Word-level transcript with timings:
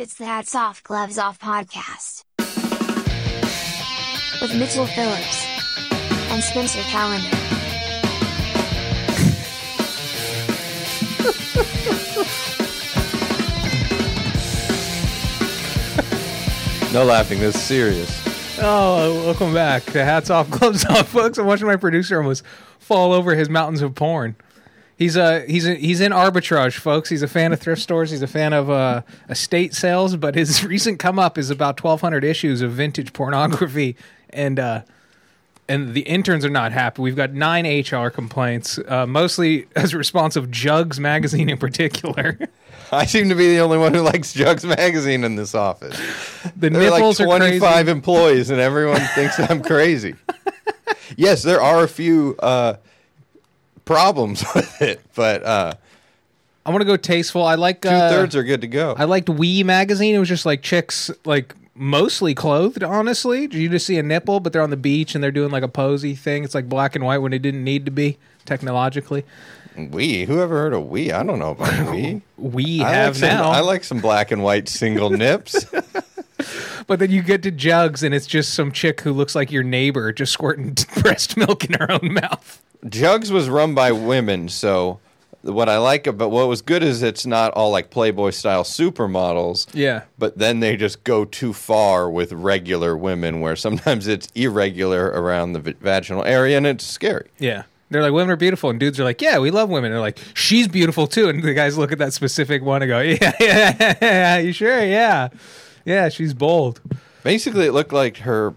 It's 0.00 0.14
the 0.14 0.24
Hats 0.24 0.54
Off 0.54 0.82
Gloves 0.82 1.18
Off 1.18 1.38
podcast. 1.38 2.24
With 4.40 4.58
Mitchell 4.58 4.86
Phillips 4.86 5.44
and 6.30 6.42
Spencer 6.42 6.80
Calendar. 6.84 7.28
No 16.94 17.04
laughing. 17.04 17.38
This 17.38 17.54
is 17.54 17.62
serious. 17.62 18.58
Oh, 18.58 19.20
uh, 19.20 19.24
welcome 19.26 19.52
back 19.52 19.84
to 19.84 20.02
Hats 20.02 20.30
Off, 20.30 20.48
Gloves 20.50 20.86
Off, 20.86 21.08
folks. 21.08 21.36
I'm 21.36 21.44
watching 21.44 21.66
my 21.66 21.76
producer 21.76 22.16
almost 22.16 22.42
fall 22.78 23.12
over 23.12 23.34
his 23.34 23.50
mountains 23.50 23.82
of 23.82 23.94
porn. 23.94 24.34
He's 25.00 25.16
uh 25.16 25.44
he's 25.48 25.64
he's 25.64 26.02
in 26.02 26.12
arbitrage, 26.12 26.76
folks. 26.76 27.08
He's 27.08 27.22
a 27.22 27.26
fan 27.26 27.54
of 27.54 27.58
thrift 27.58 27.80
stores. 27.80 28.10
He's 28.10 28.20
a 28.20 28.26
fan 28.26 28.52
of 28.52 28.68
uh, 28.68 29.00
estate 29.30 29.72
sales. 29.72 30.14
But 30.14 30.34
his 30.34 30.62
recent 30.74 30.98
come 30.98 31.18
up 31.18 31.38
is 31.38 31.48
about 31.48 31.82
1,200 31.82 32.22
issues 32.22 32.60
of 32.60 32.72
vintage 32.72 33.14
pornography, 33.14 33.96
and 34.28 34.58
uh, 34.60 34.82
and 35.70 35.94
the 35.94 36.02
interns 36.02 36.44
are 36.44 36.50
not 36.50 36.72
happy. 36.72 37.00
We've 37.00 37.16
got 37.16 37.32
nine 37.32 37.64
HR 37.64 38.10
complaints, 38.10 38.78
uh, 38.88 39.06
mostly 39.06 39.68
as 39.74 39.94
a 39.94 39.96
response 39.96 40.36
of 40.36 40.50
Jugs 40.50 41.00
magazine 41.00 41.48
in 41.48 41.56
particular. 41.56 42.38
I 42.92 43.06
seem 43.06 43.30
to 43.30 43.34
be 43.34 43.54
the 43.54 43.60
only 43.60 43.78
one 43.78 43.94
who 43.94 44.02
likes 44.02 44.34
Jugs 44.34 44.66
magazine 44.66 45.24
in 45.24 45.34
this 45.34 45.54
office. 45.54 45.98
The 46.56 46.68
There 46.68 46.82
are 46.82 46.90
like 46.90 46.98
nipples 47.00 47.20
are 47.22 47.24
25 47.24 47.60
crazy. 47.60 47.90
employees, 47.90 48.50
and 48.50 48.60
everyone 48.60 49.00
thinks 49.14 49.40
I'm 49.40 49.62
crazy. 49.62 50.14
yes, 51.16 51.42
there 51.42 51.62
are 51.62 51.84
a 51.84 51.88
few 51.88 52.36
uh, 52.40 52.74
problems 53.90 54.44
with 54.54 54.80
it, 54.80 55.00
but 55.14 55.42
uh, 55.42 55.74
I 56.64 56.70
want 56.70 56.82
to 56.82 56.86
go 56.86 56.96
tasteful. 56.96 57.42
I 57.44 57.56
like 57.56 57.82
two 57.82 57.88
uh, 57.88 58.08
thirds 58.08 58.36
are 58.36 58.44
good 58.44 58.60
to 58.60 58.68
go. 58.68 58.94
I 58.96 59.04
liked 59.04 59.28
Wee 59.28 59.64
magazine. 59.64 60.14
It 60.14 60.18
was 60.18 60.28
just 60.28 60.46
like 60.46 60.62
chicks, 60.62 61.10
like 61.24 61.54
mostly 61.74 62.34
clothed. 62.34 62.84
Honestly, 62.84 63.48
you 63.50 63.68
just 63.68 63.86
see 63.86 63.98
a 63.98 64.02
nipple, 64.02 64.38
but 64.38 64.52
they're 64.52 64.62
on 64.62 64.70
the 64.70 64.76
beach 64.76 65.14
and 65.14 65.24
they're 65.24 65.32
doing 65.32 65.50
like 65.50 65.64
a 65.64 65.68
posy 65.68 66.14
thing. 66.14 66.44
It's 66.44 66.54
like 66.54 66.68
black 66.68 66.94
and 66.94 67.04
white 67.04 67.18
when 67.18 67.32
it 67.32 67.40
didn't 67.40 67.64
need 67.64 67.84
to 67.86 67.90
be 67.90 68.18
technologically. 68.44 69.24
we, 69.76 70.24
whoever 70.24 70.58
heard 70.58 70.74
of 70.74 70.88
we? 70.88 71.10
I 71.10 71.24
don't 71.24 71.38
know 71.38 71.50
about 71.50 71.90
we. 71.92 72.22
We 72.36 72.82
I 72.82 72.92
have 72.92 73.14
like 73.14 73.20
some, 73.20 73.28
now, 73.28 73.50
I 73.50 73.60
like 73.60 73.82
some 73.82 74.00
black 74.00 74.30
and 74.30 74.44
white 74.44 74.68
single 74.68 75.10
nips. 75.10 75.64
but 76.86 76.98
then 77.00 77.10
you 77.10 77.22
get 77.22 77.42
to 77.42 77.50
jugs 77.50 78.02
and 78.04 78.14
it's 78.14 78.26
just 78.26 78.54
some 78.54 78.70
chick 78.70 79.00
who 79.00 79.12
looks 79.12 79.34
like 79.34 79.50
your 79.50 79.64
neighbor 79.64 80.12
just 80.12 80.32
squirting 80.32 80.76
breast 81.00 81.36
milk 81.36 81.64
in 81.64 81.72
her 81.72 81.90
own 81.90 82.14
mouth. 82.14 82.62
Jugs 82.88 83.30
was 83.30 83.48
run 83.48 83.74
by 83.74 83.92
women, 83.92 84.48
so 84.48 85.00
what 85.42 85.68
I 85.68 85.78
like 85.78 86.06
about 86.06 86.30
what 86.30 86.48
was 86.48 86.60
good 86.62 86.82
is 86.82 87.02
it's 87.02 87.24
not 87.24 87.52
all 87.52 87.70
like 87.70 87.90
Playboy 87.90 88.30
style 88.30 88.62
supermodels. 88.64 89.66
Yeah. 89.74 90.02
But 90.18 90.38
then 90.38 90.60
they 90.60 90.76
just 90.76 91.02
go 91.04 91.24
too 91.24 91.52
far 91.52 92.10
with 92.10 92.32
regular 92.32 92.96
women, 92.96 93.40
where 93.40 93.56
sometimes 93.56 94.06
it's 94.06 94.28
irregular 94.34 95.06
around 95.06 95.52
the 95.52 95.60
v- 95.60 95.74
vaginal 95.80 96.24
area, 96.24 96.56
and 96.56 96.66
it's 96.66 96.84
scary. 96.84 97.28
Yeah. 97.38 97.64
They're 97.90 98.02
like, 98.02 98.12
women 98.12 98.30
are 98.30 98.36
beautiful. 98.36 98.70
And 98.70 98.78
dudes 98.78 99.00
are 99.00 99.04
like, 99.04 99.20
yeah, 99.20 99.38
we 99.40 99.50
love 99.50 99.68
women. 99.68 99.90
They're 99.90 100.00
like, 100.00 100.18
she's 100.34 100.68
beautiful 100.68 101.08
too. 101.08 101.28
And 101.28 101.42
the 101.42 101.54
guys 101.54 101.76
look 101.76 101.90
at 101.90 101.98
that 101.98 102.12
specific 102.12 102.62
one 102.62 102.82
and 102.82 102.88
go, 102.88 103.00
yeah, 103.00 103.32
yeah, 103.40 103.76
yeah, 103.80 103.94
yeah. 104.00 104.38
You 104.38 104.52
sure? 104.52 104.84
Yeah. 104.84 105.28
Yeah, 105.84 106.08
she's 106.08 106.32
bold. 106.32 106.80
Basically, 107.24 107.66
it 107.66 107.72
looked 107.72 107.92
like 107.92 108.18
her 108.18 108.54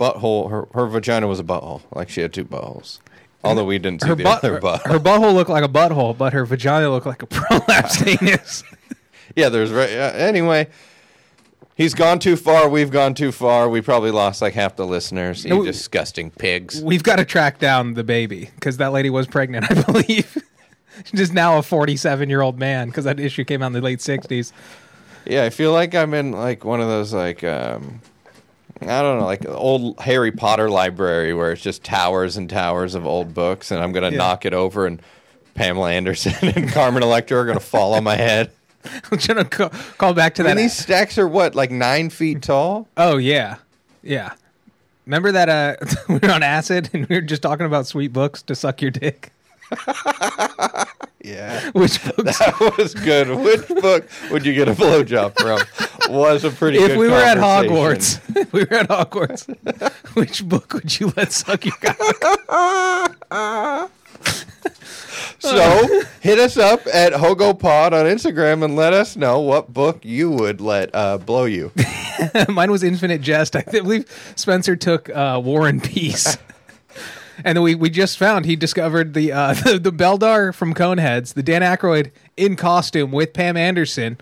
butthole, 0.00 0.50
her, 0.50 0.66
her 0.74 0.86
vagina 0.86 1.28
was 1.28 1.38
a 1.38 1.44
butthole, 1.44 1.82
like 1.94 2.08
she 2.08 2.20
had 2.20 2.32
two 2.32 2.44
buttholes. 2.44 2.98
Although 3.44 3.64
we 3.64 3.78
didn't 3.78 4.02
see 4.02 4.08
her 4.08 4.14
the 4.14 4.24
butt, 4.24 4.38
other 4.38 4.54
her, 4.54 4.60
butt. 4.60 4.86
her 4.86 4.98
butthole 4.98 5.34
looked 5.34 5.50
like 5.50 5.64
a 5.64 5.68
butthole, 5.68 6.16
but 6.16 6.32
her 6.32 6.44
vagina 6.44 6.90
looked 6.90 7.06
like 7.06 7.22
a 7.22 7.26
prolapsed 7.28 8.22
anus. 8.22 8.62
yeah, 9.36 9.48
there's 9.48 9.70
right. 9.70 9.90
Uh, 9.90 10.12
anyway, 10.16 10.68
he's 11.76 11.94
gone 11.94 12.18
too 12.18 12.36
far. 12.36 12.68
We've 12.68 12.90
gone 12.90 13.14
too 13.14 13.32
far. 13.32 13.68
We 13.68 13.80
probably 13.80 14.10
lost 14.10 14.40
like 14.42 14.54
half 14.54 14.76
the 14.76 14.86
listeners. 14.86 15.44
You 15.44 15.50
No, 15.50 15.56
we- 15.58 15.66
disgusting 15.66 16.30
pigs. 16.30 16.82
We've 16.82 17.02
got 17.02 17.16
to 17.16 17.24
track 17.24 17.58
down 17.58 17.94
the 17.94 18.04
baby 18.04 18.50
because 18.54 18.76
that 18.78 18.92
lady 18.92 19.10
was 19.10 19.26
pregnant, 19.26 19.66
I 19.70 19.82
believe. 19.82 20.36
She's 21.04 21.18
just 21.18 21.32
now 21.34 21.58
a 21.58 21.62
47 21.62 22.28
year 22.30 22.40
old 22.40 22.58
man 22.58 22.88
because 22.88 23.04
that 23.04 23.18
issue 23.18 23.44
came 23.44 23.62
out 23.62 23.66
in 23.68 23.72
the 23.72 23.80
late 23.80 23.98
60s. 23.98 24.52
Yeah, 25.26 25.42
I 25.44 25.50
feel 25.50 25.72
like 25.72 25.94
I'm 25.94 26.14
in 26.14 26.32
like 26.32 26.64
one 26.64 26.80
of 26.80 26.86
those 26.88 27.12
like 27.12 27.42
um 27.42 28.00
I 28.82 29.02
don't 29.02 29.18
know, 29.20 29.24
like 29.24 29.42
an 29.44 29.50
old 29.52 29.98
Harry 30.00 30.32
Potter 30.32 30.68
library 30.68 31.32
where 31.34 31.52
it's 31.52 31.62
just 31.62 31.84
towers 31.84 32.36
and 32.36 32.48
towers 32.50 32.94
of 32.94 33.06
old 33.06 33.32
books 33.34 33.70
and 33.70 33.82
I'm 33.82 33.92
gonna 33.92 34.10
Yeah. 34.10 34.18
knock 34.18 34.44
it 34.44 34.52
over 34.54 34.86
and 34.86 35.00
Pamela 35.54 35.92
Anderson 35.92 36.34
and 36.56 36.68
Carmen 36.70 37.02
Electra 37.02 37.38
are 37.38 37.46
gonna 37.46 37.60
fall 37.60 37.94
on 37.94 38.04
my 38.04 38.16
head. 38.16 38.50
I'm 39.10 39.18
gonna 39.26 39.44
call, 39.44 39.70
call 39.96 40.12
back 40.14 40.34
to 40.34 40.42
that. 40.42 40.50
And 40.50 40.58
these 40.58 40.76
stacks 40.76 41.16
are 41.18 41.28
what, 41.28 41.54
like 41.54 41.70
nine 41.70 42.10
feet 42.10 42.42
tall? 42.42 42.88
oh, 42.96 43.16
yeah. 43.16 43.56
Yeah. 44.02 44.32
Remember 45.06 45.32
that 45.32 45.48
uh, 45.48 45.76
we 46.08 46.18
were 46.18 46.30
on 46.30 46.42
acid 46.42 46.90
and 46.92 47.06
we 47.08 47.16
were 47.16 47.22
just 47.22 47.42
talking 47.42 47.66
about 47.66 47.86
sweet 47.86 48.12
books 48.12 48.42
to 48.42 48.54
suck 48.54 48.82
your 48.82 48.90
dick? 48.90 49.30
Yeah. 51.24 51.70
Which 51.72 52.04
books? 52.04 52.38
That 52.38 52.74
was 52.76 52.94
good. 52.94 53.30
Which 53.30 53.66
book 53.66 54.06
would 54.30 54.44
you 54.44 54.52
get 54.52 54.68
a 54.68 54.72
blowjob 54.72 55.40
from? 55.40 56.14
Was 56.14 56.44
a 56.44 56.50
pretty 56.50 56.78
if 56.78 56.98
we 56.98 57.08
were 57.08 57.14
at. 57.14 57.38
Hogwarts, 57.38 58.20
if 58.36 58.52
we 58.52 58.64
were 58.64 58.74
at 58.74 58.88
Hogwarts, 58.88 59.48
which 60.14 60.46
book 60.46 60.74
would 60.74 61.00
you 61.00 61.12
let 61.16 61.32
suck 61.32 61.64
your 61.64 61.74
cock? 61.80 63.16
So 65.38 66.02
hit 66.20 66.38
us 66.38 66.56
up 66.56 66.86
at 66.92 67.12
HogoPod 67.14 67.92
on 67.92 68.06
Instagram 68.06 68.64
and 68.64 68.76
let 68.76 68.92
us 68.92 69.16
know 69.16 69.40
what 69.40 69.72
book 69.72 70.04
you 70.04 70.30
would 70.30 70.60
let 70.60 70.94
uh, 70.94 71.18
blow 71.18 71.44
you. 71.44 71.72
Mine 72.48 72.70
was 72.70 72.82
Infinite 72.82 73.20
Jest. 73.20 73.56
I 73.56 73.62
believe 73.62 74.06
Spencer 74.36 74.76
took 74.76 75.10
uh, 75.10 75.40
War 75.42 75.68
and 75.68 75.82
Peace. 75.82 76.36
And 77.44 77.56
then 77.56 77.62
we, 77.62 77.74
we 77.74 77.90
just 77.90 78.16
found 78.16 78.46
he 78.46 78.56
discovered 78.56 79.14
the, 79.14 79.32
uh, 79.32 79.54
the 79.64 79.78
the 79.78 79.92
Beldar 79.92 80.54
from 80.54 80.74
Coneheads, 80.74 81.34
the 81.34 81.42
Dan 81.42 81.62
Aykroyd 81.62 82.10
in 82.36 82.56
costume 82.56 83.12
with 83.12 83.32
Pam 83.32 83.56
Anderson. 83.56 84.18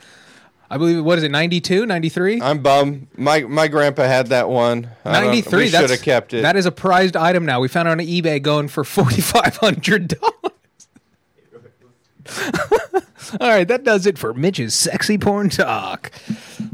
I 0.69 0.79
believe 0.79 1.05
what 1.05 1.19
is 1.19 1.25
it, 1.25 1.31
92, 1.31 1.85
93? 1.85 2.41
I'm 2.41 2.61
bummed. 2.63 3.07
My 3.17 3.43
my 3.43 3.69
grandpa 3.69 4.05
had 4.05 4.29
that 4.29 4.49
one. 4.49 4.89
93. 5.05 5.59
We 5.59 5.67
should 5.67 5.75
That's 5.75 5.93
have 5.93 6.03
kept 6.03 6.33
it. 6.33 6.43
That 6.43 6.57
is 6.57 6.65
a 6.65 6.73
prized 6.73 7.15
item 7.15 7.45
now. 7.45 7.61
We 7.61 7.69
found 7.69 7.89
it 7.89 7.93
on 7.93 7.99
eBay 7.99 8.43
going 8.43 8.69
for 8.69 8.83
forty 8.83 9.21
five 9.21 9.57
hundred 9.59 10.09
dollars. 10.09 10.42
All 13.41 13.49
right, 13.49 13.67
that 13.69 13.85
does 13.85 14.07
it 14.07 14.19
for 14.19 14.35
Mitch's 14.35 14.75
sexy 14.75 15.17
porn 15.17 15.49
talk. 15.49 16.11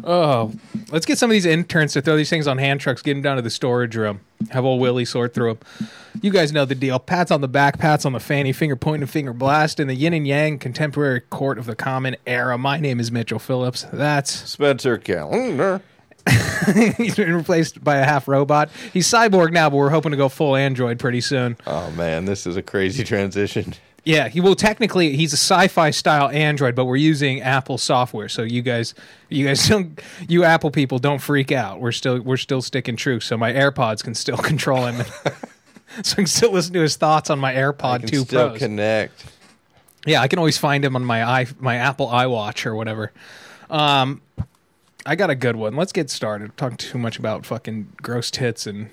Oh, 0.03 0.53
let's 0.91 1.07
get 1.07 1.19
some 1.19 1.31
of 1.31 1.33
these 1.33 1.47
interns 1.47 1.93
to 1.93 2.03
throw 2.03 2.17
these 2.17 2.31
things 2.31 2.47
on 2.47 2.59
hand 2.59 2.81
trucks, 2.81 3.03
get 3.03 3.15
them 3.15 3.23
down 3.23 3.37
to 3.37 3.43
the 3.43 3.51
storage 3.51 3.97
room. 3.97 4.21
Have 4.51 4.65
old 4.65 4.81
Willie 4.81 5.05
sort 5.05 5.35
through 5.35 5.55
them. 5.55 5.91
You 6.23 6.31
guys 6.31 6.53
know 6.53 6.65
the 6.65 6.75
deal. 6.75 6.99
Pats 6.99 7.31
on 7.31 7.41
the 7.41 7.49
back, 7.49 7.79
pats 7.79 8.05
on 8.05 8.13
the 8.13 8.21
fanny, 8.21 8.53
finger 8.53 8.77
point 8.77 9.03
and 9.03 9.11
finger 9.11 9.33
blast 9.33 9.79
in 9.79 9.87
the 9.89 9.95
yin 9.95 10.15
and 10.15 10.27
yang 10.27 10.59
contemporary 10.59 11.21
court 11.21 11.59
of 11.59 11.67
the 11.67 11.77
common 11.77 12.17
era. 12.27 12.59
My 12.59 12.79
name 12.81 12.99
is 12.99 13.13
Mitchell 13.13 13.39
Phillips. 13.39 13.87
That's 13.93 14.31
Spencer 14.33 14.99
Calendar. 14.99 15.83
He's 16.97 17.17
been 17.17 17.35
replaced 17.35 17.83
by 17.83 17.97
a 17.97 18.05
half 18.05 18.29
robot. 18.29 18.71
He's 18.93 19.07
cyborg 19.07 19.53
now, 19.53 19.71
but 19.71 19.77
we're 19.77 19.91
hoping 19.91 20.11
to 20.11 20.17
go 20.17 20.29
full 20.29 20.57
android 20.57 20.99
pretty 20.99 21.21
soon. 21.21 21.57
Oh 21.67 21.91
man, 21.93 22.25
this 22.25 22.47
is 22.47 22.57
a 22.57 22.63
crazy 22.63 23.05
transition. 23.05 23.75
Yeah, 24.09 24.29
he 24.29 24.41
will 24.41 24.55
technically 24.55 25.17
he's 25.17 25.35
a 25.35 25.37
sci-fi 25.37 25.91
style 25.91 26.31
android, 26.31 26.75
but 26.75 26.87
we're 26.87 26.97
using 26.97 27.43
Apple 27.43 27.77
software. 27.77 28.31
So 28.31 28.41
you 28.41 28.63
guys, 28.63 28.95
you 29.29 29.45
guys 29.45 29.69
don't, 29.69 30.01
you 30.27 30.45
Apple 30.45 30.71
people 30.71 30.99
don't 30.99 31.19
freak 31.19 31.53
out. 31.53 31.79
We're 31.79 31.93
still 31.93 32.19
we're 32.19 32.39
still 32.39 32.63
sticking 32.63 32.97
true. 32.97 33.21
So 33.21 33.37
my 33.37 33.53
AirPods 33.53 34.03
can 34.03 34.15
still 34.15 34.37
control 34.39 34.87
him, 34.87 35.05
so 36.03 36.13
I 36.13 36.15
can 36.15 36.27
still 36.27 36.53
listen 36.53 36.73
to 36.73 36.81
his 36.81 36.97
thoughts 36.97 37.29
on 37.29 37.39
my 37.39 37.53
AirPod 37.53 38.01
can 38.01 38.09
Two 38.09 38.21
still 38.21 38.49
Pros. 38.49 38.59
connect. 38.59 39.27
Yeah, 40.07 40.23
I 40.23 40.29
can 40.29 40.39
always 40.39 40.57
find 40.57 40.83
him 40.83 40.97
on 40.97 41.05
my 41.05 41.23
i 41.23 41.47
my 41.59 41.77
Apple 41.77 42.07
iWatch 42.07 42.65
or 42.65 42.75
whatever. 42.75 43.13
Um, 43.69 44.23
I 45.05 45.17
got 45.17 45.29
a 45.29 45.35
good 45.35 45.57
one. 45.57 45.77
Let's 45.77 45.93
get 45.93 46.09
started. 46.09 46.57
Talk 46.57 46.79
too 46.79 46.97
much 46.97 47.19
about 47.19 47.45
fucking 47.45 47.93
gross 48.01 48.31
tits 48.31 48.67
and 48.67 48.89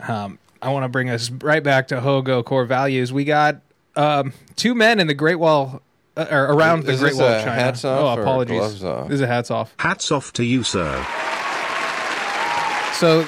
um, 0.00 0.40
I 0.60 0.72
want 0.72 0.82
to 0.82 0.88
bring 0.88 1.08
us 1.08 1.30
right 1.30 1.62
back 1.62 1.86
to 1.88 2.00
Hogo 2.00 2.44
core 2.44 2.64
values. 2.64 3.12
We 3.12 3.22
got 3.24 3.60
um, 3.98 4.32
two 4.56 4.74
men 4.74 5.00
in 5.00 5.06
the 5.06 5.14
Great 5.14 5.36
Wall 5.36 5.82
uh, 6.16 6.26
or 6.30 6.44
around 6.46 6.84
the 6.84 6.92
Is 6.92 7.00
Great 7.00 7.10
this 7.10 7.18
Wall 7.18 7.28
a 7.28 7.36
of 7.38 7.44
China. 7.44 7.60
hats 7.60 7.84
off 7.84 8.00
oh, 8.00 8.18
or 8.18 8.22
apologies. 8.22 8.58
gloves 8.58 8.84
off? 8.84 9.08
This 9.08 9.16
is 9.16 9.20
a 9.20 9.26
hats 9.26 9.50
off. 9.50 9.74
Hats 9.78 10.10
off 10.10 10.32
to 10.34 10.44
you, 10.44 10.62
sir. 10.62 11.04
So, 12.94 13.26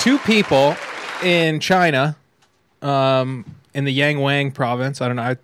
two 0.00 0.18
people 0.18 0.76
in 1.22 1.60
China, 1.60 2.16
um, 2.80 3.44
in 3.74 3.84
the 3.84 3.96
Yangwang 3.96 4.52
province. 4.52 5.00
I 5.00 5.06
don't 5.06 5.16
know. 5.16 5.22
I, 5.22 5.36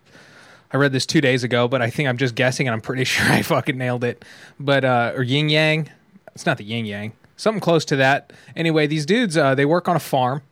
I 0.72 0.76
read 0.76 0.92
this 0.92 1.06
two 1.06 1.20
days 1.20 1.44
ago, 1.44 1.68
but 1.68 1.80
I 1.80 1.90
think 1.90 2.08
I'm 2.08 2.18
just 2.18 2.34
guessing, 2.34 2.66
and 2.66 2.74
I'm 2.74 2.80
pretty 2.80 3.04
sure 3.04 3.26
I 3.30 3.42
fucking 3.42 3.78
nailed 3.78 4.04
it. 4.04 4.24
But 4.58 4.84
uh, 4.84 5.12
or 5.14 5.22
Yin 5.22 5.48
Yang, 5.48 5.90
it's 6.34 6.46
not 6.46 6.58
the 6.58 6.64
Yin 6.64 6.84
Yang, 6.86 7.12
something 7.36 7.60
close 7.60 7.84
to 7.86 7.96
that. 7.96 8.32
Anyway, 8.56 8.86
these 8.86 9.06
dudes 9.06 9.36
uh, 9.36 9.54
they 9.54 9.64
work 9.64 9.88
on 9.88 9.96
a 9.96 10.00
farm, 10.00 10.42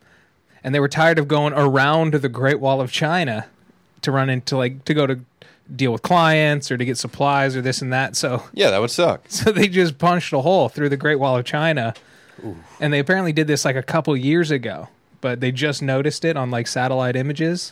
and 0.67 0.75
they 0.75 0.81
were 0.81 0.89
tired 0.89 1.17
of 1.17 1.29
going 1.29 1.53
around 1.53 2.13
the 2.13 2.27
Great 2.27 2.59
Wall 2.59 2.81
of 2.81 2.91
China 2.91 3.45
to 4.01 4.11
run 4.11 4.29
into 4.29 4.57
like 4.57 4.83
to 4.83 4.93
go 4.93 5.07
to 5.07 5.21
deal 5.73 5.93
with 5.93 6.01
clients 6.01 6.69
or 6.69 6.75
to 6.75 6.83
get 6.83 6.97
supplies 6.97 7.55
or 7.55 7.61
this 7.61 7.81
and 7.81 7.93
that. 7.93 8.17
So 8.17 8.43
Yeah, 8.51 8.71
that 8.71 8.81
would 8.81 8.91
suck. 8.91 9.23
so 9.29 9.53
they 9.53 9.69
just 9.69 9.97
punched 9.97 10.33
a 10.33 10.41
hole 10.41 10.67
through 10.67 10.89
the 10.89 10.97
Great 10.97 11.19
Wall 11.19 11.37
of 11.37 11.45
China. 11.45 11.93
And 12.81 12.91
they 12.91 12.99
apparently 12.99 13.31
did 13.31 13.47
this 13.47 13.63
like 13.63 13.77
a 13.77 13.81
couple 13.81 14.17
years 14.17 14.51
ago, 14.51 14.89
but 15.21 15.39
they 15.39 15.53
just 15.53 15.81
noticed 15.81 16.25
it 16.25 16.35
on 16.35 16.51
like 16.51 16.67
satellite 16.67 17.15
images. 17.15 17.71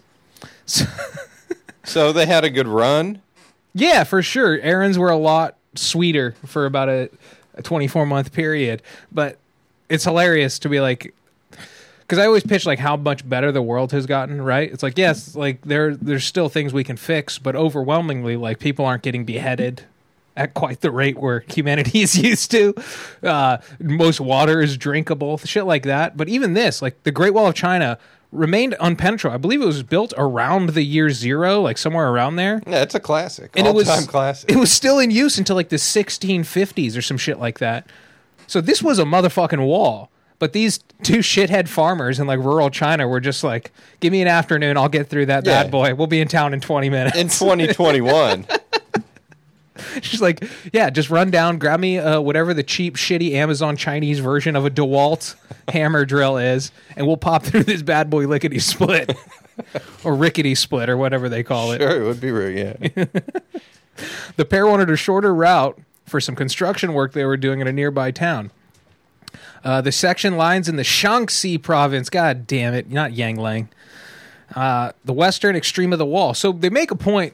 So 1.83 2.11
they 2.11 2.25
had 2.25 2.43
a 2.43 2.49
good 2.49 2.67
run. 2.67 3.21
Yeah, 3.73 4.05
for 4.05 4.23
sure. 4.23 4.59
Errands 4.61 4.97
were 4.97 5.11
a 5.11 5.17
lot 5.17 5.55
sweeter 5.75 6.33
for 6.45 6.65
about 6.65 6.89
a, 6.89 7.11
a 7.53 7.61
24 7.61 8.07
month 8.07 8.33
period, 8.33 8.81
but 9.11 9.37
it's 9.87 10.03
hilarious 10.03 10.57
to 10.59 10.69
be 10.69 10.79
like 10.79 11.13
because 12.07 12.19
I 12.19 12.25
always 12.25 12.43
pitch 12.43 12.65
like 12.65 12.79
how 12.79 12.95
much 12.95 13.27
better 13.27 13.51
the 13.51 13.61
world 13.61 13.91
has 13.91 14.05
gotten, 14.05 14.41
right? 14.41 14.71
It's 14.71 14.83
like 14.83 14.97
yes, 14.97 15.35
like 15.35 15.61
there 15.61 15.95
there's 15.95 16.23
still 16.25 16.49
things 16.49 16.73
we 16.73 16.83
can 16.83 16.97
fix, 16.97 17.39
but 17.39 17.55
overwhelmingly, 17.55 18.35
like 18.37 18.59
people 18.59 18.85
aren't 18.85 19.03
getting 19.03 19.25
beheaded 19.25 19.83
at 20.37 20.53
quite 20.53 20.81
the 20.81 20.91
rate 20.91 21.17
where 21.17 21.43
humanity 21.47 22.01
is 22.03 22.17
used 22.17 22.51
to. 22.51 22.73
Uh, 23.23 23.57
most 23.79 24.19
water 24.19 24.61
is 24.61 24.75
drinkable, 24.77 25.37
shit 25.37 25.65
like 25.65 25.83
that. 25.83 26.17
But 26.17 26.27
even 26.29 26.53
this, 26.53 26.81
like 26.81 27.01
the 27.03 27.11
Great 27.11 27.33
Wall 27.33 27.47
of 27.47 27.55
China, 27.55 27.97
remained 28.33 28.75
unpenetrable. 28.81 29.31
I 29.31 29.37
believe 29.37 29.61
it 29.61 29.65
was 29.65 29.81
built 29.81 30.13
around 30.17 30.69
the 30.71 30.83
year 30.83 31.09
zero, 31.09 31.61
like 31.61 31.77
somewhere 31.77 32.09
around 32.09 32.35
there 32.35 32.61
Yeah, 32.67 32.81
it's 32.81 32.93
a 32.95 32.99
classic. 32.99 33.51
and 33.55 33.65
it 33.65 33.73
was 33.73 33.87
classic. 34.07 34.51
It 34.51 34.57
was 34.57 34.71
still 34.73 34.99
in 34.99 35.09
use 35.09 35.37
until 35.37 35.55
like 35.55 35.69
the 35.69 35.77
1650s 35.77 36.97
or 36.97 37.01
some 37.01 37.17
shit 37.17 37.39
like 37.39 37.59
that. 37.59 37.87
So 38.45 38.59
this 38.61 38.83
was 38.83 38.99
a 38.99 39.03
motherfucking 39.05 39.65
wall. 39.65 40.09
But 40.37 40.53
these 40.53 40.79
two 41.03 41.19
shithead 41.19 41.67
farmers 41.69 42.19
in 42.19 42.27
like 42.27 42.39
rural 42.39 42.69
China 42.69 43.07
were 43.07 43.19
just 43.21 43.43
like, 43.43 43.71
"Give 44.01 44.11
me 44.11 44.21
an 44.21 44.27
afternoon, 44.27 44.77
I'll 44.77 44.89
get 44.89 45.07
through 45.07 45.27
that 45.27 45.45
Yeah. 45.45 45.63
bad 45.63 45.71
boy. 45.71 45.95
We'll 45.95 46.07
be 46.07 46.19
in 46.21 46.27
town 46.27 46.53
in 46.53 46.59
20 46.61 46.89
minutes." 46.89 47.17
in 47.17 47.27
2021. 47.29 48.45
She's 50.01 50.21
like, 50.21 50.43
"Yeah, 50.71 50.89
just 50.89 51.09
run 51.09 51.31
down, 51.31 51.57
grab 51.57 51.79
me 51.79 51.97
uh, 51.99 52.21
whatever 52.21 52.53
the 52.53 52.63
cheap, 52.63 52.95
shitty 52.95 53.33
Amazon 53.33 53.75
Chinese 53.75 54.19
version 54.19 54.55
of 54.55 54.65
a 54.65 54.69
DeWalt 54.69 55.35
hammer 55.69 56.05
drill 56.05 56.37
is, 56.37 56.71
and 56.95 57.05
we'll 57.07 57.17
pop 57.17 57.43
through 57.43 57.63
this 57.63 57.81
bad 57.81 58.09
boy 58.09 58.25
lickety 58.27 58.59
split." 58.59 59.15
or 60.03 60.13
rickety 60.15 60.53
split, 60.53 60.89
or 60.89 60.97
whatever 60.97 61.29
they 61.29 61.41
call 61.43 61.71
it. 61.71 61.79
sure, 61.81 62.01
it 62.01 62.05
would 62.05 62.19
be 62.19 62.29
rude. 62.29 62.57
Yeah. 62.57 63.05
The 64.35 64.43
pair 64.43 64.67
wanted 64.67 64.89
a 64.89 64.97
shorter 64.97 65.33
route 65.33 65.79
for 66.05 66.19
some 66.19 66.35
construction 66.35 66.93
work 66.93 67.13
they 67.13 67.23
were 67.23 67.37
doing 67.37 67.61
in 67.61 67.67
a 67.67 67.71
nearby 67.71 68.11
town. 68.11 68.51
Uh, 69.65 69.81
the 69.81 69.91
section 69.91 70.37
lines 70.37 70.69
in 70.69 70.75
the 70.75 70.83
Shaanxi 70.83 71.59
province, 71.61 72.09
god 72.09 72.45
damn 72.45 72.73
it, 72.75 72.91
not 72.91 73.11
Yanglang, 73.11 73.67
uh, 74.55 74.91
the 75.03 75.11
western 75.13 75.55
extreme 75.55 75.91
of 75.91 75.97
the 75.99 76.05
wall. 76.05 76.35
So 76.35 76.51
they 76.51 76.69
make 76.69 76.91
a 76.91 76.95
point, 76.95 77.33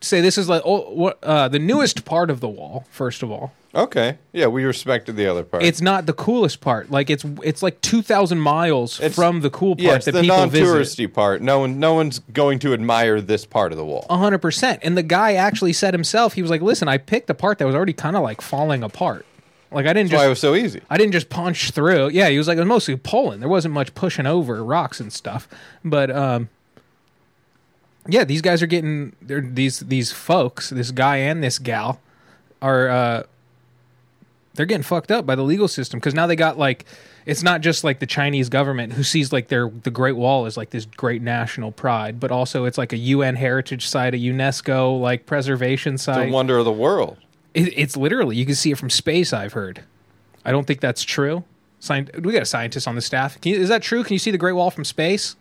say 0.00 0.20
this 0.22 0.38
is 0.38 0.48
like 0.48 0.62
oh, 0.64 0.90
what, 0.90 1.18
uh, 1.22 1.48
the 1.48 1.58
newest 1.58 2.06
part 2.06 2.30
of 2.30 2.40
the 2.40 2.48
wall, 2.48 2.86
first 2.90 3.22
of 3.22 3.30
all. 3.30 3.52
Okay. 3.74 4.16
Yeah, 4.32 4.46
we 4.46 4.64
respected 4.64 5.16
the 5.16 5.26
other 5.26 5.44
part. 5.44 5.62
It's 5.62 5.82
not 5.82 6.06
the 6.06 6.14
coolest 6.14 6.62
part. 6.62 6.90
Like 6.90 7.10
it's 7.10 7.26
it's 7.44 7.62
like 7.62 7.78
two 7.82 8.00
thousand 8.00 8.40
miles 8.40 8.98
It's- 8.98 9.14
from 9.14 9.42
the 9.42 9.50
cool 9.50 9.74
yeah, 9.78 9.90
part 9.90 9.96
it's 9.98 10.04
that 10.06 10.12
the 10.12 10.22
people 10.22 10.46
visit. 10.46 10.64
non-touristy 10.64 11.12
part. 11.12 11.42
No 11.42 11.58
one, 11.60 11.78
no 11.78 11.92
one's 11.92 12.20
going 12.32 12.58
to 12.60 12.72
admire 12.72 13.20
this 13.20 13.44
part 13.44 13.70
of 13.72 13.76
the 13.76 13.84
wall. 13.84 14.06
hundred 14.08 14.38
percent. 14.38 14.80
And 14.82 14.96
the 14.96 15.02
guy 15.02 15.34
actually 15.34 15.74
said 15.74 15.92
himself, 15.92 16.32
he 16.32 16.40
was 16.40 16.50
like, 16.50 16.62
"Listen, 16.62 16.88
I 16.88 16.96
picked 16.96 17.28
a 17.28 17.34
part 17.34 17.58
that 17.58 17.66
was 17.66 17.74
already 17.74 17.92
kind 17.92 18.16
of 18.16 18.22
like 18.22 18.40
falling 18.40 18.82
apart. 18.82 19.26
Like 19.70 19.86
I 19.86 19.92
didn't 19.92 20.10
That's 20.10 20.18
why 20.18 20.24
it 20.24 20.30
just, 20.30 20.30
was 20.30 20.40
so 20.40 20.54
easy. 20.54 20.80
I 20.88 20.96
didn't 20.96 21.12
just 21.12 21.28
punch 21.28 21.72
through. 21.72 22.08
Yeah, 22.10 22.28
he 22.28 22.38
was 22.38 22.48
like, 22.48 22.56
it 22.56 22.60
was 22.60 22.68
mostly 22.68 22.96
pulling. 22.96 23.40
There 23.40 23.48
wasn't 23.48 23.74
much 23.74 23.94
pushing 23.94 24.26
over 24.26 24.64
rocks 24.64 24.98
and 24.98 25.12
stuff. 25.12 25.46
But 25.84 26.10
um, 26.10 26.48
yeah, 28.06 28.24
these 28.24 28.40
guys 28.40 28.62
are 28.62 28.66
getting 28.66 29.14
they're, 29.20 29.42
these 29.42 29.80
these 29.80 30.10
folks, 30.10 30.70
this 30.70 30.90
guy 30.90 31.16
and 31.16 31.42
this 31.42 31.58
gal, 31.58 32.00
are 32.62 32.88
uh, 32.88 33.22
they're 34.54 34.66
getting 34.66 34.82
fucked 34.82 35.10
up 35.10 35.26
by 35.26 35.34
the 35.34 35.42
legal 35.42 35.68
system 35.68 36.00
because 36.00 36.14
now 36.14 36.26
they 36.26 36.36
got 36.36 36.58
like 36.58 36.86
it's 37.26 37.42
not 37.42 37.60
just 37.60 37.84
like 37.84 37.98
the 37.98 38.06
Chinese 38.06 38.48
government 38.48 38.94
who 38.94 39.02
sees 39.02 39.32
like 39.34 39.48
their 39.48 39.68
the 39.68 39.90
Great 39.90 40.16
Wall 40.16 40.46
as 40.46 40.56
like 40.56 40.70
this 40.70 40.86
great 40.86 41.20
national 41.20 41.72
pride, 41.72 42.18
but 42.18 42.30
also 42.30 42.64
it's 42.64 42.78
like 42.78 42.94
a 42.94 42.96
UN 42.96 43.36
heritage 43.36 43.86
site, 43.86 44.14
a 44.14 44.16
UNESCO 44.16 44.98
like 44.98 45.26
preservation 45.26 45.98
site. 45.98 46.30
a 46.30 46.32
wonder 46.32 46.56
of 46.56 46.64
the 46.64 46.72
world. 46.72 47.18
It, 47.66 47.72
it's 47.76 47.96
literally 47.96 48.36
you 48.36 48.46
can 48.46 48.54
see 48.54 48.70
it 48.70 48.78
from 48.78 48.90
space. 48.90 49.32
I've 49.32 49.52
heard. 49.52 49.84
I 50.44 50.52
don't 50.52 50.66
think 50.66 50.80
that's 50.80 51.02
true. 51.02 51.44
Scient- 51.80 52.22
we 52.24 52.32
got 52.32 52.42
a 52.42 52.46
scientist 52.46 52.88
on 52.88 52.94
the 52.94 53.00
staff. 53.02 53.40
Can 53.40 53.52
you, 53.52 53.60
is 53.60 53.68
that 53.68 53.82
true? 53.82 54.02
Can 54.02 54.12
you 54.14 54.18
see 54.18 54.30
the 54.30 54.38
Great 54.38 54.52
Wall 54.54 54.70
from 54.70 54.84
space? 54.84 55.36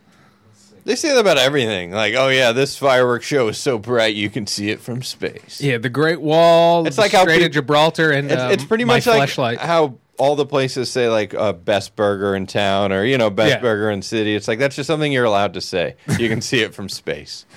They 0.86 0.96
say 0.96 1.10
that 1.14 1.20
about 1.20 1.38
everything. 1.38 1.92
Like, 1.92 2.14
oh 2.16 2.30
yeah, 2.30 2.52
this 2.54 2.78
fireworks 2.78 3.26
show 3.26 3.48
is 3.50 3.58
so 3.58 3.78
bright 3.78 4.16
you 4.16 4.30
can 4.30 4.48
see 4.48 4.70
it 4.70 4.80
from 4.80 5.02
space. 5.04 5.60
Yeah, 5.62 5.78
the 5.80 5.90
Great 5.90 6.22
Wall. 6.22 6.88
It's 6.88 6.98
like 6.98 7.12
how 7.12 7.24
Strait 7.24 7.40
peop- 7.40 7.48
of 7.48 7.52
Gibraltar 7.54 8.12
and 8.12 8.32
It's, 8.32 8.42
um, 8.42 8.52
it's 8.52 8.64
pretty 8.66 8.84
my 8.86 8.96
much 8.96 9.08
like 9.08 9.30
fleshlight. 9.30 9.58
how 9.58 9.96
all 10.18 10.36
the 10.36 10.46
places 10.46 10.90
say 10.90 11.10
like 11.10 11.34
uh, 11.34 11.52
best 11.54 11.96
burger 11.96 12.36
in 12.36 12.48
town 12.48 12.92
or 12.94 13.04
you 13.04 13.18
know 13.18 13.30
best 13.30 13.56
Yeah. 13.56 13.60
burger 13.60 13.90
in 13.92 14.02
city. 14.02 14.34
It's 14.36 14.48
like 14.48 14.60
that's 14.60 14.76
just 14.78 14.88
something 14.88 15.12
you're 15.12 15.26
allowed 15.26 15.54
to 15.56 15.62
say. 15.62 15.96
You 16.18 16.30
can 16.30 16.42
see 16.42 16.62
it 16.62 16.74
from 16.74 16.90
space. 16.90 17.46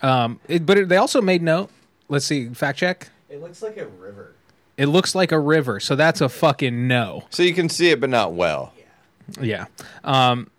Um, 0.00 0.38
it, 0.46 0.64
but 0.64 0.78
it, 0.78 0.88
they 0.88 0.96
also 0.96 1.20
made 1.20 1.42
note. 1.42 1.70
Let's 2.08 2.24
see, 2.24 2.48
fact 2.50 2.78
check. 2.78 3.08
It 3.28 3.40
looks 3.40 3.62
like 3.62 3.76
a 3.76 3.86
river. 3.86 4.32
It 4.76 4.86
looks 4.86 5.14
like 5.14 5.32
a 5.32 5.38
river, 5.40 5.80
so 5.80 5.96
that's 5.96 6.20
a 6.20 6.28
fucking 6.28 6.86
no. 6.86 7.24
So 7.30 7.42
you 7.42 7.52
can 7.52 7.68
see 7.68 7.90
it, 7.90 8.00
but 8.00 8.10
not 8.10 8.32
well. 8.34 8.72
Yeah. 9.40 9.66
Um, 10.04 10.50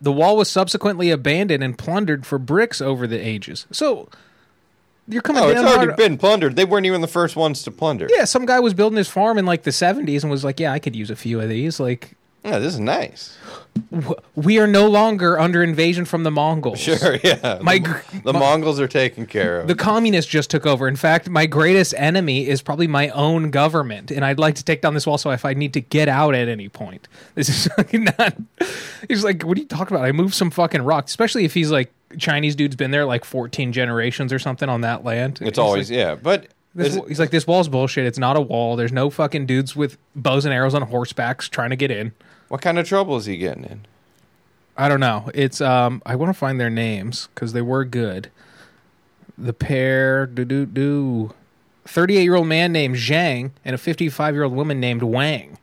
the 0.00 0.12
wall 0.12 0.36
was 0.36 0.48
subsequently 0.50 1.10
abandoned 1.10 1.62
and 1.62 1.76
plundered 1.76 2.24
for 2.24 2.38
bricks 2.38 2.80
over 2.80 3.06
the 3.06 3.18
ages. 3.18 3.66
So 3.72 4.08
you're 5.08 5.22
coming 5.22 5.42
No, 5.42 5.52
down. 5.52 5.64
Oh, 5.64 5.66
it's 5.68 5.76
already 5.76 5.90
hard- 5.90 5.96
been 5.98 6.16
plundered. 6.18 6.56
They 6.56 6.64
weren't 6.64 6.86
even 6.86 7.00
the 7.00 7.06
first 7.08 7.36
ones 7.36 7.62
to 7.64 7.70
plunder. 7.70 8.08
yeah, 8.10 8.24
some 8.24 8.46
guy 8.46 8.60
was 8.60 8.74
building 8.74 8.96
his 8.96 9.08
farm 9.08 9.36
in 9.38 9.44
like 9.44 9.64
the 9.64 9.70
70s 9.72 10.22
and 10.22 10.30
was 10.30 10.44
like, 10.44 10.60
"Yeah, 10.60 10.72
I 10.72 10.78
could 10.78 10.94
use 10.96 11.10
a 11.10 11.16
few 11.16 11.40
of 11.40 11.48
these." 11.48 11.78
Like, 11.80 12.12
Yeah, 12.44 12.58
this 12.58 12.74
is 12.74 12.80
nice. 12.80 13.38
we 14.34 14.58
are 14.58 14.66
no 14.66 14.86
longer 14.86 15.38
under 15.38 15.62
invasion 15.62 16.04
from 16.04 16.22
the 16.24 16.30
Mongols. 16.30 16.78
Sure, 16.78 17.16
yeah. 17.24 17.58
My 17.62 17.78
the, 17.78 18.02
the 18.24 18.32
my- 18.34 18.38
Mongols 18.38 18.78
are 18.80 18.86
taken 18.88 19.24
care 19.26 19.60
of. 19.60 19.66
The 19.68 19.74
communists 19.74 20.30
just 20.30 20.50
took 20.50 20.66
over. 20.66 20.86
In 20.86 20.96
fact, 20.96 21.28
my 21.30 21.46
greatest 21.46 21.94
enemy 21.96 22.46
is 22.46 22.60
probably 22.60 22.86
my 22.86 23.08
own 23.10 23.50
government, 23.50 24.10
and 24.10 24.24
I'd 24.24 24.38
like 24.38 24.56
to 24.56 24.64
take 24.64 24.82
down 24.82 24.92
this 24.94 25.06
wall. 25.06 25.16
So 25.18 25.30
if 25.30 25.44
I 25.44 25.54
need 25.54 25.72
to 25.72 25.80
get 25.80 26.08
out 26.08 26.34
at 26.34 26.48
any 26.48 26.68
point, 26.68 27.08
this 27.34 27.48
is 27.48 27.68
not. 28.18 28.34
He's 29.08 29.24
like, 29.24 29.42
"What 29.42 29.56
are 29.56 29.60
you 29.60 29.66
talking 29.66 29.96
about? 29.96 30.06
I 30.06 30.12
moved 30.12 30.34
some 30.34 30.50
fucking 30.50 30.82
rock." 30.82 31.06
Especially 31.06 31.44
if 31.46 31.54
he's 31.54 31.70
like 31.70 31.92
Chinese 32.18 32.54
dude's 32.54 32.76
been 32.76 32.90
there 32.90 33.06
like 33.06 33.24
fourteen 33.24 33.72
generations 33.72 34.32
or 34.32 34.38
something 34.38 34.68
on 34.68 34.82
that 34.82 35.02
land. 35.02 35.38
it's 35.40 35.50
He's 35.50 35.58
always 35.58 35.90
like, 35.90 35.96
yeah, 35.98 36.14
but 36.14 36.48
this, 36.74 36.94
is- 36.96 37.02
he's 37.08 37.18
like, 37.20 37.30
"This 37.30 37.46
wall's 37.46 37.68
bullshit. 37.68 38.04
It's 38.04 38.18
not 38.18 38.36
a 38.36 38.40
wall. 38.40 38.76
There's 38.76 38.92
no 38.92 39.08
fucking 39.08 39.46
dudes 39.46 39.74
with 39.74 39.96
bows 40.14 40.44
and 40.44 40.52
arrows 40.52 40.74
on 40.74 40.82
horsebacks 40.82 41.48
trying 41.48 41.70
to 41.70 41.76
get 41.76 41.90
in." 41.90 42.12
What 42.48 42.60
kind 42.60 42.78
of 42.78 42.86
trouble 42.86 43.16
is 43.16 43.26
he 43.26 43.36
getting 43.36 43.64
in? 43.64 43.86
I 44.76 44.88
don't 44.88 45.00
know. 45.00 45.30
It's 45.34 45.60
um 45.60 46.02
I 46.04 46.16
want 46.16 46.30
to 46.30 46.38
find 46.38 46.60
their 46.60 46.70
names 46.70 47.28
because 47.34 47.52
they 47.52 47.62
were 47.62 47.84
good. 47.84 48.30
The 49.36 49.52
pair 49.52 50.26
do 50.26 50.44
do 50.44 50.66
do. 50.66 51.34
Thirty 51.86 52.16
eight 52.16 52.22
year 52.22 52.34
old 52.34 52.46
man 52.46 52.72
named 52.72 52.96
Zhang 52.96 53.50
and 53.64 53.74
a 53.74 53.78
fifty 53.78 54.08
five 54.08 54.34
year 54.34 54.44
old 54.44 54.54
woman 54.54 54.80
named 54.80 55.02
Wang. 55.02 55.58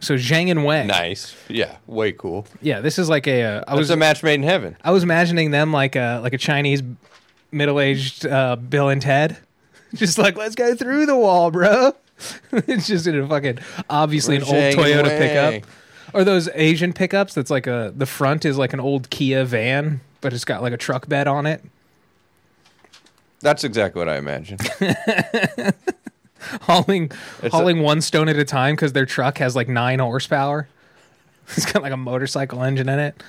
So 0.00 0.16
Zhang 0.16 0.50
and 0.50 0.64
Wang. 0.64 0.86
Nice, 0.88 1.34
yeah, 1.48 1.76
way 1.86 2.12
cool. 2.12 2.46
Yeah, 2.60 2.80
this 2.80 2.98
is 2.98 3.08
like 3.08 3.26
a. 3.26 3.42
Uh, 3.42 3.64
I 3.66 3.74
was 3.74 3.90
a 3.90 3.96
match 3.96 4.22
made 4.22 4.34
in 4.34 4.42
heaven. 4.42 4.76
I 4.84 4.90
was 4.90 5.02
imagining 5.02 5.50
them 5.50 5.72
like 5.72 5.96
a 5.96 6.20
like 6.22 6.34
a 6.34 6.38
Chinese 6.38 6.82
middle 7.52 7.80
aged 7.80 8.26
uh, 8.26 8.56
Bill 8.56 8.88
and 8.88 9.00
Ted, 9.00 9.38
just 9.94 10.18
like 10.18 10.36
let's 10.36 10.54
go 10.54 10.74
through 10.74 11.06
the 11.06 11.16
wall, 11.16 11.50
bro. 11.50 11.92
it's 12.52 12.86
just 12.86 13.06
in 13.06 13.18
a 13.18 13.26
fucking 13.26 13.58
obviously 13.88 14.36
an 14.36 14.42
old 14.42 14.54
Zhang 14.54 14.74
Toyota 14.74 15.18
pickup. 15.18 15.68
Or 16.14 16.24
those 16.24 16.48
Asian 16.54 16.92
pickups 16.92 17.34
that's 17.34 17.50
like 17.50 17.66
a 17.66 17.92
the 17.94 18.06
front 18.06 18.44
is 18.44 18.56
like 18.56 18.72
an 18.72 18.80
old 18.80 19.10
Kia 19.10 19.44
van, 19.44 20.00
but 20.20 20.32
it's 20.32 20.44
got 20.44 20.62
like 20.62 20.72
a 20.72 20.76
truck 20.76 21.08
bed 21.08 21.26
on 21.26 21.44
it. 21.44 21.62
That's 23.40 23.64
exactly 23.64 23.98
what 23.98 24.08
I 24.08 24.16
imagine. 24.16 24.58
Hauling 26.62 27.10
It's 27.42 27.54
hauling 27.54 27.80
one 27.80 28.00
stone 28.00 28.28
at 28.28 28.36
a 28.36 28.44
time 28.44 28.74
because 28.74 28.92
their 28.92 29.06
truck 29.06 29.38
has 29.38 29.56
like 29.56 29.68
nine 29.68 29.98
horsepower. 29.98 30.68
It's 31.56 31.70
got 31.70 31.82
like 31.82 31.92
a 31.92 31.96
motorcycle 31.98 32.62
engine 32.62 32.88
in 32.88 32.98
it. 32.98 33.22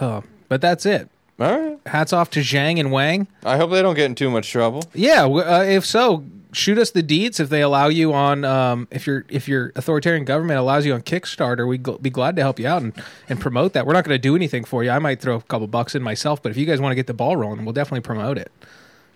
Oh, 0.00 0.24
but 0.48 0.62
that's 0.62 0.86
it. 0.86 1.10
All 1.38 1.60
right. 1.60 1.78
Hats 1.84 2.14
off 2.14 2.30
to 2.30 2.40
Zhang 2.40 2.80
and 2.80 2.90
Wang. 2.90 3.28
I 3.44 3.58
hope 3.58 3.70
they 3.70 3.82
don't 3.82 3.94
get 3.94 4.06
in 4.06 4.14
too 4.14 4.30
much 4.30 4.50
trouble. 4.50 4.82
Yeah, 4.94 5.26
uh, 5.26 5.64
if 5.68 5.84
so, 5.84 6.24
shoot 6.52 6.78
us 6.78 6.90
the 6.90 7.02
deets 7.02 7.40
if 7.40 7.48
they 7.48 7.62
allow 7.62 7.88
you 7.88 8.12
on. 8.12 8.44
Um, 8.44 8.88
if 8.90 9.06
your 9.06 9.24
if 9.28 9.48
your 9.48 9.72
authoritarian 9.76 10.24
government 10.24 10.58
allows 10.58 10.86
you 10.86 10.94
on 10.94 11.02
Kickstarter, 11.02 11.66
we'd 11.66 11.82
gl- 11.82 12.00
be 12.00 12.10
glad 12.10 12.36
to 12.36 12.42
help 12.42 12.58
you 12.58 12.66
out 12.66 12.82
and, 12.82 12.92
and 13.28 13.40
promote 13.40 13.72
that. 13.74 13.86
We're 13.86 13.92
not 13.92 14.04
going 14.04 14.14
to 14.14 14.18
do 14.18 14.34
anything 14.36 14.64
for 14.64 14.82
you. 14.84 14.90
I 14.90 14.98
might 14.98 15.20
throw 15.20 15.36
a 15.36 15.42
couple 15.42 15.66
bucks 15.66 15.94
in 15.94 16.02
myself, 16.02 16.42
but 16.42 16.50
if 16.50 16.56
you 16.56 16.66
guys 16.66 16.80
want 16.80 16.92
to 16.92 16.96
get 16.96 17.06
the 17.06 17.14
ball 17.14 17.36
rolling, 17.36 17.64
we'll 17.64 17.72
definitely 17.72 18.00
promote 18.00 18.38
it. 18.38 18.50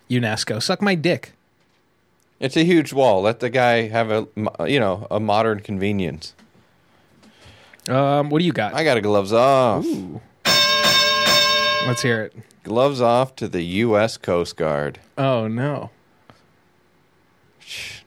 UNESCO, 0.09 0.61
suck 0.61 0.81
my 0.81 0.95
dick. 0.95 1.33
It's 2.39 2.57
a 2.57 2.63
huge 2.63 2.91
wall. 2.93 3.21
Let 3.21 3.39
the 3.39 3.49
guy 3.49 3.87
have 3.87 4.11
a 4.11 4.27
you 4.67 4.79
know 4.79 5.07
a 5.09 5.19
modern 5.19 5.61
convenience. 5.61 6.33
Um, 7.87 8.29
what 8.29 8.39
do 8.39 8.45
you 8.45 8.53
got? 8.53 8.73
I 8.73 8.83
got 8.83 8.95
to 8.95 9.01
gloves 9.01 9.33
off. 9.33 9.85
Let's 11.85 12.01
hear 12.01 12.23
it. 12.23 12.35
Gloves 12.63 13.01
off 13.01 13.35
to 13.37 13.47
the 13.47 13.61
U.S. 13.61 14.15
Coast 14.17 14.55
Guard. 14.55 14.99
Oh 15.17 15.47
no. 15.47 15.89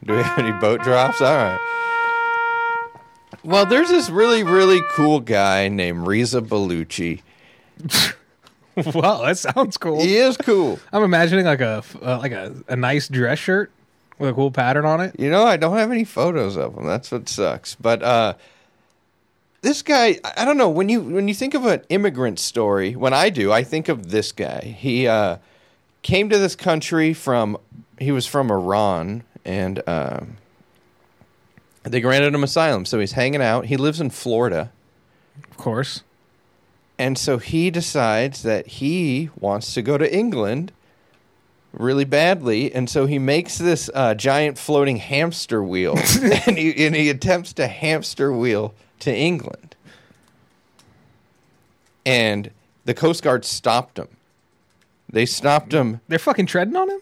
Do 0.04 0.14
we 0.14 0.22
have 0.22 0.38
any 0.38 0.52
boat 0.52 0.82
drops? 0.82 1.20
All 1.20 1.34
right. 1.34 1.58
Well, 3.44 3.66
there's 3.66 3.88
this 3.88 4.10
really, 4.10 4.42
really 4.42 4.80
cool 4.90 5.20
guy 5.20 5.68
named 5.68 6.06
Reza 6.06 6.40
Baluchi. 6.40 7.22
Wow, 8.76 9.22
that 9.24 9.38
sounds 9.38 9.78
cool. 9.78 10.02
He 10.02 10.16
is 10.16 10.36
cool. 10.36 10.78
I'm 10.92 11.02
imagining 11.02 11.46
like 11.46 11.62
a 11.62 11.82
uh, 12.02 12.18
like 12.18 12.32
a, 12.32 12.54
a 12.68 12.76
nice 12.76 13.08
dress 13.08 13.38
shirt 13.38 13.70
with 14.18 14.28
a 14.28 14.34
cool 14.34 14.50
pattern 14.50 14.84
on 14.84 15.00
it. 15.00 15.18
You 15.18 15.30
know, 15.30 15.44
I 15.44 15.56
don't 15.56 15.78
have 15.78 15.90
any 15.90 16.04
photos 16.04 16.56
of 16.56 16.76
him. 16.76 16.84
That's 16.84 17.10
what 17.10 17.26
sucks. 17.26 17.74
But 17.74 18.02
uh, 18.02 18.34
this 19.62 19.80
guy, 19.80 20.20
I 20.22 20.32
I 20.36 20.44
don't 20.44 20.58
know. 20.58 20.68
When 20.68 20.90
you 20.90 21.00
when 21.00 21.26
you 21.26 21.32
think 21.32 21.54
of 21.54 21.64
an 21.64 21.84
immigrant 21.88 22.38
story, 22.38 22.94
when 22.94 23.14
I 23.14 23.30
do, 23.30 23.50
I 23.50 23.64
think 23.64 23.88
of 23.88 24.10
this 24.10 24.30
guy. 24.30 24.76
He 24.78 25.08
uh, 25.08 25.38
came 26.02 26.28
to 26.28 26.36
this 26.38 26.54
country 26.54 27.14
from. 27.14 27.56
He 27.98 28.12
was 28.12 28.26
from 28.26 28.50
Iran, 28.50 29.24
and 29.46 29.82
um 29.88 30.36
they 31.90 32.00
granted 32.00 32.34
him 32.34 32.42
asylum. 32.42 32.84
So 32.84 32.98
he's 32.98 33.12
hanging 33.12 33.40
out. 33.40 33.66
He 33.66 33.76
lives 33.76 34.00
in 34.00 34.10
Florida. 34.10 34.72
Of 35.50 35.56
course. 35.56 36.02
And 36.98 37.16
so 37.16 37.38
he 37.38 37.70
decides 37.70 38.42
that 38.42 38.66
he 38.66 39.30
wants 39.38 39.72
to 39.74 39.82
go 39.82 39.96
to 39.96 40.14
England 40.14 40.72
really 41.72 42.04
badly. 42.04 42.74
And 42.74 42.88
so 42.88 43.06
he 43.06 43.18
makes 43.18 43.58
this 43.58 43.88
uh, 43.94 44.14
giant 44.14 44.58
floating 44.58 44.96
hamster 44.96 45.62
wheel 45.62 45.96
and, 46.46 46.58
he, 46.58 46.86
and 46.86 46.96
he 46.96 47.08
attempts 47.10 47.52
to 47.54 47.68
hamster 47.68 48.32
wheel 48.32 48.74
to 49.00 49.14
England. 49.14 49.76
And 52.04 52.50
the 52.84 52.94
Coast 52.94 53.22
Guard 53.22 53.44
stopped 53.44 53.98
him. 53.98 54.08
They 55.08 55.26
stopped 55.26 55.72
him. 55.72 56.00
They're 56.08 56.18
fucking 56.18 56.46
treading 56.46 56.76
on 56.76 56.90
him. 56.90 57.00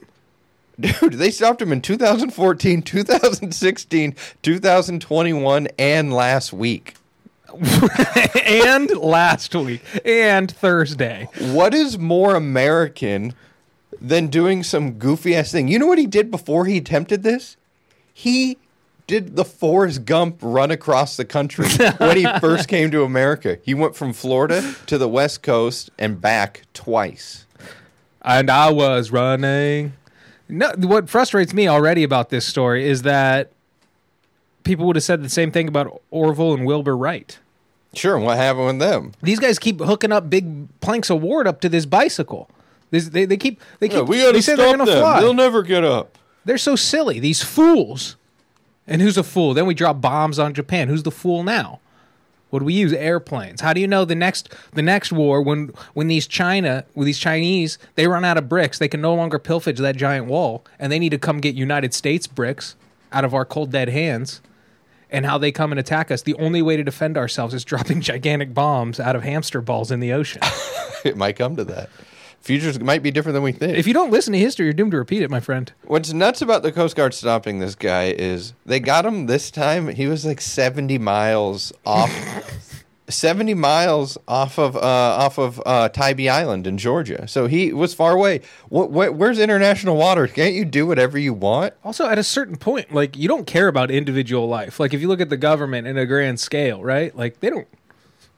Dude, 0.79 1.15
they 1.15 1.31
stopped 1.31 1.63
him 1.63 1.73
in 1.73 1.81
2014, 1.81 2.83
2016, 2.83 4.17
2021, 4.43 5.69
and 5.79 6.13
last 6.13 6.53
week. 6.53 6.95
and 8.45 8.91
last 8.97 9.55
week 9.55 9.83
and 10.05 10.51
Thursday. 10.51 11.29
What 11.39 11.73
is 11.73 11.99
more 11.99 12.35
American 12.35 13.35
than 14.01 14.27
doing 14.27 14.65
some 14.65 14.95
goofy 14.95 15.37
ass 15.37 15.53
thing? 15.53 15.69
You 15.69 15.79
know 15.79 15.87
what 15.87 15.99
he 15.99 16.07
did 16.07 16.31
before 16.31 16.67
he 16.67 16.79
attempted 16.79 17.23
this? 17.23 17.57
He 18.13 18.59
did 19.07 19.37
the 19.37 19.45
Forrest 19.45 20.05
Gump 20.05 20.39
run 20.41 20.71
across 20.71 21.17
the 21.17 21.25
country 21.25 21.69
when 21.99 22.17
he 22.17 22.27
first 22.41 22.69
came 22.69 22.91
to 22.91 23.05
America. 23.05 23.59
He 23.63 23.75
went 23.75 23.95
from 23.95 24.13
Florida 24.13 24.75
to 24.87 24.99
the 24.99 25.09
West 25.09 25.43
Coast 25.43 25.91
and 25.99 26.21
back 26.21 26.63
twice. 26.73 27.47
And 28.23 28.51
I 28.51 28.71
was 28.71 29.11
running. 29.11 29.93
No, 30.49 30.73
what 30.77 31.09
frustrates 31.09 31.55
me 31.55 31.69
already 31.69 32.03
about 32.03 32.29
this 32.31 32.45
story 32.45 32.87
is 32.89 33.03
that 33.03 33.51
people 34.63 34.87
would 34.87 34.97
have 34.97 35.03
said 35.03 35.23
the 35.23 35.29
same 35.31 35.51
thing 35.51 35.69
about 35.69 36.03
Orville 36.11 36.55
and 36.55 36.67
Wilbur 36.67 36.97
Wright. 36.97 37.39
Sure, 37.95 38.17
and 38.17 38.25
what 38.25 38.37
happened 38.37 38.67
with 38.67 38.79
them? 38.81 39.13
These 39.23 39.39
guys 39.39 39.59
keep 39.59 39.81
hooking 39.81 40.13
up 40.13 40.29
big 40.29 40.69
planks 40.81 41.11
of 41.11 41.23
wood 41.23 41.47
up 41.47 41.61
to 41.61 41.69
this 41.69 41.87
bicycle. 41.87 42.51
This, 42.91 43.09
they, 43.09 43.25
they 43.25 43.37
keep 43.37 43.61
they 43.79 43.89
keep 43.89 43.99
Yeah, 43.99 44.03
we 44.03 44.19
got 44.21 44.33
they 44.35 44.41
say 44.41 44.55
they're 44.57 44.71
gonna 44.77 44.85
them. 44.91 45.01
fly. 45.01 45.21
They'll 45.21 45.33
never 45.35 45.63
get 45.63 45.85
up. 45.85 46.19
They're 46.45 46.59
so 46.59 46.77
silly. 46.77 47.21
These 47.21 47.43
fools. 47.43 48.17
And 48.87 49.01
who's 49.01 49.17
a 49.17 49.23
fool? 49.23 49.55
Then 49.55 49.65
we 49.67 49.75
drop 49.75 50.01
bombs 50.01 50.39
on 50.39 50.53
Japan. 50.53 50.89
Who's 50.89 51.05
the 51.05 51.11
fool 51.11 51.43
now? 51.43 51.81
Do 52.61 52.67
we 52.67 52.75
use? 52.75 52.93
Airplanes. 52.93 53.61
How 53.61 53.73
do 53.73 53.81
you 53.81 53.89
know 53.89 54.05
the 54.05 54.15
next 54.15 54.55
the 54.73 54.83
next 54.83 55.13
war 55.13 55.43
when 55.43 55.73
when 55.95 56.09
these 56.09 56.27
China 56.27 56.85
with 56.95 57.07
these 57.07 57.19
Chinese 57.19 57.79
they 57.95 58.07
run 58.07 58.25
out 58.25 58.37
of 58.37 58.49
bricks, 58.49 58.79
they 58.79 58.89
can 58.89 59.01
no 59.01 59.15
longer 59.15 59.39
pillage 59.39 59.79
that 59.79 59.97
giant 59.97 60.27
wall, 60.27 60.65
and 60.79 60.93
they 60.93 60.99
need 60.99 61.11
to 61.11 61.19
come 61.19 61.41
get 61.41 61.55
United 61.55 61.95
States 61.95 62.27
bricks 62.27 62.77
out 63.13 63.25
of 63.25 63.35
our 63.35 63.45
cold 63.45 63.71
dead 63.71 63.89
hands. 63.89 64.41
And 65.11 65.27
how 65.27 65.39
they 65.39 65.53
come 65.53 65.71
and 65.71 65.79
attack 65.79 66.11
us. 66.11 66.23
The 66.23 66.35
only 66.35 66.61
way 66.61 66.77
to 66.77 66.83
defend 66.83 67.17
ourselves 67.17 67.55
is 67.55 67.65
dropping 67.65 68.01
gigantic 68.13 68.53
bombs 68.53 68.99
out 68.99 69.15
of 69.15 69.23
hamster 69.23 69.61
balls 69.61 69.93
in 69.93 70.01
the 70.01 70.13
ocean. 70.13 70.43
It 71.05 71.19
might 71.19 71.37
come 71.37 71.55
to 71.57 71.65
that. 71.65 71.91
Futures 72.45 72.79
might 72.79 73.03
be 73.03 73.11
different 73.11 73.33
than 73.33 73.43
we 73.43 73.53
think. 73.53 73.79
if 73.79 73.87
you 73.87 73.95
don't 73.95 74.11
listen 74.11 74.35
to 74.35 74.39
history, 74.39 74.67
you're 74.67 74.75
doomed 74.75 74.91
to 74.91 74.99
repeat 74.99 75.23
it, 75.23 75.31
my 75.31 75.41
friend. 75.41 75.73
What's 75.87 76.13
nuts 76.13 76.43
about 76.43 76.63
the 76.63 76.73
Coast 76.73 76.95
Guard 76.95 77.15
stopping 77.15 77.59
this 77.59 77.75
guy 77.75 78.09
is 78.11 78.53
they 78.67 78.81
got 78.81 79.07
him 79.07 79.25
this 79.27 79.51
time. 79.51 79.89
He 79.89 80.07
was 80.07 80.27
like 80.27 80.43
seventy 80.43 80.99
miles 80.99 81.73
off, 81.87 82.13
seventy 83.09 83.55
miles 83.55 84.19
off 84.29 84.59
of 84.59 84.77
uh, 84.77 84.81
off 84.81 85.39
of 85.39 85.63
uh, 85.65 85.89
Tybee 85.89 86.29
Island 86.29 86.67
in 86.67 86.77
Georgia. 86.77 87.27
So 87.29 87.47
he 87.47 87.73
was 87.73 87.95
far 87.95 88.13
away. 88.13 88.41
Wh- 88.71 88.89
wh- 88.93 89.17
where's 89.17 89.39
international 89.39 89.97
waters? 89.97 90.33
Can't 90.33 90.53
you 90.55 90.67
do 90.67 90.87
whatever 90.87 91.17
you 91.19 91.33
want? 91.33 91.73
Also, 91.83 92.07
at 92.09 92.19
a 92.19 92.23
certain 92.25 92.57
point, 92.57 92.93
like 92.93 93.17
you 93.17 93.27
don't 93.27 93.47
care 93.47 93.69
about 93.69 93.91
individual 93.91 94.47
life. 94.49 94.79
Like 94.79 94.93
if 94.93 95.01
you 95.01 95.09
look 95.09 95.23
at 95.23 95.31
the 95.31 95.39
government 95.39 95.87
in 95.87 95.97
a 95.97 96.05
grand 96.05 96.39
scale, 96.41 96.83
right? 96.83 97.17
Like 97.17 97.41
they 97.41 97.49
don't. 97.49 97.69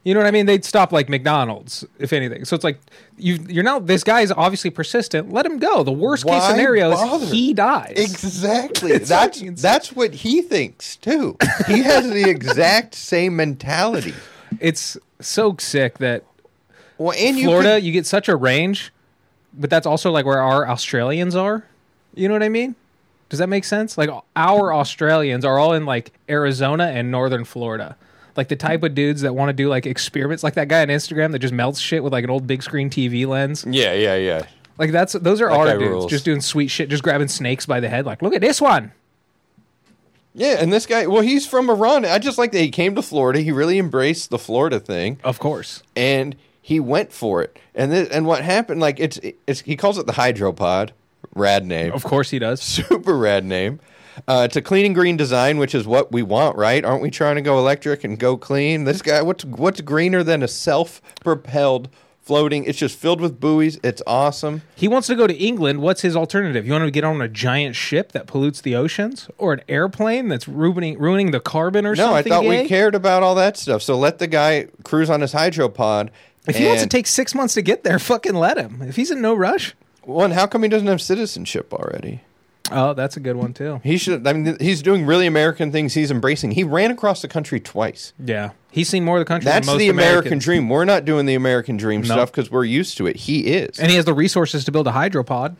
You 0.06 0.14
know 0.14 0.20
what 0.20 0.28
I 0.28 0.30
mean? 0.30 0.46
They'd 0.46 0.64
stop 0.64 0.92
like 0.92 1.08
McDonald's, 1.08 1.84
if 1.98 2.12
anything. 2.12 2.44
So 2.44 2.54
it's 2.54 2.62
like 2.62 2.78
you 3.18 3.44
you're 3.48 3.64
now 3.64 3.80
this 3.80 4.04
guy 4.04 4.20
is 4.20 4.30
obviously 4.30 4.70
persistent. 4.70 5.32
Let 5.32 5.44
him 5.44 5.58
go. 5.58 5.82
The 5.82 5.90
worst 5.90 6.24
case 6.24 6.44
scenario 6.44 6.92
bother? 6.92 7.24
is 7.24 7.32
he 7.32 7.52
dies. 7.52 7.94
Exactly. 7.96 8.98
That's 8.98 9.42
that's 9.60 9.96
what 9.96 10.14
he 10.14 10.42
thinks 10.42 10.94
too. 10.94 11.36
He 11.66 11.82
has 11.82 12.08
the 12.08 12.22
exact 12.30 12.94
same 12.94 13.34
mentality. 13.34 14.14
It's 14.60 14.96
so 15.18 15.56
sick 15.58 15.98
that 15.98 16.22
Well, 16.98 17.12
and 17.18 17.36
you 17.36 17.46
Florida, 17.46 17.80
you 17.80 17.90
get 17.90 18.06
such 18.06 18.28
a 18.28 18.36
range, 18.36 18.92
but 19.54 19.70
that's 19.70 19.88
also 19.88 20.12
like 20.12 20.24
where 20.24 20.40
our 20.40 20.68
Australians 20.68 21.34
are. 21.34 21.66
You 22.14 22.28
know 22.28 22.34
what 22.34 22.44
I 22.44 22.48
mean? 22.48 22.76
Does 23.28 23.40
that 23.40 23.48
make 23.48 23.64
sense? 23.64 23.98
Like 23.98 24.10
our 24.36 24.72
Australians 24.72 25.44
are 25.44 25.58
all 25.58 25.72
in 25.72 25.84
like 25.84 26.12
Arizona 26.28 26.84
and 26.84 27.10
northern 27.10 27.44
Florida. 27.44 27.96
Like 28.36 28.48
the 28.48 28.56
type 28.56 28.82
of 28.82 28.94
dudes 28.94 29.22
that 29.22 29.34
want 29.34 29.48
to 29.48 29.52
do 29.52 29.68
like 29.68 29.86
experiments, 29.86 30.42
like 30.44 30.54
that 30.54 30.68
guy 30.68 30.82
on 30.82 30.88
Instagram 30.88 31.32
that 31.32 31.38
just 31.38 31.54
melts 31.54 31.80
shit 31.80 32.02
with 32.04 32.12
like 32.12 32.24
an 32.24 32.30
old 32.30 32.46
big 32.46 32.62
screen 32.62 32.90
TV 32.90 33.26
lens. 33.26 33.64
yeah, 33.68 33.92
yeah, 33.94 34.16
yeah. 34.16 34.46
Like 34.78 34.92
that's 34.92 35.14
those 35.14 35.40
are 35.40 35.48
That 35.48 35.54
guy 35.56 35.70
our 35.72 35.78
dudes, 35.78 35.90
rules. 35.90 36.10
just 36.10 36.24
doing 36.26 36.40
sweet 36.42 36.68
shit, 36.68 36.90
just 36.90 37.02
grabbing 37.02 37.28
snakes 37.28 37.64
by 37.64 37.80
the 37.80 37.88
head. 37.88 38.04
Like, 38.04 38.20
look 38.20 38.34
at 38.34 38.42
this 38.42 38.60
one. 38.60 38.92
Yeah, 40.34 40.56
and 40.60 40.70
this 40.70 40.84
guy, 40.84 41.06
well, 41.06 41.22
he's 41.22 41.46
from 41.46 41.70
Iran. 41.70 42.04
I 42.04 42.18
just 42.18 42.36
like 42.36 42.52
that 42.52 42.58
he 42.60 42.68
came 42.70 42.94
to 42.96 43.00
Florida. 43.02 43.40
He 43.40 43.52
really 43.52 43.78
embraced 43.78 44.28
the 44.28 44.38
Florida 44.38 44.78
thing, 44.78 45.18
Of 45.24 45.38
course. 45.38 45.82
and 45.96 46.36
he 46.60 46.78
went 46.78 47.10
for 47.10 47.42
it. 47.42 47.58
And 47.74 47.90
this, 47.90 48.08
and 48.10 48.26
what 48.26 48.42
happened? 48.42 48.80
Like 48.80 49.00
it's, 49.00 49.18
it's 49.46 49.60
he 49.62 49.76
calls 49.76 49.96
it 49.96 50.04
the 50.04 50.12
hydropod, 50.12 50.90
rad 51.34 51.64
name, 51.64 51.92
Of 51.92 52.04
course 52.04 52.28
he 52.28 52.38
does. 52.38 52.60
super 52.62 53.16
rad 53.16 53.46
name. 53.46 53.80
Uh, 54.26 54.42
it's 54.46 54.56
a 54.56 54.62
clean 54.62 54.86
and 54.86 54.94
green 54.94 55.16
design, 55.16 55.58
which 55.58 55.74
is 55.74 55.86
what 55.86 56.12
we 56.12 56.22
want, 56.22 56.56
right? 56.56 56.84
Aren't 56.84 57.02
we 57.02 57.10
trying 57.10 57.36
to 57.36 57.42
go 57.42 57.58
electric 57.58 58.04
and 58.04 58.18
go 58.18 58.36
clean? 58.36 58.84
This 58.84 59.02
guy, 59.02 59.22
what's 59.22 59.44
what's 59.44 59.80
greener 59.80 60.22
than 60.22 60.42
a 60.42 60.48
self-propelled 60.48 61.88
floating? 62.20 62.64
It's 62.64 62.78
just 62.78 62.98
filled 62.98 63.20
with 63.20 63.38
buoys. 63.40 63.78
It's 63.82 64.02
awesome. 64.06 64.62
He 64.74 64.88
wants 64.88 65.06
to 65.08 65.14
go 65.14 65.26
to 65.26 65.34
England. 65.34 65.80
What's 65.80 66.00
his 66.02 66.16
alternative? 66.16 66.66
You 66.66 66.72
want 66.72 66.84
to 66.84 66.90
get 66.90 67.04
on 67.04 67.20
a 67.20 67.28
giant 67.28 67.76
ship 67.76 68.12
that 68.12 68.26
pollutes 68.26 68.60
the 68.60 68.74
oceans, 68.74 69.28
or 69.38 69.52
an 69.52 69.60
airplane 69.68 70.28
that's 70.28 70.48
ruining 70.48 70.98
ruining 70.98 71.30
the 71.30 71.40
carbon 71.40 71.86
or 71.86 71.94
No, 71.94 72.14
I 72.14 72.22
thought 72.22 72.42
gay? 72.42 72.62
we 72.62 72.68
cared 72.68 72.94
about 72.94 73.22
all 73.22 73.34
that 73.36 73.56
stuff. 73.56 73.82
So 73.82 73.96
let 73.98 74.18
the 74.18 74.26
guy 74.26 74.66
cruise 74.84 75.10
on 75.10 75.20
his 75.20 75.32
hydropod. 75.32 76.10
If 76.48 76.56
he 76.56 76.66
wants 76.66 76.82
to 76.82 76.88
take 76.88 77.08
six 77.08 77.34
months 77.34 77.54
to 77.54 77.62
get 77.62 77.82
there, 77.82 77.98
fucking 77.98 78.34
let 78.34 78.56
him. 78.56 78.80
If 78.80 78.94
he's 78.96 79.10
in 79.10 79.20
no 79.20 79.34
rush. 79.34 79.74
One, 80.02 80.30
how 80.30 80.46
come 80.46 80.62
he 80.62 80.68
doesn't 80.68 80.86
have 80.86 81.02
citizenship 81.02 81.74
already? 81.74 82.20
Oh, 82.72 82.94
that's 82.94 83.16
a 83.16 83.20
good 83.20 83.36
one 83.36 83.52
too. 83.52 83.80
He 83.84 83.96
should. 83.96 84.26
I 84.26 84.32
mean, 84.32 84.56
he's 84.60 84.82
doing 84.82 85.06
really 85.06 85.26
American 85.26 85.70
things. 85.70 85.94
He's 85.94 86.10
embracing. 86.10 86.50
He 86.52 86.64
ran 86.64 86.90
across 86.90 87.22
the 87.22 87.28
country 87.28 87.60
twice. 87.60 88.12
Yeah, 88.24 88.50
he's 88.70 88.88
seen 88.88 89.04
more 89.04 89.16
of 89.18 89.20
the 89.20 89.24
country. 89.24 89.44
That's 89.44 89.66
than 89.66 89.74
most 89.74 89.78
the 89.80 89.88
American 89.88 90.18
Americans. 90.18 90.44
dream. 90.44 90.68
We're 90.68 90.84
not 90.84 91.04
doing 91.04 91.26
the 91.26 91.34
American 91.34 91.76
dream 91.76 92.00
No. 92.00 92.06
stuff 92.06 92.32
because 92.32 92.50
we're 92.50 92.64
used 92.64 92.96
to 92.98 93.06
it. 93.06 93.16
He 93.16 93.46
is. 93.46 93.78
and 93.78 93.88
he 93.90 93.96
has 93.96 94.04
the 94.04 94.14
resources 94.14 94.64
to 94.64 94.72
build 94.72 94.86
a 94.88 94.92
hydropod. 94.92 95.56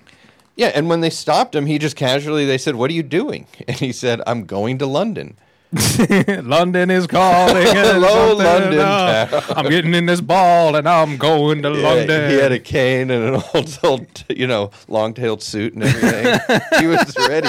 yeah. 0.57 0.73
And 0.75 0.89
when 0.89 1.01
they 1.01 1.11
stopped 1.11 1.55
him, 1.55 1.67
he 1.67 1.79
just 1.79 1.95
casually 1.97 2.45
they 2.45 2.59
said, 2.59 2.75
"What 2.77 2.91
are 2.91 2.95
you 2.95 3.03
doing?" 3.05 3.47
And 3.69 3.77
he 3.77 3.93
said, 3.93 4.21
"I'm 4.27 4.45
going 4.45 4.79
to 4.79 4.87
London." 4.87 5.37
London 6.45 6.90
is 6.90 7.06
calling. 7.06 7.66
Hello, 7.66 8.35
London 8.35 8.78
uh, 8.80 9.26
town. 9.26 9.56
I'm 9.56 9.71
getting 9.71 9.95
in 9.95 10.06
this 10.06 10.21
ball 10.21 10.76
and 10.76 10.88
I'm 10.88 11.16
going 11.16 11.62
to 11.62 11.71
Yeah, 11.71 11.88
London. 11.88 12.30
he 12.30 12.37
had 12.37 12.52
a 12.52 12.59
cane 12.59 13.11
and 13.11 13.35
an 13.37 13.42
old, 13.54 13.78
old 13.83 14.25
you 14.28 14.47
know, 14.47 14.71
long-tailed 14.88 15.42
suit 15.42 15.75
and 15.75 15.83
everything. 15.85 16.61
he 16.80 16.87
was 16.87 17.16
ready. 17.28 17.49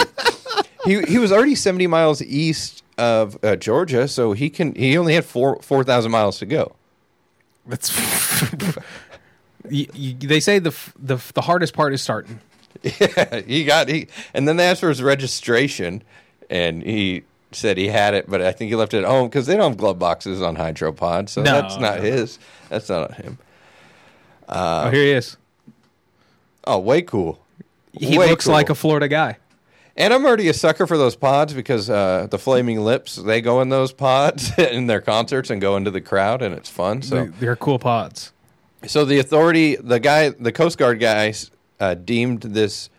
He 0.85 1.01
he 1.03 1.17
was 1.19 1.31
already 1.31 1.55
seventy 1.55 1.87
miles 1.87 2.21
east 2.21 2.83
of 2.97 3.37
uh, 3.43 3.55
Georgia, 3.57 4.07
so 4.07 4.31
he 4.33 4.49
can. 4.49 4.73
He 4.75 4.97
only 4.97 5.13
had 5.13 5.25
four 5.25 5.59
four 5.61 5.83
thousand 5.83 6.11
miles 6.11 6.39
to 6.39 6.45
go. 6.45 6.73
That's. 7.65 7.91
You- 9.69 9.87
you- 9.93 10.13
they 10.13 10.39
say 10.39 10.59
the, 10.59 10.73
the 10.97 11.17
the 11.33 11.41
hardest 11.41 11.73
part 11.73 11.93
is 11.93 12.01
starting. 12.01 12.39
Yeah, 12.83 13.41
he 13.41 13.65
got 13.65 13.89
he, 13.89 14.07
and 14.33 14.47
then 14.47 14.55
they 14.55 14.65
asked 14.65 14.79
for 14.79 14.87
his 14.89 15.01
registration, 15.03 16.03
and 16.49 16.81
he 16.83 17.23
said 17.51 17.77
he 17.77 17.87
had 17.87 18.13
it, 18.13 18.29
but 18.29 18.41
I 18.41 18.51
think 18.51 18.69
he 18.69 18.75
left 18.75 18.93
it 18.93 18.99
at 18.99 19.05
home 19.05 19.27
because 19.29 19.45
they 19.45 19.55
don't 19.55 19.71
have 19.71 19.77
glove 19.77 19.97
boxes 19.99 20.41
on 20.41 20.55
Hydropod, 20.57 21.29
so 21.29 21.41
No, 21.43 21.61
that's 21.61 21.77
not 21.77 21.97
no. 21.97 22.01
his. 22.01 22.39
That's 22.69 22.89
not 22.89 23.15
him. 23.15 23.37
oh, 24.49 24.89
here 24.89 25.03
he 25.03 25.11
is. 25.11 25.37
Oh, 26.65 26.79
way 26.79 27.01
cool. 27.01 27.39
He 27.93 28.17
Way 28.17 28.29
looks 28.29 28.45
cool. 28.45 28.53
like 28.53 28.69
a 28.69 28.75
Florida 28.75 29.07
guy. 29.07 29.37
And 29.95 30.13
I'm 30.13 30.25
already 30.25 30.47
a 30.49 30.53
sucker 30.53 30.85
for 30.85 30.97
those 30.97 31.15
pods 31.15 31.53
because 31.53 31.89
uh, 31.89 32.27
the 32.29 32.37
Flaming 32.37 32.81
Lips 32.81 33.15
they 33.15 33.41
go 33.41 33.61
in 33.61 33.69
those 33.69 33.91
pods 33.93 34.51
in 34.59 34.85
their 34.87 35.01
concerts 35.01 35.49
and 35.49 35.59
go 35.59 35.75
into 35.75 35.89
the 35.89 36.01
crowd 36.01 36.41
and 36.43 36.53
it's 36.53 36.69
fun. 36.69 37.01
So 37.01 37.23
They- 37.25 37.31
They're 37.39 37.55
cool 37.55 37.79
pods. 37.79 38.31
So 38.85 39.05
the 39.05 39.17
authority, 39.17 39.75
the 39.75 39.99
guy, 39.99 40.29
the 40.29 40.51
Coast 40.51 40.77
Guard 40.77 40.99
guys 40.99 41.49
uh, 41.79 41.95
deemed 41.95 42.41
this, 42.43 42.89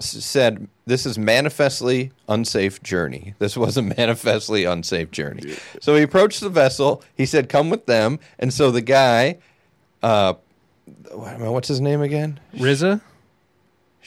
said 0.00 0.68
this 0.86 1.06
is 1.06 1.18
manifestly 1.18 2.12
unsafe 2.28 2.82
journey. 2.82 3.34
This 3.38 3.56
was 3.56 3.76
a 3.76 3.82
manifestly 3.82 4.64
unsafe 4.64 5.10
journey. 5.10 5.56
So 5.80 5.94
he 5.96 6.02
approached 6.02 6.40
the 6.40 6.48
vessel. 6.48 7.02
He 7.14 7.26
said, 7.26 7.48
"Come 7.48 7.70
with 7.70 7.86
them." 7.86 8.18
And 8.38 8.52
so 8.52 8.70
the 8.70 8.80
guy, 8.80 9.38
uh, 10.02 10.34
what's 11.12 11.68
his 11.68 11.80
name 11.80 12.02
again? 12.02 12.40
Reza? 12.58 13.00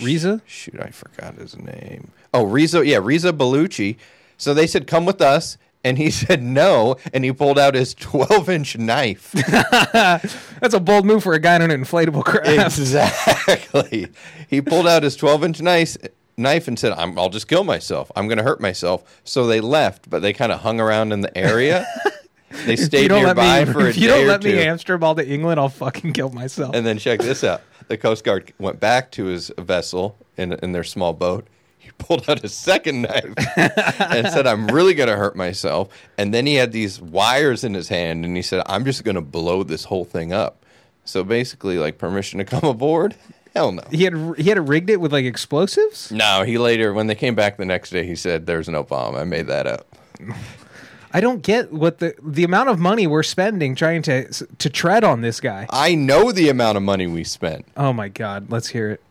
Reza? 0.02 0.42
Shoot, 0.46 0.80
I 0.80 0.90
forgot 0.92 1.36
his 1.36 1.58
name. 1.58 2.12
Oh, 2.34 2.44
Reza. 2.44 2.86
Yeah, 2.86 3.00
Reza 3.02 3.34
Baluchi. 3.34 3.98
So 4.38 4.54
they 4.54 4.68
said, 4.68 4.88
"Come 4.88 5.06
with 5.06 5.22
us." 5.22 5.58
And 5.88 5.98
he 5.98 6.12
said 6.12 6.44
no, 6.44 6.98
and 7.14 7.24
he 7.24 7.32
pulled 7.32 7.58
out 7.58 7.74
his 7.76 7.94
12 7.94 8.50
inch 8.50 8.78
knife. 8.78 9.32
That's 9.92 10.74
a 10.74 10.80
bold 10.80 11.06
move 11.06 11.24
for 11.24 11.34
a 11.34 11.40
guy 11.40 11.56
on 11.56 11.62
an 11.62 11.72
inflatable 11.72 12.26
craft. 12.26 12.78
Exactly. 12.78 14.08
he 14.50 14.62
pulled 14.62 14.86
out 14.88 15.04
his 15.04 15.16
12 15.16 15.44
inch 15.46 15.62
knife, 15.62 15.96
knife 16.36 16.68
and 16.68 16.78
said, 16.78 16.92
I'm, 16.94 17.18
I'll 17.18 17.30
just 17.30 17.48
kill 17.48 17.64
myself. 17.64 18.12
I'm 18.16 18.28
going 18.28 18.38
to 18.38 18.44
hurt 18.44 18.60
myself. 18.60 19.22
So 19.24 19.48
they 19.48 19.62
left, 19.62 20.10
but 20.10 20.22
they 20.22 20.34
kind 20.34 20.52
of 20.52 20.62
hung 20.62 20.80
around 20.80 21.14
in 21.14 21.22
the 21.22 21.36
area. 21.38 21.88
they 22.66 22.76
stayed 22.76 23.04
you 23.04 23.08
don't 23.08 23.24
let 23.24 23.38
nearby 23.38 23.66
me, 23.66 23.74
for 23.74 23.86
a 23.86 23.90
if 23.90 23.98
you 23.98 24.08
day 24.08 24.18
don't 24.20 24.28
let 24.28 24.44
me 24.44 24.52
hamster 24.52 24.98
ball 24.98 25.16
to 25.16 25.26
England, 25.28 25.60
I'll 25.60 25.70
fucking 25.70 26.14
kill 26.14 26.32
myself. 26.32 26.76
and 26.76 26.86
then 26.86 26.98
check 26.98 27.20
this 27.20 27.44
out. 27.44 27.62
The 27.88 27.98
Coast 27.98 28.26
Guard 28.26 28.54
went 28.60 28.80
back 28.82 29.12
to 29.14 29.26
his 29.26 29.52
vessel 29.58 30.18
in, 30.36 30.52
in 30.54 30.74
their 30.74 30.84
small 30.84 31.14
boat. 31.14 31.48
Pulled 31.98 32.30
out 32.30 32.44
a 32.44 32.48
second 32.48 33.02
knife 33.02 33.34
and 33.58 34.28
said, 34.28 34.48
I'm 34.48 34.68
really 34.68 34.94
going 34.94 35.10
to 35.10 35.18
hurt 35.18 35.36
myself. 35.36 35.90
And 36.18 36.34
then 36.34 36.46
he 36.46 36.56
had 36.56 36.72
these 36.72 37.02
wires 37.02 37.64
in 37.64 37.74
his 37.74 37.90
hand 37.90 38.24
and 38.24 38.36
he 38.36 38.42
said, 38.42 38.64
I'm 38.66 38.86
just 38.86 39.04
going 39.04 39.16
to 39.16 39.22
blow 39.22 39.64
this 39.64 39.86
whole 39.86 40.06
thing 40.06 40.32
up. 40.32 40.64
So 41.06 41.24
basically, 41.24 41.78
like 41.78 41.98
permission 41.98 42.38
to 42.40 42.46
come 42.46 42.64
aboard? 42.64 43.16
Hell 43.56 43.72
no. 43.72 43.82
he 43.90 44.04
had 44.04 44.36
he 44.38 44.50
had 44.50 44.70
rigged 44.70 44.90
it 44.90 45.02
with 45.02 45.12
like 45.12 45.26
explosives. 45.26 46.12
No, 46.12 46.44
he 46.44 46.58
later, 46.58 46.94
when 46.94 47.08
they 47.08 47.16
came 47.16 47.34
back 47.34 47.58
the 47.58 47.66
next 47.66 47.90
day, 47.90 48.06
he 48.06 48.16
said, 48.16 48.46
There's 48.46 48.70
no 48.70 48.84
bomb. 48.84 49.16
I 49.16 49.24
made 49.24 49.48
that 49.48 49.66
up. 49.66 49.88
I 51.14 51.22
don't 51.22 51.42
get 51.42 51.72
what 51.72 52.00
the 52.00 52.14
the 52.22 52.44
amount 52.44 52.70
of 52.70 52.80
money 52.80 53.08
we're 53.08 53.24
spending 53.24 53.74
trying 53.74 54.02
to 54.04 54.32
to 54.32 54.70
tread 54.70 55.04
on 55.04 55.22
this 55.22 55.40
guy. 55.40 55.66
I 55.70 55.96
know 55.96 56.32
the 56.32 56.50
amount 56.50 56.78
of 56.78 56.84
money 56.84 57.08
we 57.08 57.24
spent. 57.24 57.66
Oh 57.76 57.94
my 57.94 58.10
god, 58.10 58.52
let's 58.52 58.68
hear 58.68 58.92
it. 58.92 59.02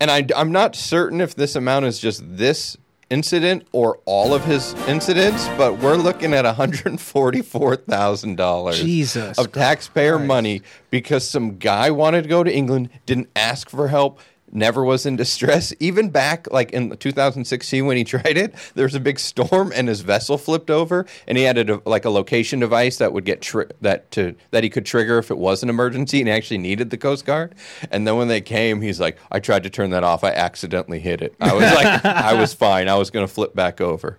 And 0.00 0.10
I, 0.10 0.26
I'm 0.36 0.52
not 0.52 0.76
certain 0.76 1.20
if 1.20 1.34
this 1.34 1.56
amount 1.56 1.84
is 1.86 1.98
just 1.98 2.22
this 2.24 2.76
incident 3.08 3.66
or 3.72 3.98
all 4.04 4.34
of 4.34 4.44
his 4.44 4.74
incidents, 4.88 5.48
but 5.56 5.78
we're 5.78 5.96
looking 5.96 6.34
at 6.34 6.44
$144,000 6.44 8.74
Jesus 8.74 9.38
of 9.38 9.52
taxpayer 9.52 10.16
Christ. 10.16 10.26
money 10.26 10.60
because 10.90 11.26
some 11.28 11.58
guy 11.58 11.90
wanted 11.90 12.22
to 12.22 12.28
go 12.28 12.44
to 12.44 12.52
England, 12.52 12.90
didn't 13.06 13.28
ask 13.36 13.70
for 13.70 13.88
help, 13.88 14.20
never 14.52 14.84
was 14.84 15.06
in 15.06 15.16
distress. 15.16 15.72
Even 15.80 16.10
back 16.10 16.50
like 16.50 16.70
in 16.72 16.96
2016 16.96 17.86
when 17.86 17.96
he 17.96 18.04
tried 18.16 18.36
it, 18.36 18.54
there 18.74 18.84
was 18.84 18.94
a 18.94 19.00
big 19.00 19.18
storm 19.18 19.72
and 19.74 19.88
his 19.88 20.00
vessel 20.00 20.38
flipped 20.38 20.70
over, 20.70 21.06
and 21.26 21.38
he 21.38 21.44
had 21.44 21.58
a, 21.70 21.80
like 21.84 22.04
a 22.04 22.10
location 22.10 22.60
device 22.60 22.98
that 22.98 23.12
would 23.12 23.24
get 23.24 23.42
tri- 23.42 23.66
that 23.80 24.10
to 24.12 24.34
that 24.50 24.64
he 24.64 24.70
could 24.70 24.86
trigger 24.86 25.18
if 25.18 25.30
it 25.30 25.38
was 25.38 25.62
an 25.62 25.68
emergency, 25.68 26.20
and 26.20 26.28
he 26.28 26.34
actually 26.34 26.58
needed 26.58 26.90
the 26.90 26.98
Coast 26.98 27.24
Guard. 27.24 27.54
And 27.90 28.06
then 28.06 28.16
when 28.16 28.28
they 28.28 28.40
came, 28.40 28.80
he's 28.80 29.00
like, 29.00 29.18
"I 29.30 29.40
tried 29.40 29.62
to 29.64 29.70
turn 29.70 29.90
that 29.90 30.04
off, 30.04 30.24
I 30.24 30.30
accidentally 30.30 31.00
hit 31.00 31.22
it. 31.22 31.34
I 31.40 31.52
was 31.52 31.62
like, 31.62 32.04
I 32.04 32.34
was 32.34 32.54
fine. 32.54 32.88
I 32.88 32.96
was 32.96 33.10
going 33.10 33.26
to 33.26 33.32
flip 33.32 33.54
back 33.54 33.80
over." 33.80 34.18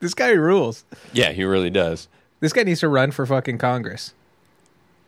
This 0.00 0.14
guy 0.14 0.30
rules. 0.30 0.84
Yeah, 1.12 1.32
he 1.32 1.44
really 1.44 1.70
does. 1.70 2.08
This 2.40 2.52
guy 2.52 2.62
needs 2.62 2.80
to 2.80 2.88
run 2.88 3.10
for 3.10 3.26
fucking 3.26 3.58
Congress. 3.58 4.14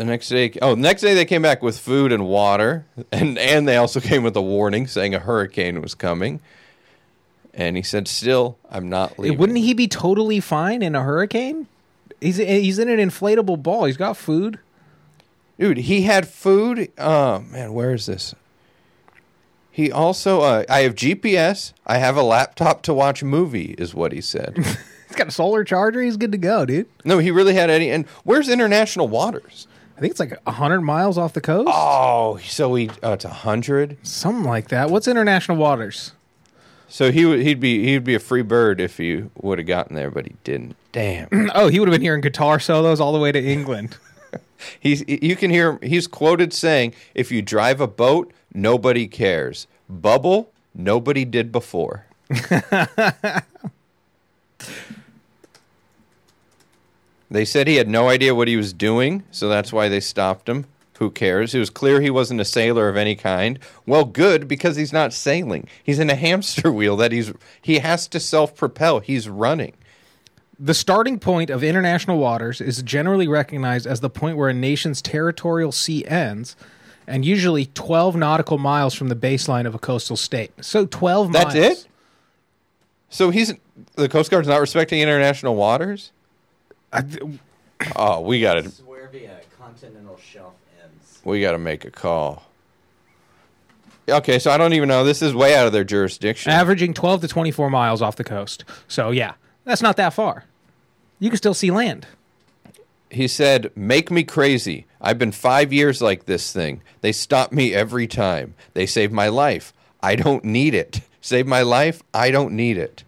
The 0.00 0.06
next 0.06 0.30
day, 0.30 0.50
oh, 0.62 0.74
the 0.74 0.80
next 0.80 1.02
day 1.02 1.12
they 1.12 1.26
came 1.26 1.42
back 1.42 1.60
with 1.60 1.78
food 1.78 2.10
and 2.10 2.26
water, 2.26 2.86
and 3.12 3.36
and 3.36 3.68
they 3.68 3.76
also 3.76 4.00
came 4.00 4.22
with 4.22 4.34
a 4.34 4.40
warning 4.40 4.86
saying 4.86 5.14
a 5.14 5.18
hurricane 5.18 5.82
was 5.82 5.94
coming. 5.94 6.40
And 7.52 7.76
he 7.76 7.82
said, 7.82 8.08
"Still, 8.08 8.56
I'm 8.70 8.88
not 8.88 9.18
leaving." 9.18 9.36
Wouldn't 9.36 9.58
he 9.58 9.74
be 9.74 9.86
totally 9.88 10.40
fine 10.40 10.80
in 10.80 10.94
a 10.94 11.02
hurricane? 11.02 11.66
He's 12.18 12.38
he's 12.38 12.78
in 12.78 12.88
an 12.88 12.98
inflatable 12.98 13.62
ball. 13.62 13.84
He's 13.84 13.98
got 13.98 14.16
food. 14.16 14.58
Dude, 15.58 15.76
he 15.76 16.00
had 16.00 16.26
food. 16.26 16.90
Oh 16.96 17.40
man, 17.40 17.74
where 17.74 17.92
is 17.92 18.06
this? 18.06 18.34
He 19.70 19.92
also, 19.92 20.40
uh, 20.40 20.64
I 20.66 20.80
have 20.80 20.94
GPS. 20.94 21.74
I 21.86 21.98
have 21.98 22.16
a 22.16 22.22
laptop 22.22 22.80
to 22.84 22.94
watch 22.94 23.22
movie, 23.22 23.74
is 23.76 23.94
what 23.94 24.12
he 24.12 24.22
said. 24.22 24.54
He's 25.08 25.16
got 25.16 25.28
a 25.28 25.30
solar 25.30 25.62
charger. 25.62 26.00
He's 26.00 26.16
good 26.16 26.32
to 26.32 26.38
go, 26.38 26.64
dude. 26.64 26.88
no, 27.04 27.18
he 27.18 27.30
really 27.30 27.52
had 27.52 27.68
any. 27.68 27.90
And 27.90 28.06
where's 28.24 28.48
international 28.48 29.06
waters? 29.06 29.66
I 30.00 30.02
think 30.02 30.12
it's 30.12 30.20
like 30.20 30.42
hundred 30.48 30.80
miles 30.80 31.18
off 31.18 31.34
the 31.34 31.42
coast, 31.42 31.68
Oh, 31.70 32.38
so 32.42 32.70
we 32.70 32.88
oh 33.02 33.12
it's 33.12 33.26
a 33.26 33.28
hundred. 33.28 33.98
something 34.02 34.44
like 34.44 34.68
that. 34.70 34.88
What's 34.88 35.06
international 35.06 35.58
waters? 35.58 36.12
So 36.88 37.12
he 37.12 37.26
would, 37.26 37.40
he'd 37.40 37.60
be, 37.60 37.84
he'd 37.84 38.02
be 38.02 38.14
a 38.14 38.18
free 38.18 38.40
bird 38.40 38.80
if 38.80 38.96
he 38.96 39.24
would 39.42 39.58
have 39.58 39.66
gotten 39.66 39.94
there, 39.94 40.10
but 40.10 40.24
he 40.26 40.32
didn't. 40.42 40.74
Damn. 40.92 41.28
Oh, 41.54 41.68
he 41.68 41.78
would 41.78 41.86
have 41.88 41.92
been 41.92 42.00
hearing 42.00 42.22
guitar 42.22 42.58
solos 42.58 42.98
all 42.98 43.12
the 43.12 43.18
way 43.18 43.30
to 43.30 43.38
England. 43.38 43.98
He's 44.80 45.04
you 45.06 45.36
can 45.36 45.50
hear 45.50 45.78
he's 45.82 46.06
quoted 46.06 46.52
saying, 46.54 46.94
"If 47.14 47.30
you 47.30 47.42
drive 47.42 47.80
a 47.82 47.86
boat, 47.86 48.32
nobody 48.54 49.06
cares. 49.06 49.66
Bubble, 49.88 50.50
nobody 50.74 51.24
did 51.26 51.52
before." 51.52 52.06
they 57.30 57.44
said 57.44 57.68
he 57.68 57.76
had 57.76 57.88
no 57.88 58.08
idea 58.08 58.34
what 58.34 58.48
he 58.48 58.56
was 58.56 58.72
doing, 58.72 59.22
so 59.30 59.48
that's 59.48 59.72
why 59.72 59.88
they 59.88 60.00
stopped 60.00 60.48
him. 60.48 60.66
Who 60.98 61.10
cares? 61.10 61.54
It 61.54 61.60
was 61.60 61.70
clear 61.70 62.00
he 62.00 62.10
wasn't 62.10 62.42
a 62.42 62.44
sailor 62.44 62.88
of 62.88 62.96
any 62.96 63.14
kind. 63.16 63.58
Well, 63.86 64.04
good 64.04 64.46
because 64.46 64.76
he's 64.76 64.92
not 64.92 65.14
sailing. 65.14 65.66
He's 65.82 65.98
in 65.98 66.10
a 66.10 66.14
hamster 66.14 66.70
wheel 66.70 66.96
that 66.98 67.12
he's 67.12 67.32
he 67.62 67.78
has 67.78 68.06
to 68.08 68.20
self-propel. 68.20 69.00
He's 69.00 69.26
running. 69.26 69.72
The 70.58 70.74
starting 70.74 71.18
point 71.18 71.48
of 71.48 71.64
international 71.64 72.18
waters 72.18 72.60
is 72.60 72.82
generally 72.82 73.26
recognized 73.26 73.86
as 73.86 74.00
the 74.00 74.10
point 74.10 74.36
where 74.36 74.50
a 74.50 74.54
nation's 74.54 75.00
territorial 75.00 75.72
sea 75.72 76.04
ends, 76.04 76.54
and 77.06 77.24
usually 77.24 77.64
12 77.64 78.16
nautical 78.16 78.58
miles 78.58 78.92
from 78.92 79.08
the 79.08 79.16
baseline 79.16 79.66
of 79.66 79.74
a 79.74 79.78
coastal 79.78 80.18
state. 80.18 80.52
So 80.60 80.84
12 80.84 81.32
That's 81.32 81.54
miles. 81.54 81.66
it? 81.66 81.86
So 83.08 83.30
he's 83.30 83.54
the 83.94 84.08
Coast 84.08 84.30
Guard's 84.30 84.48
not 84.48 84.60
respecting 84.60 85.00
international 85.00 85.54
waters? 85.56 86.12
I- 86.92 87.05
Oh, 87.96 88.20
we 88.20 88.40
got 88.42 88.55
to 88.62 88.68
where 88.85 89.09
the 89.11 89.26
uh, 89.26 89.31
continental 89.59 90.18
shelf 90.18 90.53
ends. 90.85 91.20
we 91.24 91.40
got 91.40 91.53
to 91.53 91.59
make 91.59 91.85
a 91.87 91.90
call. 91.90 92.42
Okay, 94.09 94.38
so 94.38 94.50
I 94.50 94.59
don't 94.59 94.72
even 94.74 94.88
know. 94.88 95.05
This 95.05 95.22
is 95.22 95.35
way 95.35 95.55
out 95.55 95.66
of 95.66 95.72
their 95.72 95.85
jurisdiction. 95.85 96.50
averaging 96.53 96.94
12 96.94 97.22
to 97.22 97.29
24 97.29 97.70
miles 97.70 98.03
off 98.03 98.16
the 98.16 98.24
coast. 98.24 98.64
So, 98.88 99.11
yeah, 99.12 99.35
that's 99.64 99.83
not 99.83 99.96
that 99.96 100.12
far. 100.12 100.44
You 101.20 101.31
can 101.31 101.37
still 101.37 101.55
see 101.55 101.70
land. 101.70 102.07
he 103.11 103.26
said, 103.29 103.70
"Make 103.76 104.11
me 104.11 104.24
crazy. 104.24 104.87
I've 105.00 105.18
been 105.18 105.33
5 105.33 105.72
years 105.72 106.00
like 106.03 106.26
this 106.26 106.53
thing. 106.53 106.83
They 107.00 107.12
stop 107.12 107.50
me 107.53 107.72
every 107.74 108.07
time. 108.07 108.55
They 108.74 108.87
save 108.87 109.11
my 109.12 109.29
life. 109.29 109.72
I 110.03 110.16
don't 110.16 110.44
need 110.44 110.74
it. 110.74 111.00
Save 111.22 111.46
my 111.46 111.61
life. 111.62 112.03
I 112.14 112.31
don't 112.31 112.53
need 112.55 112.79
it. 112.79 113.05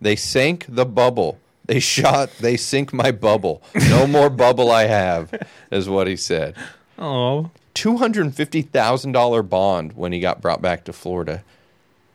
They 0.00 0.16
sank 0.16 0.64
the 0.68 0.86
bubble. 0.86 1.38
They 1.72 1.80
shot, 1.80 2.30
they 2.38 2.58
sink 2.58 2.92
my 2.92 3.10
bubble. 3.12 3.62
No 3.88 4.06
more 4.06 4.28
bubble 4.28 4.70
I 4.70 4.84
have." 4.84 5.32
Is 5.70 5.88
what 5.88 6.06
he 6.06 6.16
said. 6.16 6.54
Oh. 6.98 7.50
$250,000 7.74 9.48
bond 9.48 9.94
when 9.94 10.12
he 10.12 10.20
got 10.20 10.42
brought 10.42 10.60
back 10.60 10.84
to 10.84 10.92
Florida. 10.92 11.42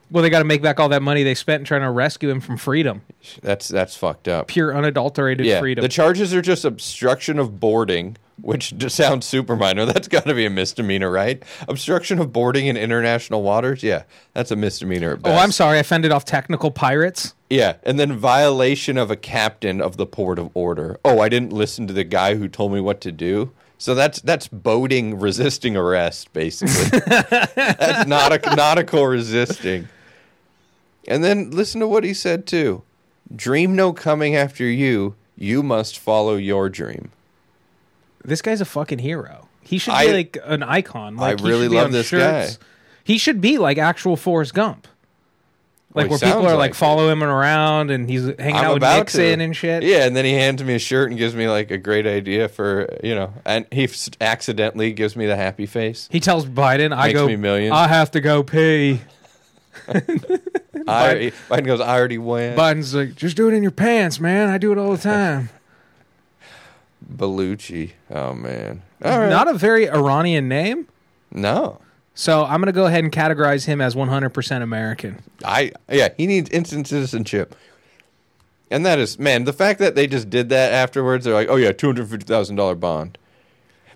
Well, 0.10 0.24
they 0.24 0.30
got 0.30 0.40
to 0.40 0.46
make 0.46 0.62
back 0.62 0.80
all 0.80 0.90
that 0.90 1.02
money 1.02 1.24
they 1.24 1.36
spent 1.36 1.62
in 1.62 1.66
trying 1.66 1.82
to 1.82 1.90
rescue 1.90 2.30
him 2.30 2.40
from 2.40 2.56
freedom. 2.56 3.02
That's 3.42 3.68
that's 3.68 3.98
fucked 3.98 4.28
up. 4.30 4.48
Pure, 4.48 4.78
unadulterated 4.78 5.46
yeah, 5.46 5.60
freedom. 5.60 5.82
the 5.82 5.90
charges 5.90 6.34
are 6.34 6.42
just 6.42 6.64
obstruction 6.64 7.40
of 7.40 7.60
boarding, 7.60 8.16
which 8.42 8.78
just 8.78 8.96
sounds 8.96 9.26
super 9.26 9.58
minor. 9.58 9.86
That's 9.92 10.08
got 10.08 10.24
to 10.26 10.34
be 10.34 10.46
a 10.46 10.50
misdemeanor, 10.50 11.12
right? 11.12 11.44
Obstruction 11.68 12.20
of 12.20 12.32
boarding 12.32 12.68
in 12.68 12.78
international 12.78 13.42
waters. 13.42 13.84
Yeah, 13.84 14.04
that's 14.34 14.52
a 14.52 14.56
misdemeanor. 14.56 15.14
At 15.14 15.20
oh. 15.26 15.34
I'm 15.34 15.52
sorry. 15.52 15.80
I 15.80 15.84
fended 15.84 16.12
off 16.12 16.24
technical 16.24 16.72
pirates. 16.72 17.34
Yeah, 17.50 17.76
and 17.84 17.98
then 18.00 18.18
violation 18.18 18.98
of 18.98 19.10
a 19.10 19.16
captain 19.16 19.82
of 19.82 19.96
the 19.98 20.06
port 20.06 20.38
of 20.38 20.50
order. 20.54 21.00
Oh, 21.06 21.20
I 21.20 21.30
didn't 21.30 21.54
listen 21.54 21.88
to 21.88 21.94
the 21.94 22.04
guy 22.04 22.36
who 22.36 22.48
told 22.50 22.74
me 22.74 22.82
what 22.82 23.00
to 23.02 23.12
do. 23.12 23.52
So 23.78 23.96
that's 23.96 24.20
that's 24.22 24.48
boating 24.48 25.20
resisting 25.20 25.78
arrest, 25.78 26.34
basically. 26.34 27.00
that's 27.56 28.08
nautical, 28.08 28.56
nautical 28.56 29.06
resisting. 29.08 29.88
And 31.08 31.24
then 31.24 31.52
listen 31.52 31.80
to 31.82 31.88
what 31.88 32.04
he 32.04 32.14
said 32.14 32.46
too. 32.46 32.84
Dream 33.34 33.76
no 33.76 33.94
coming 33.94 34.36
after 34.36 34.66
you. 34.66 35.16
You 35.38 35.62
must 35.64 36.00
follow 36.00 36.36
your 36.36 36.68
dream. 36.70 37.12
This 38.26 38.42
guy's 38.42 38.60
a 38.62 38.66
fucking 38.66 39.00
hero. 39.00 39.48
He 39.62 39.78
should 39.78 39.92
be 39.92 39.96
I- 39.98 40.06
like 40.12 40.38
an 40.44 40.64
icon. 40.64 41.16
Like, 41.16 41.40
he 41.40 41.48
really 41.48 41.68
love 41.70 41.92
this 41.92 42.08
shirts. 42.08 42.58
guy. 42.58 42.66
He 43.04 43.18
should 43.18 43.40
be 43.40 43.58
like 43.58 43.78
actual 43.78 44.18
Forrest 44.18 44.54
Gump. 44.54 44.88
Well, 45.94 46.04
Like 46.04 46.06
he 46.08 46.10
where 46.12 46.20
people 46.20 46.42
sounds 46.44 46.46
are 46.48 46.50
like 46.56 46.58
like 46.58 46.72
it. 46.72 46.76
following 46.76 47.12
him 47.14 47.24
around 47.24 47.92
and 47.92 48.10
he's 48.10 48.24
hanging 48.38 48.56
I'm 48.56 48.66
out 48.66 48.74
with 48.74 48.78
about 48.84 48.98
Nixon 49.00 49.40
to. 49.40 49.44
and 49.46 49.56
shit. 49.56 49.84
Yeah, 49.84 50.06
and 50.06 50.16
then 50.16 50.26
he 50.26 50.34
hands 50.34 50.64
me 50.64 50.76
a 50.76 50.80
shirt 50.80 51.10
and 51.10 51.18
gives 51.18 51.34
me 51.34 51.48
like 51.48 51.72
a 51.72 51.78
great 51.78 52.06
idea 52.06 52.50
for 52.50 52.88
you 53.04 53.16
know, 53.16 53.34
and 53.46 53.66
he 53.72 53.90
accidentally 54.20 54.92
gives 54.92 55.16
me 55.16 55.26
the 55.26 55.36
happy 55.38 55.66
face. 55.66 56.10
He 56.12 56.20
tells 56.20 56.46
Biden, 56.46 56.96
"I 56.96 57.08
Makes 57.08 57.20
go, 57.20 57.28
me 57.28 57.36
millions. 57.38 57.74
I 57.74 57.88
have 57.88 58.12
to 58.12 58.22
go 58.22 58.44
pee." 58.44 59.02
I 59.88 61.06
already, 61.06 61.32
Biden 61.50 61.66
goes, 61.66 61.80
I 61.80 61.98
already 61.98 62.18
went. 62.18 62.58
Biden's 62.58 62.94
like, 62.94 63.16
"Just 63.16 63.38
do 63.38 63.48
it 63.48 63.54
in 63.54 63.62
your 63.62 63.72
pants, 63.72 64.20
man. 64.20 64.50
I 64.50 64.58
do 64.58 64.72
it 64.72 64.78
all 64.78 64.92
the 64.92 64.98
time." 65.02 65.50
Baluchi. 67.16 67.92
Oh 68.10 68.34
man. 68.34 68.82
All 69.04 69.20
right. 69.20 69.30
Not 69.30 69.48
a 69.48 69.54
very 69.54 69.90
Iranian 69.90 70.48
name, 70.50 70.88
no. 71.32 71.80
So 72.18 72.46
I'm 72.46 72.60
gonna 72.60 72.72
go 72.72 72.88
ahead 72.88 73.04
and 73.04 73.14
categorize 73.14 73.66
him 73.66 73.80
as 73.80 73.94
100% 73.94 74.62
American. 74.64 75.22
I 75.46 75.72
yeah, 75.88 76.10
he 76.18 76.26
needs 76.26 76.50
instant 76.50 76.88
citizenship. 76.88 77.56
And 78.72 78.84
that 78.88 78.98
is 78.98 79.20
man, 79.20 79.44
the 79.44 79.54
fact 79.54 79.78
that 79.80 79.94
they 79.94 80.08
just 80.08 80.28
did 80.28 80.50
that 80.50 80.74
afterwards, 80.74 81.26
they're 81.26 81.36
like, 81.36 81.48
oh 81.48 81.58
yeah, 81.58 81.72
two 81.72 81.86
hundred 81.86 82.10
fifty 82.10 82.26
thousand 82.26 82.56
dollar 82.56 82.74
bond. 82.74 83.20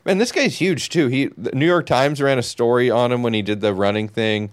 Man, 0.06 0.20
this 0.20 0.32
guy's 0.32 0.62
huge 0.62 0.90
too. 0.90 1.08
He 1.08 1.30
the 1.36 1.52
New 1.54 1.66
York 1.66 1.88
Times 1.88 2.22
ran 2.22 2.38
a 2.38 2.44
story 2.44 2.92
on 2.92 3.12
him 3.12 3.24
when 3.24 3.34
he 3.34 3.42
did 3.42 3.60
the 3.60 3.74
running 3.74 4.08
thing. 4.08 4.52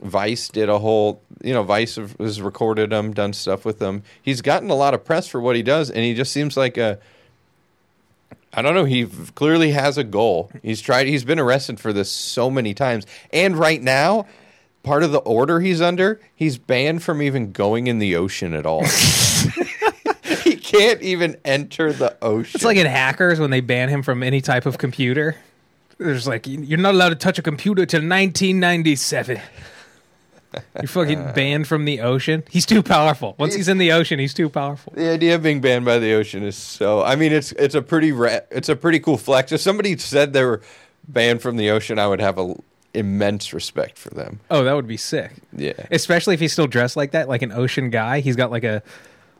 Vice 0.00 0.48
did 0.48 0.70
a 0.70 0.78
whole, 0.78 1.22
you 1.42 1.52
know, 1.52 1.62
Vice 1.62 1.96
has 1.96 2.40
recorded 2.40 2.90
him, 2.90 3.12
done 3.12 3.34
stuff 3.34 3.66
with 3.66 3.80
him. 3.80 4.02
He's 4.20 4.40
gotten 4.40 4.70
a 4.70 4.74
lot 4.74 4.94
of 4.94 5.04
press 5.04 5.28
for 5.28 5.40
what 5.42 5.56
he 5.56 5.62
does, 5.62 5.90
and 5.90 6.04
he 6.04 6.14
just 6.14 6.32
seems 6.32 6.56
like 6.56 6.78
a. 6.78 6.98
I 8.52 8.62
don't 8.62 8.74
know. 8.74 8.84
He 8.84 9.06
clearly 9.34 9.72
has 9.72 9.98
a 9.98 10.04
goal. 10.04 10.50
He's 10.62 10.80
tried. 10.80 11.06
He's 11.06 11.24
been 11.24 11.38
arrested 11.38 11.80
for 11.80 11.92
this 11.92 12.10
so 12.10 12.50
many 12.50 12.74
times, 12.74 13.06
and 13.32 13.56
right 13.56 13.82
now, 13.82 14.26
part 14.82 15.02
of 15.02 15.12
the 15.12 15.18
order 15.18 15.60
he's 15.60 15.80
under, 15.80 16.20
he's 16.34 16.58
banned 16.58 17.02
from 17.02 17.20
even 17.22 17.52
going 17.52 17.86
in 17.86 17.98
the 17.98 18.16
ocean 18.16 18.54
at 18.54 18.66
all. 18.66 18.84
he 20.42 20.56
can't 20.56 21.02
even 21.02 21.36
enter 21.44 21.92
the 21.92 22.16
ocean. 22.22 22.52
It's 22.54 22.64
like 22.64 22.76
in 22.76 22.86
Hackers 22.86 23.40
when 23.40 23.50
they 23.50 23.60
ban 23.60 23.88
him 23.88 24.02
from 24.02 24.22
any 24.22 24.40
type 24.40 24.66
of 24.66 24.78
computer. 24.78 25.36
There's 25.98 26.26
like 26.26 26.46
you're 26.46 26.78
not 26.78 26.94
allowed 26.94 27.10
to 27.10 27.14
touch 27.16 27.38
a 27.38 27.42
computer 27.42 27.86
till 27.86 28.00
1997. 28.00 29.40
You're 30.80 30.88
fucking 30.88 31.32
banned 31.34 31.66
from 31.66 31.84
the 31.84 32.00
ocean. 32.00 32.44
He's 32.50 32.66
too 32.66 32.82
powerful. 32.82 33.34
Once 33.38 33.54
he's 33.54 33.68
in 33.68 33.78
the 33.78 33.92
ocean, 33.92 34.18
he's 34.18 34.34
too 34.34 34.48
powerful. 34.48 34.92
The 34.96 35.10
idea 35.10 35.34
of 35.34 35.42
being 35.42 35.60
banned 35.60 35.84
by 35.84 35.98
the 35.98 36.12
ocean 36.14 36.42
is 36.42 36.56
so. 36.56 37.02
I 37.02 37.16
mean, 37.16 37.32
it's 37.32 37.52
it's 37.52 37.74
a 37.74 37.82
pretty 37.82 38.12
ra- 38.12 38.40
it's 38.50 38.68
a 38.68 38.76
pretty 38.76 39.00
cool 39.00 39.16
flex. 39.18 39.52
If 39.52 39.60
somebody 39.60 39.96
said 39.96 40.32
they 40.32 40.44
were 40.44 40.60
banned 41.08 41.42
from 41.42 41.56
the 41.56 41.70
ocean, 41.70 41.98
I 41.98 42.06
would 42.06 42.20
have 42.20 42.38
a 42.38 42.54
immense 42.94 43.52
respect 43.52 43.98
for 43.98 44.10
them. 44.10 44.40
Oh, 44.50 44.64
that 44.64 44.72
would 44.74 44.86
be 44.86 44.96
sick. 44.96 45.32
Yeah, 45.52 45.72
Especially 45.90 46.34
if 46.34 46.40
he's 46.40 46.52
still 46.52 46.68
dressed 46.68 46.96
like 46.96 47.10
that, 47.10 47.28
like 47.28 47.42
an 47.42 47.50
ocean 47.52 47.90
guy. 47.90 48.20
He's 48.20 48.36
got 48.36 48.50
like 48.50 48.64
a 48.64 48.82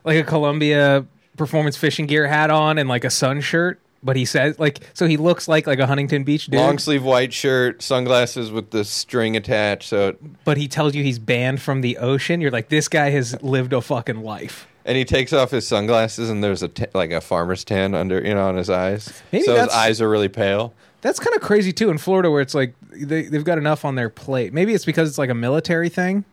like 0.03 0.17
a 0.17 0.23
Columbia 0.23 1.05
performance 1.37 1.77
fishing 1.77 2.05
gear 2.05 2.27
hat 2.27 2.49
on 2.49 2.77
and 2.77 2.87
like 2.89 3.03
a 3.03 3.09
sun 3.09 3.41
shirt. 3.41 3.79
But 4.05 4.15
he 4.15 4.23
says 4.23 4.59
like 4.59 4.79
so 4.93 5.07
he 5.07 5.17
looks 5.17 5.47
like 5.47 5.65
like 5.67 5.79
a 5.79 5.87
Huntington 5.87 6.23
Beach 6.23 6.45
dude. 6.45 6.59
long 6.59 6.77
sleeve 6.77 7.03
white 7.03 7.33
shirt, 7.33 7.81
sunglasses 7.81 8.51
with 8.51 8.69
the 8.69 8.85
string 8.85 9.35
attached. 9.35 9.89
So, 9.89 10.09
it, 10.09 10.43
but 10.45 10.57
he 10.57 10.67
tells 10.67 10.93
you 10.93 11.03
he's 11.03 11.17
banned 11.19 11.59
from 11.61 11.81
the 11.81 11.97
ocean. 11.97 12.39
You're 12.39 12.51
like, 12.51 12.69
this 12.69 12.87
guy 12.87 13.09
has 13.09 13.41
lived 13.41 13.73
a 13.73 13.81
fucking 13.81 14.21
life. 14.21 14.67
and 14.85 14.95
he 14.95 15.03
takes 15.05 15.33
off 15.33 15.49
his 15.49 15.67
sunglasses, 15.67 16.29
and 16.29 16.43
there's 16.43 16.61
a 16.61 16.67
t- 16.67 16.85
like 16.93 17.09
a 17.11 17.19
farmer's 17.19 17.63
tan 17.63 17.95
under 17.95 18.21
you 18.21 18.35
know 18.35 18.47
on 18.47 18.55
his 18.55 18.69
eyes. 18.69 19.11
Maybe 19.31 19.43
so 19.45 19.53
his 19.53 19.61
that's- 19.61 19.75
eyes 19.77 19.99
are 20.01 20.09
really 20.09 20.29
pale. 20.29 20.73
That's 21.01 21.19
kind 21.19 21.35
of 21.35 21.41
crazy 21.41 21.73
too 21.73 21.89
in 21.89 21.97
Florida, 21.97 22.29
where 22.31 22.41
it's 22.41 22.53
like 22.55 22.75
they, 22.91 23.23
they've 23.23 23.43
got 23.43 23.57
enough 23.57 23.85
on 23.85 23.95
their 23.95 24.09
plate. 24.09 24.53
Maybe 24.53 24.73
it's 24.75 24.85
because 24.85 25.09
it's 25.09 25.17
like 25.17 25.29
a 25.31 25.35
military 25.35 25.89
thing. 25.89 26.25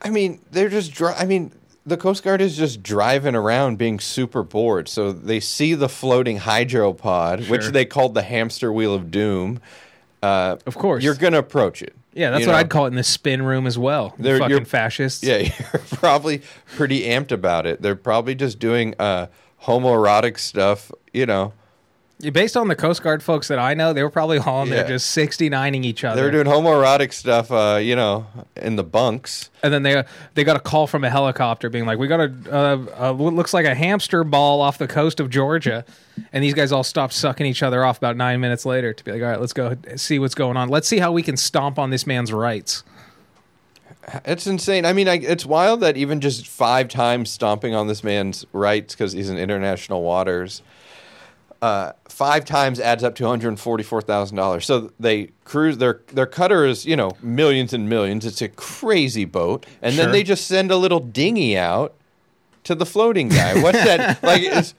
I 0.00 0.10
mean, 0.10 0.40
they're 0.50 0.68
just. 0.68 0.92
Dri- 0.92 1.14
I 1.16 1.24
mean, 1.26 1.52
the 1.84 1.96
Coast 1.96 2.22
Guard 2.22 2.40
is 2.40 2.56
just 2.56 2.82
driving 2.82 3.34
around, 3.34 3.76
being 3.78 3.98
super 4.00 4.42
bored. 4.42 4.88
So 4.88 5.12
they 5.12 5.40
see 5.40 5.74
the 5.74 5.88
floating 5.88 6.38
hydropod, 6.38 7.48
which 7.48 7.66
they 7.68 7.84
called 7.84 8.14
the 8.14 8.22
hamster 8.22 8.72
wheel 8.72 8.94
of 8.94 9.10
doom. 9.10 9.60
Uh, 10.22 10.56
Of 10.66 10.76
course. 10.76 11.02
you're 11.02 11.14
gonna 11.16 11.38
approach 11.38 11.82
it. 11.82 11.94
Yeah, 12.14 12.30
that's 12.30 12.46
what 12.46 12.52
know? 12.52 12.58
I'd 12.58 12.68
call 12.70 12.84
it 12.84 12.88
in 12.90 12.94
the 12.96 13.02
spin 13.02 13.42
room 13.42 13.66
as 13.66 13.76
well. 13.78 14.14
They're- 14.18 14.38
fucking 14.38 14.50
you're- 14.50 14.64
fascists. 14.64 15.24
Yeah, 15.24 15.38
you're 15.72 15.82
probably 15.92 16.42
pretty 16.76 17.04
amped 17.06 17.32
about 17.32 17.66
it. 17.66 17.82
They're 17.82 17.96
probably 17.96 18.34
just 18.36 18.58
doing 18.58 18.94
uh, 18.98 19.26
homoerotic 19.64 20.38
stuff. 20.38 20.92
You 21.12 21.26
know, 21.26 21.52
Based 22.30 22.56
on 22.56 22.68
the 22.68 22.76
Coast 22.76 23.02
Guard 23.02 23.22
folks 23.22 23.48
that 23.48 23.58
I 23.58 23.74
know, 23.74 23.92
they 23.92 24.02
were 24.02 24.10
probably 24.10 24.38
all 24.38 24.62
in 24.62 24.70
there 24.70 24.82
Yeah. 24.82 24.88
just 24.88 25.16
69ing 25.16 25.84
each 25.84 26.04
other. 26.04 26.20
They 26.20 26.24
were 26.24 26.30
doing 26.44 26.46
homoerotic 26.46 27.12
stuff. 27.12 27.50
Uh, 27.50 27.78
you 27.82 27.96
know, 27.96 28.26
in 28.56 28.76
the 28.76 28.84
bunks. 28.84 29.50
and 29.62 29.72
then 29.72 29.82
they 29.82 30.04
they 30.34 30.44
got 30.44 30.56
a 30.56 30.60
call 30.60 30.86
from 30.86 31.02
a 31.04 31.10
helicopter 31.10 31.68
being 31.68 31.84
like, 31.86 31.98
"We 31.98 32.06
got 32.06 32.20
a 32.20 32.32
uh, 32.50 33.08
uh, 33.10 33.12
what 33.14 33.34
looks 33.34 33.52
like 33.52 33.66
a 33.66 33.74
hamster 33.74 34.22
ball 34.24 34.60
off 34.60 34.78
the 34.78 34.86
coast 34.88 35.18
of 35.20 35.30
Georgia," 35.30 35.84
and 36.32 36.44
these 36.44 36.54
guys 36.54 36.70
all 36.70 36.84
stopped 36.84 37.12
sucking 37.14 37.46
each 37.46 37.62
other 37.62 37.84
off 37.84 37.98
about 37.98 38.16
nine 38.16 38.40
minutes 38.40 38.64
later 38.64 38.92
to 38.92 39.04
be 39.04 39.12
like, 39.12 39.22
"All 39.22 39.28
right, 39.28 39.40
let's 39.40 39.52
go 39.52 39.76
see 39.96 40.18
what's 40.18 40.34
going 40.36 40.56
on. 40.56 40.68
Let's 40.68 40.86
see 40.86 40.98
how 41.00 41.10
we 41.12 41.22
can 41.22 41.36
stomp 41.36 41.78
on 41.78 41.90
this 41.90 42.06
man's 42.06 42.32
rights." 42.32 42.84
It's 44.24 44.46
insane. 44.48 44.84
I 44.84 44.92
mean, 44.92 45.08
I, 45.08 45.14
it's 45.14 45.46
wild 45.46 45.80
that 45.80 45.96
even 45.96 46.20
just 46.20 46.48
five 46.48 46.88
times 46.88 47.30
stomping 47.30 47.72
on 47.74 47.86
this 47.86 48.02
man's 48.02 48.44
rights 48.52 48.94
because 48.94 49.12
he's 49.12 49.30
in 49.30 49.38
international 49.38 50.02
waters, 50.02 50.60
uh, 51.62 51.92
five 52.08 52.44
times 52.44 52.80
adds 52.80 53.02
up 53.04 53.14
to 53.14 53.22
one 53.24 53.40
hundred 53.40 53.58
forty-four 53.58 54.02
thousand 54.02 54.36
dollars. 54.36 54.66
So 54.66 54.90
they 55.00 55.30
cruise 55.44 55.78
their 55.78 56.00
their 56.12 56.26
cutter 56.26 56.66
is 56.66 56.84
you 56.84 56.96
know 56.96 57.12
millions 57.22 57.72
and 57.72 57.88
millions. 57.88 58.26
It's 58.26 58.42
a 58.42 58.48
crazy 58.48 59.24
boat, 59.24 59.64
and 59.80 59.94
Sure. 59.94 60.04
then 60.04 60.12
they 60.12 60.24
just 60.24 60.46
send 60.46 60.70
a 60.72 60.76
little 60.76 61.00
dinghy 61.00 61.56
out 61.56 61.94
to 62.64 62.74
the 62.74 62.84
floating 62.84 63.28
guy. 63.28 63.62
What's 63.62 63.82
that 63.84 64.22
like? 64.24 64.42
It's 64.42 64.74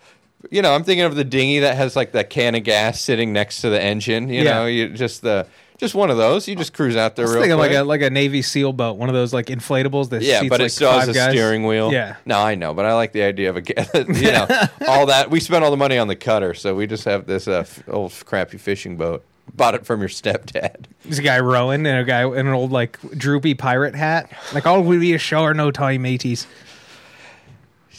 you 0.51 0.61
know, 0.61 0.75
I'm 0.75 0.83
thinking 0.83 1.05
of 1.05 1.15
the 1.15 1.23
dinghy 1.23 1.59
that 1.59 1.77
has 1.77 1.95
like 1.95 2.11
that 2.11 2.29
can 2.29 2.53
of 2.53 2.63
gas 2.65 2.99
sitting 2.99 3.31
next 3.31 3.61
to 3.61 3.69
the 3.69 3.81
engine. 3.81 4.27
You 4.27 4.43
Yeah. 4.43 4.53
know, 4.55 4.65
you 4.65 4.89
just 4.89 5.21
the 5.21 5.47
just 5.77 5.95
one 5.95 6.09
of 6.09 6.17
those. 6.17 6.47
You 6.47 6.55
just 6.55 6.73
cruise 6.73 6.95
out 6.95 7.15
there 7.15 7.25
I 7.25 7.27
was 7.27 7.33
real 7.35 7.43
thinking 7.43 7.57
quick. 7.57 7.71
like 7.71 7.77
a 7.79 7.83
like 7.83 8.01
a 8.01 8.09
Navy 8.09 8.41
SEAL 8.41 8.73
boat, 8.73 8.97
one 8.97 9.09
of 9.09 9.15
those 9.15 9.33
like 9.33 9.47
inflatables 9.47 10.09
that 10.09 10.21
Yeah, 10.21 10.39
seats 10.41 10.49
but 10.49 10.59
like 10.61 10.71
still 10.71 10.91
has 10.91 11.01
five 11.01 11.09
a 11.09 11.13
guys. 11.13 11.31
steering 11.31 11.65
wheel. 11.65 11.91
Yeah, 11.91 12.15
No, 12.25 12.39
I 12.39 12.55
know, 12.55 12.73
but 12.73 12.85
I 12.85 12.93
like 12.93 13.11
the 13.11 13.23
idea 13.23 13.49
of 13.49 13.57
a, 13.57 13.63
you 14.07 14.31
know, 14.31 14.47
all 14.87 15.05
that. 15.07 15.29
We 15.29 15.39
spent 15.39 15.63
all 15.63 15.71
the 15.71 15.77
money 15.77 15.97
on 15.97 16.07
the 16.07 16.15
cutter, 16.15 16.53
so 16.53 16.75
we 16.75 16.87
just 16.87 17.05
have 17.05 17.25
this 17.25 17.47
uh, 17.47 17.59
f- 17.59 17.83
old 17.87 18.11
crappy 18.25 18.57
fishing 18.57 18.95
boat. 18.97 19.23
Bought 19.55 19.75
it 19.75 19.85
from 19.85 19.99
your 19.99 20.09
stepdad. 20.09 20.85
there's 21.03 21.19
a 21.19 21.21
guy 21.21 21.37
rowing 21.39 21.85
and 21.85 21.99
a 21.99 22.03
guy 22.05 22.23
in 22.25 22.47
an 22.47 22.53
old 22.53 22.71
like 22.71 22.97
droopy 23.17 23.53
pirate 23.55 23.93
hat. 23.93 24.31
Like 24.53 24.65
all 24.65 24.81
we 24.81 24.97
be 24.97 25.13
ashore, 25.13 25.53
no 25.53 25.69
time 25.69 26.01
mateys. 26.03 26.47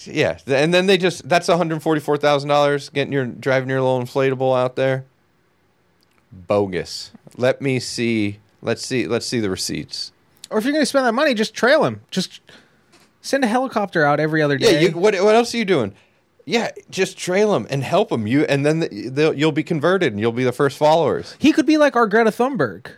Yeah, 0.06 0.38
and 0.46 0.72
then 0.74 0.86
they 0.86 0.98
just 0.98 1.26
that's 1.28 1.48
one 1.48 1.56
hundred 1.56 1.82
forty-four 1.82 2.16
thousand 2.18 2.48
dollars 2.48 2.88
getting 2.90 3.12
your 3.12 3.24
driving 3.26 3.68
your 3.70 3.80
little 3.80 4.00
inflatable 4.02 4.58
out 4.58 4.76
there. 4.76 5.04
Bogus. 6.46 7.10
Let 7.36 7.60
me 7.60 7.80
see. 7.80 8.38
Let's 8.62 8.84
see. 8.86 9.06
Let's 9.06 9.26
see 9.26 9.40
the 9.40 9.50
receipts. 9.50 10.12
Or 10.50 10.58
if 10.58 10.64
you're 10.64 10.72
going 10.72 10.82
to 10.82 10.86
spend 10.86 11.06
that 11.06 11.12
money, 11.14 11.34
just 11.34 11.54
trail 11.54 11.84
him. 11.84 12.00
Just 12.10 12.40
send 13.22 13.44
a 13.44 13.46
helicopter 13.46 14.04
out 14.04 14.20
every 14.20 14.42
other 14.42 14.56
Yeah. 14.56 14.70
day. 14.70 14.82
You, 14.84 14.90
what 14.92 15.14
What 15.22 15.34
else 15.34 15.54
are 15.54 15.58
you 15.58 15.64
doing? 15.64 15.94
Yeah, 16.46 16.70
just 16.90 17.16
trail 17.16 17.52
them 17.52 17.66
and 17.70 17.82
help 17.82 18.10
them. 18.10 18.26
You 18.26 18.42
and 18.44 18.66
then 18.66 18.80
the, 18.80 19.32
you'll 19.34 19.50
be 19.52 19.62
converted 19.62 20.12
and 20.12 20.20
you'll 20.20 20.30
be 20.32 20.44
the 20.44 20.52
first 20.52 20.76
followers. 20.76 21.34
he 21.38 21.52
could 21.52 21.64
be 21.64 21.78
like 21.78 21.96
our 21.96 22.06
Greta 22.06 22.30
Thunberg, 22.30 22.88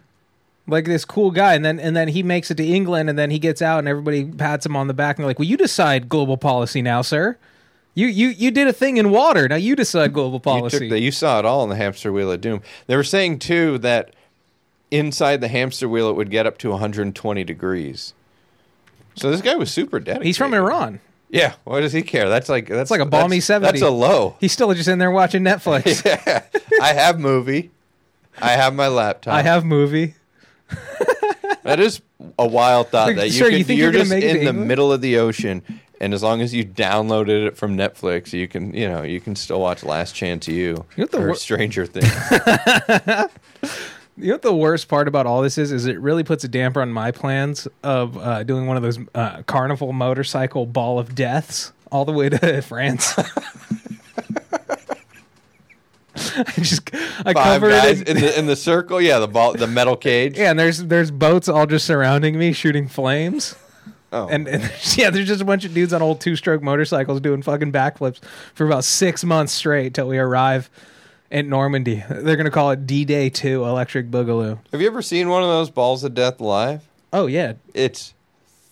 like 0.67 0.85
this 0.85 1.05
cool 1.05 1.31
guy, 1.31 1.55
and 1.55 1.65
then 1.65 1.79
and 1.79 1.97
then 1.97 2.09
he 2.09 2.25
makes 2.25 2.51
it 2.51 2.57
to 2.57 2.65
England, 2.67 3.09
and 3.09 3.17
then 3.17 3.31
he 3.31 3.39
gets 3.39 3.63
out, 3.63 3.79
and 3.79 3.87
everybody 3.87 4.25
pats 4.25 4.67
him 4.67 4.75
on 4.75 4.89
the 4.89 4.95
back, 4.95 5.17
and 5.17 5.23
they're 5.23 5.29
like, 5.29 5.39
"Well, 5.39 5.47
you 5.47 5.57
decide 5.57 6.09
global 6.09 6.37
policy 6.37 6.83
now, 6.83 7.03
sir. 7.03 7.37
You 7.97 8.07
you 8.07 8.29
you 8.29 8.51
did 8.53 8.69
a 8.69 8.73
thing 8.73 8.99
in 8.99 9.11
water. 9.11 9.49
Now 9.49 9.57
you 9.57 9.75
decide 9.75 10.13
global 10.13 10.35
You, 10.37 10.41
policy." 10.41 10.79
took 10.79 10.91
the, 10.91 11.01
you 11.01 11.11
saw 11.11 11.39
it 11.41 11.45
all 11.45 11.65
in 11.65 11.71
the 11.71 11.77
hamster 11.77 12.13
wheel 12.13 12.31
of 12.31 12.41
doom. 12.43 12.61
They 12.87 12.95
were 12.95 13.03
saying 13.03 13.39
too 13.41 13.79
that 13.79 14.15
inside 14.91 15.41
the 15.41 15.49
hamster 15.49 15.89
wheel 15.89 16.09
it 16.11 16.13
would 16.15 16.31
get 16.31 16.47
up 16.47 16.59
to 16.59 16.71
120 16.71 17.43
degrees. 17.43 18.15
So 19.17 19.31
this 19.31 19.41
guy 19.41 19.55
was 19.57 19.71
super 19.73 19.99
dedicated. 19.99 20.27
He's 20.27 20.37
from 20.37 20.53
Iran. 20.55 21.01
Yeah, 21.31 21.55
what 21.65 21.81
does 21.81 21.93
he 21.95 22.03
care? 22.03 22.29
That's 22.29 22.49
like 22.51 22.69
that's 22.69 22.91
like 22.91 23.01
a 23.01 23.07
balmy 23.07 23.39
that's- 23.39 23.47
70. 23.47 23.73
That's 23.81 23.83
a 23.83 23.91
low. 23.91 24.37
He's 24.41 24.53
still 24.53 24.73
just 24.75 24.89
in 24.89 24.99
there 24.99 25.11
watching 25.11 25.43
Netflix. 25.43 26.05
yeah, 26.27 26.43
I 26.81 26.93
have 26.93 27.19
movie. 27.19 27.71
I 28.39 28.51
have 28.51 28.75
my 28.75 28.89
laptop. 28.89 29.33
I 29.35 29.41
have 29.43 29.65
movie. 29.65 30.15
That 31.63 31.81
is 31.81 32.01
a 32.39 32.47
wild 32.47 32.89
thought 32.91 33.09
Like, 33.09 33.17
that 33.17 33.27
you 33.27 33.33
sir, 33.33 33.51
could, 33.51 33.59
you 33.59 33.65
think 33.65 33.79
you're 33.79 33.93
you're 33.93 34.03
just 34.05 34.13
in 34.13 34.45
the 34.45 34.53
middle 34.53 34.93
of 34.93 35.01
the 35.01 35.19
ocean, 35.19 35.63
and 36.01 36.13
as 36.15 36.23
long 36.23 36.41
as 36.41 36.53
you 36.55 36.65
downloaded 36.65 37.47
it 37.47 37.57
from 37.57 37.77
Netflix, 37.77 38.33
you 38.33 38.47
can 38.49 38.73
you 38.75 38.89
know 38.89 39.03
you 39.03 39.21
can 39.21 39.35
still 39.37 39.61
watch 39.61 39.83
Last 39.85 40.15
Chance 40.15 40.49
U, 40.49 40.55
You 40.55 40.85
know 40.97 41.07
the 41.07 41.19
or 41.21 41.27
wor- 41.29 41.35
Stranger 41.37 41.87
Things. 41.87 42.13
You 44.19 44.29
know 44.29 44.35
what 44.35 44.43
the 44.43 44.55
worst 44.55 44.89
part 44.89 45.09
about 45.09 45.27
all 45.27 45.43
this 45.43 45.59
is? 45.59 45.71
Is 45.73 45.85
it 45.87 46.01
really 46.01 46.25
puts 46.25 46.43
a 46.43 46.49
damper 46.49 46.81
on 46.81 46.91
my 46.91 47.11
plans 47.11 47.69
of 47.83 48.17
uh, 48.17 48.45
doing 48.45 48.67
one 48.67 48.79
of 48.79 48.83
those 48.83 48.99
uh, 49.15 49.43
carnival 49.43 49.93
motorcycle 49.93 50.65
ball 50.65 50.99
of 50.99 51.15
deaths 51.15 51.73
all 51.93 52.07
the 52.07 52.13
way 52.13 52.31
to 52.31 52.63
France. 52.67 53.13
I 56.39 56.45
just 56.57 56.89
I 56.95 57.33
Five 57.33 57.35
covered 57.35 57.71
guys 57.71 58.01
it. 58.01 58.09
in 58.09 58.17
the 58.21 58.39
in 58.39 58.47
the 58.47 58.57
circle. 58.57 59.01
Yeah, 59.03 59.19
the 59.19 59.29
ball, 59.29 59.53
the 59.53 59.67
metal 59.67 59.97
cage. 59.97 60.39
yeah, 60.39 60.51
and 60.51 60.59
there's 60.59 60.79
there's 60.85 61.11
boats 61.11 61.47
all 61.49 61.67
just 61.67 61.85
surrounding 61.87 62.39
me 62.39 62.53
shooting 62.53 62.89
flames. 62.89 63.55
Oh. 64.17 64.29
And, 64.29 64.49
and 64.49 64.63
yeah, 64.97 65.11
there's 65.11 65.27
just 65.29 65.43
a 65.43 65.45
bunch 65.45 65.65
of 65.65 65.75
dudes 65.75 65.93
on 65.93 66.01
old 66.03 66.21
two 66.21 66.37
stroke 66.37 66.63
motorcycles 66.63 67.21
doing 67.21 67.43
fucking 67.43 67.73
backflips 67.73 68.23
for 68.55 68.67
about 68.67 68.85
six 68.85 69.25
months 69.25 69.53
straight 69.53 69.93
till 69.95 70.09
we 70.09 70.19
arrive 70.19 70.71
in 71.31 71.49
Normandy. 71.49 72.03
They're 72.09 72.37
gonna 72.37 72.51
call 72.51 72.71
it 72.71 72.87
D 72.87 73.05
Day 73.05 73.29
Two 73.31 73.65
Electric 73.65 74.11
Boogaloo. 74.11 74.59
Have 74.73 74.81
you 74.81 74.87
ever 74.87 75.03
seen 75.03 75.29
one 75.29 75.43
of 75.43 75.49
those 75.49 75.71
balls 75.71 76.05
of 76.05 76.15
death 76.15 76.41
live? 76.41 76.89
Oh 77.13 77.27
yeah, 77.27 77.55
It's 77.75 78.15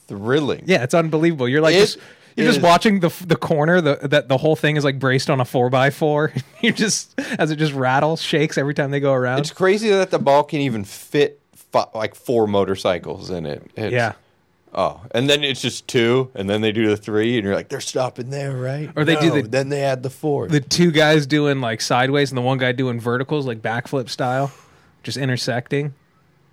thrilling. 0.07 0.64
yeah, 0.66 0.83
it's 0.83 0.94
unbelievable. 0.94 1.48
You're 1.48 1.61
like 1.62 1.74
It 1.74 1.80
just 1.80 1.98
you're 2.37 2.46
just 2.46 2.59
is- 2.59 2.64
watching 2.64 3.00
the 3.00 3.11
the 3.26 3.37
corner 3.37 3.80
the 3.80 3.96
that 4.09 4.28
the 4.28 4.37
whole 4.38 4.57
thing 4.57 4.76
is 4.76 4.85
like 4.85 4.98
braced 4.98 5.30
on 5.30 5.40
a 5.40 5.44
four 5.44 5.70
by 5.70 5.90
four. 5.90 6.33
you 6.61 6.72
just 6.72 7.18
as 7.38 7.50
it 7.50 7.57
just 7.57 7.72
rattles, 7.72 8.20
shakes 8.22 8.57
every 8.59 8.74
time 8.74 8.90
they 8.90 9.00
go 9.00 9.12
around. 9.12 9.40
It's 9.40 9.50
crazy 9.52 9.88
that 9.90 10.11
the 10.11 10.18
ball 10.18 10.44
can 10.44 10.61
even 10.61 10.85
fit 10.85 11.40
fi- 11.54 11.87
like 11.94 12.14
four 12.14 12.46
motorcycles 12.46 13.30
in 13.30 13.46
it. 13.46 13.62
It's, 13.76 13.92
yeah. 13.92 14.12
Oh, 14.77 15.01
and 15.13 15.31
then 15.31 15.45
it's 15.45 15.61
just 15.63 15.87
two, 15.87 16.31
and 16.35 16.51
then 16.51 16.61
they 16.61 16.73
do 16.73 16.89
the 16.89 16.97
three, 16.97 17.37
and 17.37 17.45
you're 17.45 17.55
like, 17.55 17.69
they're 17.69 17.81
stopping 17.81 18.31
there, 18.31 18.57
right? 18.57 18.91
Or 18.97 19.05
they 19.05 19.15
do 19.17 19.29
No, 19.29 19.35
the- 19.43 19.49
Then 19.49 19.69
they 19.69 19.83
add 19.85 20.03
the 20.03 20.11
four. 20.11 20.49
the 20.49 20.61
two 20.61 20.91
guys 20.91 21.27
doing 21.27 21.61
like 21.61 21.81
sideways 21.81 22.31
and 22.33 22.37
the 22.39 22.43
one 22.43 22.59
guy 22.59 22.73
doing 22.73 22.99
verticals 22.99 23.47
like 23.47 23.63
backflip 23.63 24.09
style, 24.09 24.51
just 25.05 25.17
intersecting. 25.17 25.95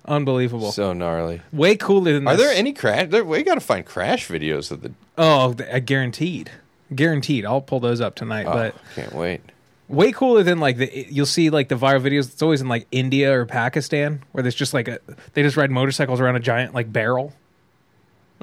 Unbelievable. 0.04 0.72
so 0.72 0.92
gnarly. 0.92 1.40
Way 1.52 1.76
cooler 1.76 2.12
than 2.14 2.26
Are 2.26 2.36
this. 2.36 2.46
there 2.46 2.54
any 2.56 2.72
crash? 2.72 3.08
There, 3.10 3.24
we 3.24 3.42
got 3.44 3.54
to 3.54 3.60
find 3.60 3.84
crash 3.86 4.28
videos 4.28 4.70
of 4.72 4.82
the. 4.82 4.92
Oh, 5.16 5.52
th- 5.52 5.68
uh, 5.72 5.78
guaranteed. 5.78 6.50
Guaranteed. 6.94 7.46
I'll 7.46 7.60
pull 7.60 7.78
those 7.80 8.00
up 8.00 8.16
tonight. 8.16 8.46
Oh, 8.46 8.52
But 8.52 8.74
can't 8.96 9.12
wait. 9.14 9.40
way 9.88 10.10
cooler 10.12 10.42
than 10.42 10.58
like 10.58 10.76
the 10.78 11.06
you'll 11.10 11.24
see 11.26 11.50
like 11.50 11.68
the 11.68 11.76
viral 11.76 12.00
videos. 12.02 12.32
It's 12.32 12.42
always 12.42 12.60
in 12.60 12.68
like 12.68 12.86
India 12.90 13.32
or 13.32 13.46
Pakistan 13.46 14.22
where 14.32 14.42
there's 14.42 14.54
just 14.56 14.74
like 14.74 14.88
a 14.88 14.98
they 15.34 15.42
just 15.42 15.56
ride 15.56 15.70
motorcycles 15.70 16.20
around 16.20 16.34
a 16.36 16.40
giant 16.40 16.74
like 16.74 16.92
barrel. 16.92 17.32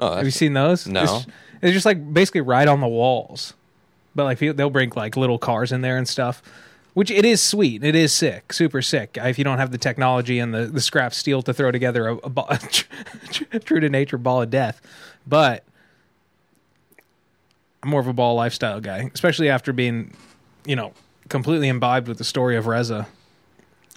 Oh, 0.00 0.16
Have 0.16 0.24
you 0.24 0.30
seen 0.30 0.54
those? 0.54 0.86
No. 0.86 1.02
It's, 1.02 1.26
it's 1.62 1.72
just 1.72 1.86
like 1.86 2.12
basically 2.12 2.40
right 2.40 2.66
on 2.66 2.80
the 2.80 2.88
walls. 2.88 3.54
But 4.14 4.24
like 4.24 4.38
people- 4.38 4.56
they'll 4.56 4.70
bring 4.70 4.92
like 4.96 5.16
little 5.16 5.38
cars 5.38 5.72
in 5.72 5.82
there 5.82 5.96
and 5.96 6.08
stuff, 6.08 6.42
which 6.94 7.10
it 7.10 7.24
is 7.24 7.42
sweet. 7.42 7.84
It 7.84 7.94
is 7.94 8.12
sick, 8.12 8.52
super 8.52 8.82
sick. 8.82 9.18
If 9.20 9.38
you 9.38 9.44
don't 9.44 9.58
have 9.58 9.70
the 9.70 9.78
technology 9.78 10.38
and 10.38 10.52
the, 10.54 10.66
the 10.66 10.80
scrap 10.80 11.14
steel 11.14 11.42
to 11.42 11.54
throw 11.54 11.70
together 11.70 12.08
a, 12.08 12.16
a, 12.16 12.28
ball, 12.28 12.48
true 13.64 13.80
to 13.80 13.88
nature 13.88 14.18
ball 14.18 14.42
of 14.42 14.50
death, 14.50 14.80
but 15.26 15.64
I'm 17.82 17.90
more 17.90 18.00
of 18.00 18.08
a 18.08 18.12
ball 18.12 18.34
lifestyle 18.34 18.80
guy, 18.80 19.10
especially 19.14 19.48
after 19.48 19.72
being, 19.72 20.14
you 20.64 20.76
know, 20.76 20.92
completely 21.28 21.68
imbibed 21.68 22.08
with 22.08 22.18
the 22.18 22.24
story 22.24 22.56
of 22.56 22.66
Reza. 22.66 23.06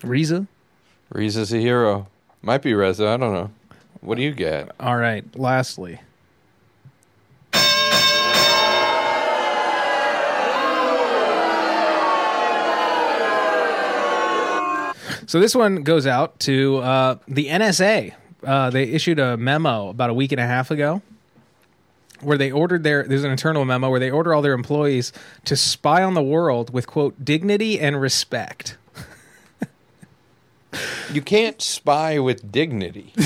Reza. 0.04 0.48
Reza's 1.10 1.54
a 1.54 1.58
hero. 1.58 2.08
Might 2.42 2.62
be 2.62 2.74
Reza. 2.74 3.08
I 3.08 3.18
don't 3.18 3.34
know. 3.34 3.52
What 4.04 4.18
do 4.18 4.22
you 4.22 4.34
get? 4.34 4.70
All 4.82 4.98
right. 4.98 5.24
Lastly. 5.34 6.00
So 15.26 15.40
this 15.40 15.56
one 15.56 15.84
goes 15.84 16.06
out 16.06 16.38
to 16.42 16.78
uh, 16.80 17.16
the 17.30 17.48
NSA. 17.48 18.14
Uh, 18.46 18.70
they 18.70 18.84
issued 18.84 19.20
a 19.20 19.38
memo 19.38 19.88
about 19.88 20.10
a 20.10 20.14
week 20.14 20.34
and 20.34 20.42
a 20.42 20.46
half 20.46 20.70
ago 20.70 21.02
where 22.20 22.38
they 22.38 22.52
ordered 22.52 22.84
their 22.84 23.04
there's 23.04 23.24
an 23.24 23.32
internal 23.32 23.64
memo 23.64 23.90
where 23.90 24.02
they 24.02 24.12
order 24.12 24.34
all 24.34 24.42
their 24.42 24.54
employees 24.54 25.14
to 25.46 25.56
spy 25.56 26.04
on 26.04 26.14
the 26.14 26.22
world 26.22 26.74
with 26.74 26.88
quote 26.88 27.24
dignity 27.24 27.80
and 27.80 28.00
respect. 28.02 28.78
You 31.12 31.22
can't 31.22 31.62
spy 31.62 32.20
with 32.20 32.52
dignity. 32.52 33.14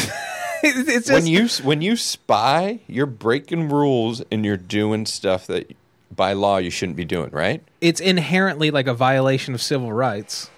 it's 0.64 1.08
just, 1.08 1.12
when 1.12 1.28
you 1.28 1.48
when 1.64 1.82
you 1.82 1.96
spy, 1.96 2.80
you're 2.88 3.06
breaking 3.06 3.70
rules 3.70 4.22
and 4.32 4.46
you're 4.46 4.58
doing 4.58 5.06
stuff 5.06 5.48
that 5.48 5.76
by 6.16 6.34
law 6.34 6.58
you 6.58 6.70
shouldn't 6.70 6.98
be 6.98 7.06
doing, 7.06 7.30
right? 7.32 7.62
it's 7.82 8.00
inherently 8.00 8.72
like 8.72 8.88
a 8.88 8.94
violation 8.94 9.54
of 9.54 9.62
civil 9.62 9.92
rights, 9.94 10.50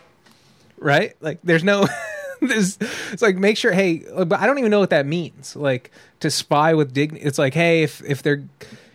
right? 0.78 1.16
Like, 1.22 1.40
there's 1.44 1.64
no, 1.64 1.88
there's, 2.42 2.78
it's 3.12 3.22
like 3.22 3.36
make 3.36 3.58
sure, 3.58 3.72
hey, 3.72 4.04
but 4.26 4.40
I 4.40 4.46
don't 4.46 4.60
even 4.60 4.72
know 4.72 4.80
what 4.80 4.92
that 4.92 5.06
means. 5.06 5.56
Like 5.56 5.92
to 6.22 6.32
spy 6.32 6.74
with 6.74 6.94
dignity. 6.94 7.26
It's 7.26 7.38
like, 7.38 7.54
hey, 7.54 7.84
if 7.84 8.02
if 8.04 8.24
they're 8.24 8.44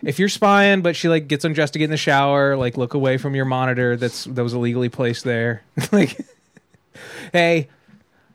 if 0.03 0.19
you're 0.19 0.29
spying, 0.29 0.81
but 0.81 0.95
she 0.95 1.09
like 1.09 1.27
gets 1.27 1.45
undressed 1.45 1.73
to 1.73 1.79
get 1.79 1.85
in 1.85 1.91
the 1.91 1.97
shower, 1.97 2.55
like 2.57 2.77
look 2.77 2.93
away 2.93 3.17
from 3.17 3.35
your 3.35 3.45
monitor 3.45 3.95
that's 3.95 4.25
that 4.25 4.43
was 4.43 4.53
illegally 4.53 4.89
placed 4.89 5.23
there. 5.23 5.63
like, 5.91 6.17
hey. 7.31 7.69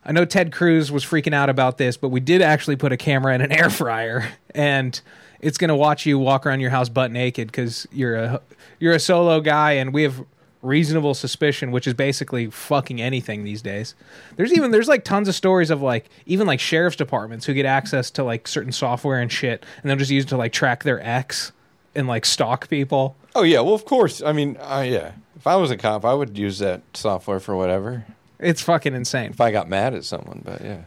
I 0.05 0.13
know 0.13 0.25
Ted 0.25 0.53
Cruz 0.53 0.91
was 0.91 1.05
freaking 1.05 1.35
out 1.35 1.51
about 1.51 1.79
this, 1.79 1.97
but 1.97 2.09
we 2.09 2.21
did 2.21 2.43
actually 2.43 2.77
put 2.77 2.93
a 2.93 2.97
camera 2.97 3.35
in 3.35 3.41
an 3.41 3.53
air 3.61 3.71
fryer, 3.71 4.29
and 4.55 5.01
it's 5.41 5.59
going 5.59 5.69
to 5.69 5.77
watch 5.77 6.07
you 6.07 6.19
walk 6.19 6.47
around 6.47 6.61
your 6.61 6.71
house 6.71 6.89
butt 6.89 7.11
naked 7.11 7.49
because 7.49 7.87
you're 7.93 8.17
a 8.17 8.41
you're 8.79 8.95
a 8.95 9.01
solo 9.01 9.41
guy, 9.41 9.73
and 9.73 9.93
we 9.93 10.03
have 10.03 10.25
reasonable 10.63 11.15
suspicion, 11.15 11.71
which 11.71 11.87
is 11.87 11.95
basically 11.95 12.51
fucking 12.51 13.01
anything 13.01 13.45
these 13.45 13.63
days. 13.63 13.95
There's 14.37 14.53
even 14.53 14.71
there's 14.71 14.89
like 14.89 15.05
tons 15.05 15.29
of 15.29 15.35
stories 15.35 15.71
of 15.71 15.83
like 15.83 16.09
even 16.27 16.47
like 16.47 16.61
sheriff's 16.61 16.97
departments 16.97 17.47
who 17.47 17.55
get 17.55 17.67
access 17.67 18.11
to 18.13 18.25
like 18.25 18.49
certain 18.49 18.73
software 18.73 19.21
and 19.21 19.31
shit, 19.31 19.65
and 19.83 19.91
they'll 19.91 19.99
just 19.99 20.11
use 20.11 20.25
it 20.25 20.29
to 20.29 20.37
like 20.37 20.53
track 20.53 20.85
their 20.85 21.01
ex 21.07 21.53
and 21.95 22.07
like 22.07 22.25
stalk 22.25 22.69
people. 22.69 23.17
Oh 23.35 23.43
yeah, 23.43 23.61
well 23.61 23.75
of 23.75 23.85
course. 23.85 24.23
I 24.23 24.33
mean, 24.33 24.57
uh, 24.61 24.85
yeah. 24.87 25.13
If 25.37 25.47
I 25.47 25.57
was 25.57 25.71
a 25.71 25.77
cop, 25.77 26.05
I 26.05 26.13
would 26.13 26.37
use 26.37 26.59
that 26.59 26.83
software 26.93 27.41
for 27.41 27.57
whatever. 27.57 28.05
It's 28.41 28.63
fucking 28.63 28.95
insane. 28.95 29.31
If 29.31 29.41
I 29.41 29.53
got 29.53 29.69
mad 29.69 29.95
at 29.95 30.05
someone, 30.05 30.43
but 30.45 30.61
yeah. 30.63 30.81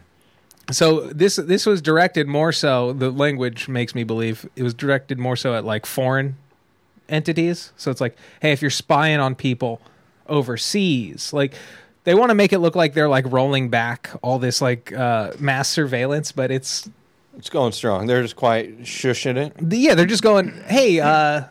So 0.71 1.01
this 1.07 1.35
this 1.35 1.65
was 1.65 1.81
directed 1.81 2.27
more 2.27 2.51
so. 2.51 2.93
The 2.93 3.11
language 3.11 3.67
makes 3.67 3.93
me 3.93 4.03
believe 4.03 4.49
it 4.55 4.63
was 4.63 4.73
directed 4.73 5.19
more 5.19 5.35
so 5.35 5.53
at 5.55 5.63
like 5.65 5.85
foreign 5.85 6.35
entities. 7.09 7.71
So 7.77 7.91
it's 7.91 8.01
like, 8.01 8.17
hey, 8.41 8.51
if 8.53 8.61
you're 8.61 8.71
spying 8.71 9.19
on 9.19 9.35
people 9.35 9.81
overseas, 10.27 11.33
like 11.33 11.53
they 12.05 12.15
want 12.15 12.29
to 12.29 12.35
make 12.35 12.53
it 12.53 12.59
look 12.59 12.75
like 12.75 12.93
they're 12.93 13.09
like 13.09 13.25
rolling 13.31 13.69
back 13.69 14.09
all 14.21 14.39
this 14.39 14.61
like 14.61 14.91
uh, 14.93 15.31
mass 15.39 15.69
surveillance, 15.69 16.31
but 16.31 16.49
it's 16.51 16.89
It's 17.37 17.49
going 17.49 17.71
strong. 17.73 18.07
They're 18.07 18.21
just 18.23 18.35
quite 18.35 18.81
shushing 18.83 19.35
it. 19.37 19.53
yeah, 19.73 19.95
they're 19.95 20.05
just 20.05 20.23
going, 20.23 20.49
hey, 20.65 20.99
uh, 20.99 21.43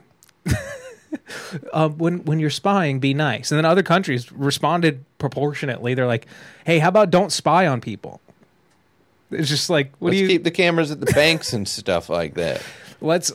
uh, 1.73 1.89
when 1.89 2.25
when 2.25 2.39
you're 2.41 2.51
spying, 2.51 2.99
be 3.01 3.15
nice. 3.15 3.51
And 3.51 3.59
then 3.59 3.65
other 3.65 3.83
countries 3.83 4.31
responded 4.33 5.05
proportionately. 5.19 5.95
They're 5.95 6.07
like, 6.07 6.27
hey, 6.65 6.79
how 6.79 6.89
about 6.89 7.11
don't 7.11 7.33
spy 7.33 7.67
on 7.67 7.81
people? 7.81 8.21
It's 9.31 9.49
just 9.49 9.71
like, 9.71 9.93
what 9.99 10.09
Let's 10.09 10.19
do 10.19 10.23
you? 10.25 10.29
keep 10.29 10.45
the 10.45 10.51
cameras 10.51 10.91
at 10.91 11.01
the 11.01 11.07
banks 11.13 11.53
and 11.53 11.67
stuff 11.67 12.09
like 12.11 12.35
that. 12.35 12.63
let's 13.01 13.33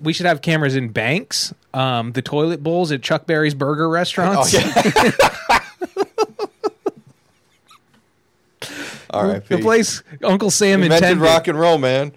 we 0.00 0.12
should 0.12 0.26
have 0.26 0.42
cameras 0.42 0.74
in 0.74 0.88
banks 0.88 1.52
um 1.74 2.12
the 2.12 2.22
toilet 2.22 2.62
bowls 2.62 2.90
at 2.90 3.02
chuck 3.02 3.26
berry's 3.26 3.54
burger 3.54 3.88
restaurants 3.88 4.54
All 9.10 9.26
right, 9.26 9.44
the 9.46 9.58
place 9.58 10.02
uncle 10.22 10.50
sam 10.50 10.82
invented 10.82 11.18
rock 11.18 11.48
and 11.48 11.58
roll, 11.58 11.78
man. 11.78 12.12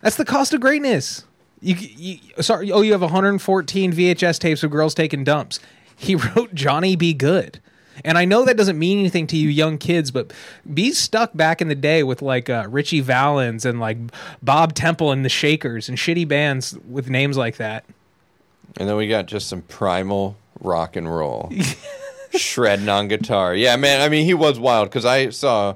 that's 0.00 0.16
the 0.16 0.24
cost 0.24 0.54
of 0.54 0.60
greatness 0.60 1.24
you, 1.60 1.74
you 1.74 2.18
sorry 2.42 2.70
oh 2.72 2.80
you 2.80 2.92
have 2.92 3.00
114 3.00 3.92
vhs 3.92 4.38
tapes 4.38 4.62
of 4.62 4.70
girls 4.70 4.94
taking 4.94 5.24
dumps 5.24 5.60
he 5.96 6.14
wrote 6.36 6.54
Johnny 6.54 6.96
B. 6.96 7.12
Goode 7.12 7.60
and 8.04 8.18
I 8.18 8.24
know 8.24 8.44
that 8.44 8.56
doesn't 8.56 8.78
mean 8.78 8.98
anything 8.98 9.26
to 9.28 9.36
you 9.36 9.48
young 9.48 9.78
kids, 9.78 10.10
but 10.10 10.32
be 10.72 10.92
stuck 10.92 11.36
back 11.36 11.60
in 11.60 11.68
the 11.68 11.74
day 11.74 12.02
with 12.02 12.22
like 12.22 12.48
uh, 12.48 12.66
Ritchie 12.68 13.00
Valens 13.00 13.64
and 13.64 13.80
like 13.80 13.98
Bob 14.42 14.74
Temple 14.74 15.12
and 15.12 15.24
the 15.24 15.28
Shakers 15.28 15.88
and 15.88 15.98
shitty 15.98 16.26
bands 16.26 16.78
with 16.88 17.10
names 17.10 17.36
like 17.36 17.56
that. 17.56 17.84
And 18.76 18.88
then 18.88 18.96
we 18.96 19.08
got 19.08 19.26
just 19.26 19.48
some 19.48 19.62
primal 19.62 20.36
rock 20.60 20.96
and 20.96 21.12
roll, 21.12 21.50
shredding 22.36 22.88
on 22.88 23.08
guitar. 23.08 23.54
Yeah, 23.54 23.76
man. 23.76 24.00
I 24.00 24.08
mean, 24.08 24.24
he 24.24 24.34
was 24.34 24.58
wild 24.60 24.88
because 24.88 25.04
I 25.04 25.30
saw 25.30 25.74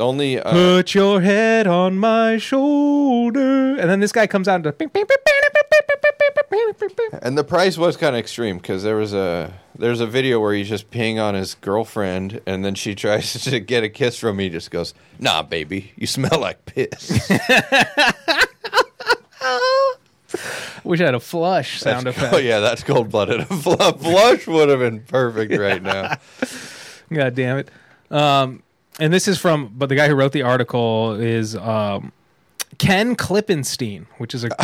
the 0.00 0.04
only. 0.06 0.40
Uh, 0.40 0.50
Put 0.50 0.94
your 0.94 1.20
head 1.20 1.66
on 1.66 1.98
my 1.98 2.38
shoulder. 2.38 3.76
And 3.76 3.90
then 3.90 4.00
this 4.00 4.12
guy 4.12 4.26
comes 4.26 4.48
out 4.48 4.56
and 4.56 4.64
does. 4.64 4.74
And 7.22 7.36
the 7.36 7.44
price 7.44 7.76
was 7.76 7.96
kind 7.96 8.16
of 8.16 8.20
extreme 8.20 8.56
because 8.58 8.82
there 8.82 8.96
was 8.96 9.12
a 9.14 9.52
there's 9.76 10.00
a 10.00 10.06
video 10.06 10.40
where 10.40 10.54
he's 10.54 10.68
just 10.68 10.90
peeing 10.90 11.22
on 11.22 11.34
his 11.34 11.54
girlfriend, 11.54 12.40
and 12.46 12.64
then 12.64 12.74
she 12.74 12.94
tries 12.94 13.44
to 13.44 13.60
get 13.60 13.84
a 13.84 13.88
kiss 13.88 14.18
from 14.18 14.36
me. 14.36 14.44
He 14.44 14.50
just 14.50 14.70
goes, 14.70 14.94
"Nah, 15.18 15.42
baby, 15.42 15.92
you 15.96 16.06
smell 16.06 16.40
like 16.40 16.64
piss." 16.66 17.30
Wish 20.82 21.00
I 21.00 21.04
had 21.04 21.14
a 21.14 21.20
flush 21.20 21.80
sound 21.80 22.06
effect. 22.06 22.32
oh 22.32 22.38
yeah, 22.38 22.60
that's 22.60 22.82
cold 22.82 23.10
blooded. 23.10 23.40
A 23.40 23.44
a 23.44 23.46
flush 23.98 24.46
would 24.46 24.68
have 24.70 24.78
been 24.78 25.00
perfect 25.00 25.56
right 25.56 25.82
now. 25.82 26.16
God 27.12 27.34
damn 27.34 27.58
it. 27.58 27.68
Um, 28.10 28.62
and 28.98 29.12
this 29.12 29.28
is 29.28 29.38
from, 29.38 29.72
but 29.76 29.88
the 29.88 29.94
guy 29.96 30.08
who 30.08 30.14
wrote 30.14 30.32
the 30.32 30.42
article 30.42 31.12
is 31.14 31.54
um, 31.56 32.12
Ken 32.78 33.16
Klippenstein, 33.16 34.06
which 34.18 34.34
is 34.34 34.44
a 34.44 34.48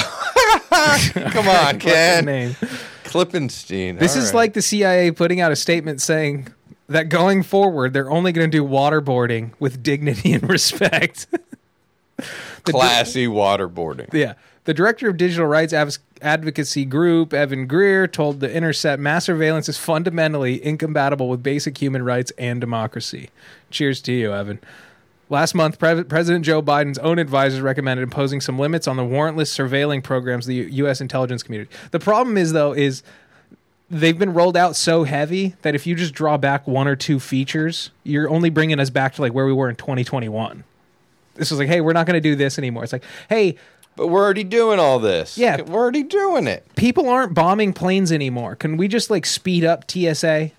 Come 1.31 1.49
on, 1.49 1.79
Ken. 1.81 2.25
name. 2.25 2.51
Klippenstein. 3.05 3.99
This 3.99 4.17
all 4.17 4.23
is 4.23 4.29
right. 4.29 4.35
like 4.35 4.53
the 4.55 4.63
CIA 4.63 5.11
putting 5.13 5.41
out 5.41 5.53
a 5.53 5.57
statement 5.57 6.01
saying 6.01 6.49
that 6.89 7.09
going 7.09 7.43
forward, 7.43 7.93
they're 7.93 8.11
only 8.11 8.33
going 8.33 8.51
to 8.51 8.57
do 8.59 8.65
waterboarding 8.65 9.53
with 9.59 9.83
dignity 9.83 10.33
and 10.33 10.43
respect. 10.49 11.27
The 12.17 12.73
classy 12.73 13.27
waterboarding. 13.27 14.13
yeah. 14.13 14.35
The 14.67 14.75
director 14.75 15.09
of 15.09 15.17
digital 15.17 15.47
rights 15.47 15.73
Adv- 15.73 15.99
advocacy 16.21 16.85
group, 16.85 17.33
Evan 17.33 17.69
Greer, 17.69 18.09
told 18.09 18.41
The 18.41 18.53
Intercept 18.53 19.01
mass 19.01 19.25
surveillance 19.27 19.69
is 19.69 19.79
fundamentally 19.79 20.63
incompatible 20.63 21.29
with 21.29 21.41
basic 21.41 21.79
human 21.79 22.05
rights 22.05 22.33
and 22.37 22.61
democracy. 22.61 23.31
Cheers 23.71 24.01
to 24.03 24.13
you, 24.13 24.33
Evan. 24.35 24.59
Last 25.31 25.55
month, 25.55 25.79
Pre- 25.79 26.03
President 26.03 26.45
Joe 26.45 26.63
Biden's 26.63 26.99
own 26.99 27.21
advisors 27.21 27.61
recommended 27.61 28.03
imposing 28.03 28.41
some 28.41 28.59
limits 28.59 28.89
on 28.89 28.97
the 28.97 29.05
warrantless 29.05 29.55
surveilling 29.55 30.03
programs 30.03 30.47
the 30.47 30.57
U- 30.57 30.65
U.S. 30.85 31.01
intelligence 31.01 31.45
community. 31.45 31.71
The 31.93 32.01
problem 32.01 32.37
is, 32.37 32.53
though, 32.53 32.73
is 32.73 33.05
they've 33.89 34.19
been 34.19 34.35
rolled 34.35 34.57
out 34.57 34.75
so 34.75 35.05
heavy 35.05 35.55
that 35.63 35.77
if 35.77 35.87
you 35.87 35.95
just 35.95 36.13
draw 36.13 36.37
back 36.39 36.67
one 36.67 36.89
or 36.89 36.97
two 36.97 37.21
features, 37.21 37.91
you're 38.03 38.29
only 38.29 38.51
bringing 38.51 38.81
us 38.81 38.91
back 38.91 39.15
to 39.15 39.23
like 39.23 39.33
where 39.33 39.47
we 39.47 39.53
were 39.53 39.69
in 39.69 39.77
2021. 39.77 40.65
This 41.37 41.51
was 41.51 41.61
like, 41.61 41.69
hey, 41.69 41.81
we're 41.81 41.93
not 41.93 42.07
going 42.07 42.15
to 42.15 42.21
do 42.21 42.35
this 42.35 42.59
anymore. 42.59 42.83
It's 42.83 42.93
like, 42.93 43.05
hey, 43.29 43.57
But 43.97 44.09
we're 44.09 44.23
already 44.23 44.45
doing 44.45 44.79
all 44.79 44.99
this. 44.99 45.39
Yeah. 45.39 45.63
We're 45.63 45.81
already 45.81 46.03
doing 46.03 46.47
it. 46.47 46.65
people 46.77 47.09
aren't 47.09 47.35
bombing 47.35 47.73
planes 47.73 48.13
anymore. 48.13 48.55
Can 48.55 48.77
we 48.77 48.89
just 48.89 49.11
like 49.11 49.25
speed 49.25 49.65
up 49.65 49.91
TSA? 49.91 50.51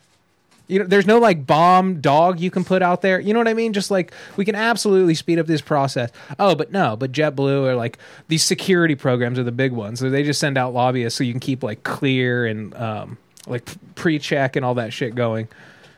You 0.67 0.80
know, 0.80 0.86
there's 0.86 1.06
no 1.08 1.19
like 1.19 1.45
bomb 1.47 2.02
dog 2.02 2.39
you 2.41 2.52
can 2.52 2.65
put 2.65 2.82
out 2.82 3.02
there. 3.02 3.19
You 3.19 3.34
know 3.34 3.39
what 3.39 3.47
I 3.47 3.54
mean? 3.54 3.71
Just 3.71 3.89
like 3.89 4.12
we 4.36 4.43
can 4.43 4.56
absolutely 4.56 5.15
speed 5.15 5.39
up 5.39 5.45
this 5.47 5.62
process. 5.62 6.12
Oh, 6.39 6.56
but 6.56 6.71
no, 6.71 6.97
but 6.97 7.12
JetBlue 7.13 7.67
or 7.67 7.76
like 7.76 7.97
these 8.28 8.43
security 8.43 8.95
programs 8.95 9.39
are 9.39 9.43
the 9.43 9.52
big 9.52 9.71
ones. 9.71 10.00
So 10.00 10.10
they 10.10 10.23
just 10.23 10.39
send 10.41 10.58
out 10.58 10.73
lobbyists 10.73 11.17
so 11.17 11.23
you 11.23 11.32
can 11.32 11.39
keep 11.39 11.63
like 11.63 11.84
clear 11.84 12.45
and 12.45 12.76
um, 12.76 13.17
like 13.45 13.63
pre-check 13.95 14.56
and 14.58 14.65
all 14.65 14.76
that 14.76 14.91
shit 14.91 15.15
going 15.15 15.47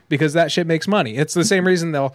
because 0.08 0.34
that 0.34 0.52
shit 0.52 0.68
makes 0.68 0.88
money. 0.88 1.16
It's 1.16 1.34
the 1.34 1.46
same 1.46 1.66
reason 1.66 1.92
they'll 1.92 2.14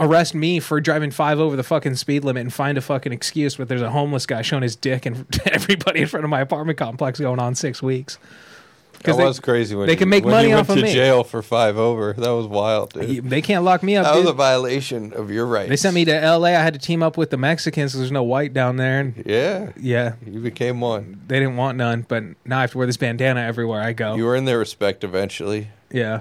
arrest 0.00 0.34
me 0.34 0.58
for 0.60 0.80
driving 0.80 1.10
five 1.10 1.38
over 1.38 1.54
the 1.56 1.62
fucking 1.62 1.94
speed 1.96 2.24
limit 2.24 2.40
and 2.40 2.52
find 2.52 2.76
a 2.78 2.80
fucking 2.80 3.12
excuse, 3.12 3.56
but 3.56 3.68
there's 3.68 3.82
a 3.82 3.90
homeless 3.90 4.26
guy 4.26 4.42
showing 4.42 4.62
his 4.62 4.74
dick 4.74 5.04
and 5.06 5.26
everybody 5.46 6.00
in 6.00 6.06
front 6.08 6.24
of 6.24 6.30
my 6.30 6.40
apartment 6.40 6.78
complex 6.78 7.20
going 7.20 7.38
on 7.38 7.54
six 7.54 7.82
weeks. 7.82 8.18
That 9.04 9.16
they- 9.16 9.24
was 9.24 9.40
crazy 9.40 9.74
when 9.74 9.86
they 9.86 9.92
you, 9.94 9.98
can 9.98 10.10
make 10.10 10.26
money 10.26 10.52
off 10.52 10.68
went 10.68 10.80
of 10.80 10.84
to 10.84 10.90
me. 10.90 10.92
jail 10.92 11.24
for 11.24 11.40
five 11.40 11.78
over. 11.78 12.12
That 12.12 12.30
was 12.30 12.46
wild, 12.46 12.92
dude. 12.92 13.30
They 13.30 13.40
can't 13.40 13.64
lock 13.64 13.82
me 13.82 13.96
up. 13.96 14.04
That 14.04 14.16
was 14.16 14.26
a 14.26 14.34
violation 14.34 15.14
of 15.14 15.30
your 15.30 15.46
rights. 15.46 15.70
They 15.70 15.76
sent 15.76 15.94
me 15.94 16.04
to 16.04 16.14
L.A. 16.14 16.50
I 16.54 16.60
had 16.62 16.74
to 16.74 16.78
team 16.80 17.02
up 17.02 17.16
with 17.16 17.30
the 17.30 17.38
Mexicans. 17.38 17.94
there's 17.94 18.12
no 18.12 18.22
white 18.22 18.52
down 18.52 18.76
there, 18.76 19.00
and 19.00 19.22
Yeah, 19.24 19.72
yeah, 19.80 20.16
you 20.26 20.40
became 20.40 20.82
one. 20.82 21.22
they 21.28 21.38
didn't 21.40 21.56
want 21.56 21.78
none. 21.78 22.04
But 22.08 22.24
now 22.44 22.58
I 22.58 22.60
have 22.60 22.72
to 22.72 22.78
wear 22.78 22.86
this 22.86 22.98
bandana 22.98 23.40
everywhere 23.40 23.80
I 23.80 23.94
go. 23.94 24.16
You 24.16 24.26
were 24.26 24.36
in 24.36 24.44
their 24.44 24.58
respect 24.58 25.02
eventually. 25.02 25.68
Yeah, 25.90 26.20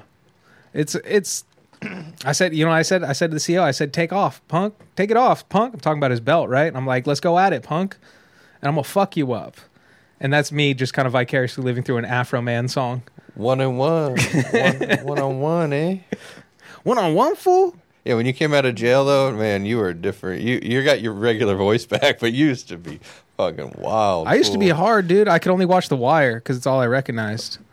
it's 0.74 0.96
it's. 0.96 1.44
I 2.26 2.32
said, 2.32 2.54
you 2.54 2.66
know, 2.66 2.72
I 2.72 2.82
said, 2.82 3.04
I 3.04 3.14
said 3.14 3.32
to 3.32 3.36
the 3.36 3.40
CEO, 3.40 3.62
I 3.62 3.72
said, 3.72 3.94
take 3.94 4.12
off, 4.12 4.46
punk, 4.48 4.76
take 4.96 5.12
it 5.12 5.18
off, 5.18 5.48
punk. 5.50 5.74
I'm 5.74 5.80
talking 5.80 6.00
about 6.00 6.12
his 6.12 6.20
belt, 6.20 6.50
right? 6.50 6.74
I'm 6.76 6.86
like, 6.86 7.08
let's 7.08 7.20
go 7.20 7.40
at 7.40 7.54
it, 7.54 7.64
punk, 7.64 7.98
and 8.62 8.68
I'm 8.68 8.76
gonna 8.76 8.84
fuck 8.84 9.16
you 9.16 9.34
up. 9.34 9.58
And 10.20 10.34
that's 10.34 10.52
me 10.52 10.74
just 10.74 10.94
kind 10.94 11.06
of 11.06 11.14
vicariously 11.14 11.64
living 11.64 11.84
through 11.84 11.98
an 11.98 12.06
Afroman 12.06 12.70
song. 12.70 13.04
One 13.36 13.62
on 13.62 13.78
one. 13.78 14.18
one, 14.18 15.00
one 15.04 15.20
on 15.20 15.40
one, 15.40 15.74
eh? 15.74 16.00
One 16.84 16.98
on 16.98 17.14
one, 17.14 17.36
fool. 17.36 17.76
Yeah, 18.04 18.16
when 18.16 18.26
you 18.26 18.34
came 18.34 18.54
out 18.54 18.66
of 18.66 18.76
jail 18.76 19.06
though, 19.06 19.32
man, 19.32 19.66
you 19.66 19.78
were 19.78 19.94
different. 19.94 20.42
You 20.42 20.60
you 20.62 20.84
got 20.84 21.02
your 21.02 21.14
regular 21.14 21.56
voice 21.56 21.86
back, 21.86 22.20
but 22.20 22.34
you 22.34 22.48
used 22.48 22.68
to 22.70 22.78
be 22.78 23.00
fucking 23.38 23.76
wild. 23.78 24.28
I 24.28 24.36
used 24.36 24.52
to 24.52 24.58
be 24.58 24.70
hard, 24.70 25.08
dude. 25.08 25.28
I 25.30 25.40
could 25.40 25.52
only 25.52 25.66
watch 25.66 25.88
The 25.88 25.96
Wire 25.96 26.36
because 26.36 26.58
it's 26.58 26.68
all 26.68 26.82
I 26.82 26.88
recognized. 26.88 27.60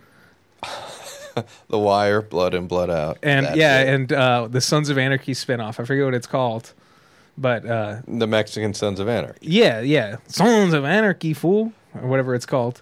The 1.69 1.79
Wire, 1.79 2.23
Blood 2.23 2.55
in, 2.55 2.67
Blood 2.67 2.91
Out. 2.91 3.19
And 3.23 3.47
That's 3.47 3.57
yeah, 3.57 3.81
it. 3.83 3.89
and 3.95 4.13
uh, 4.13 4.49
the 4.49 4.61
Sons 4.61 4.89
of 4.89 4.99
Anarchy 4.99 5.33
spinoff. 5.33 5.79
I 5.81 5.85
forget 5.85 6.05
what 6.05 6.15
it's 6.15 6.27
called, 6.27 6.73
but 7.37 7.67
uh, 7.67 8.01
the 8.09 8.27
Mexican 8.27 8.73
Sons 8.75 9.01
of 9.01 9.09
Anarchy. 9.09 9.39
yeah, 9.43 9.81
yeah, 9.81 10.17
Sons 10.29 10.73
of 10.73 10.85
Anarchy, 10.85 11.35
fool, 11.35 11.73
or 12.01 12.09
whatever 12.09 12.35
it's 12.35 12.47
called. 12.47 12.81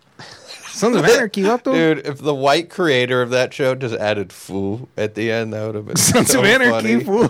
Sons 0.69 0.97
of 0.97 1.05
Anarchy, 1.05 1.43
what 1.49 1.65
the 1.65 1.73
Dude, 1.73 2.07
if 2.07 2.19
the 2.19 2.35
white 2.35 2.71
creator 2.71 3.23
of 3.23 3.31
that 3.31 3.53
show 3.55 3.75
just 3.75 3.95
added 3.97 4.33
"fool" 4.33 4.89
at 4.97 5.15
the 5.15 5.31
end, 5.33 5.53
that 5.53 5.67
would 5.67 5.75
have 5.75 5.87
been 5.87 5.97
Sons 6.13 6.29
so 6.31 6.41
of 6.41 6.45
Anarchy, 6.47 7.01
funny. 7.01 7.05
fool. 7.05 7.29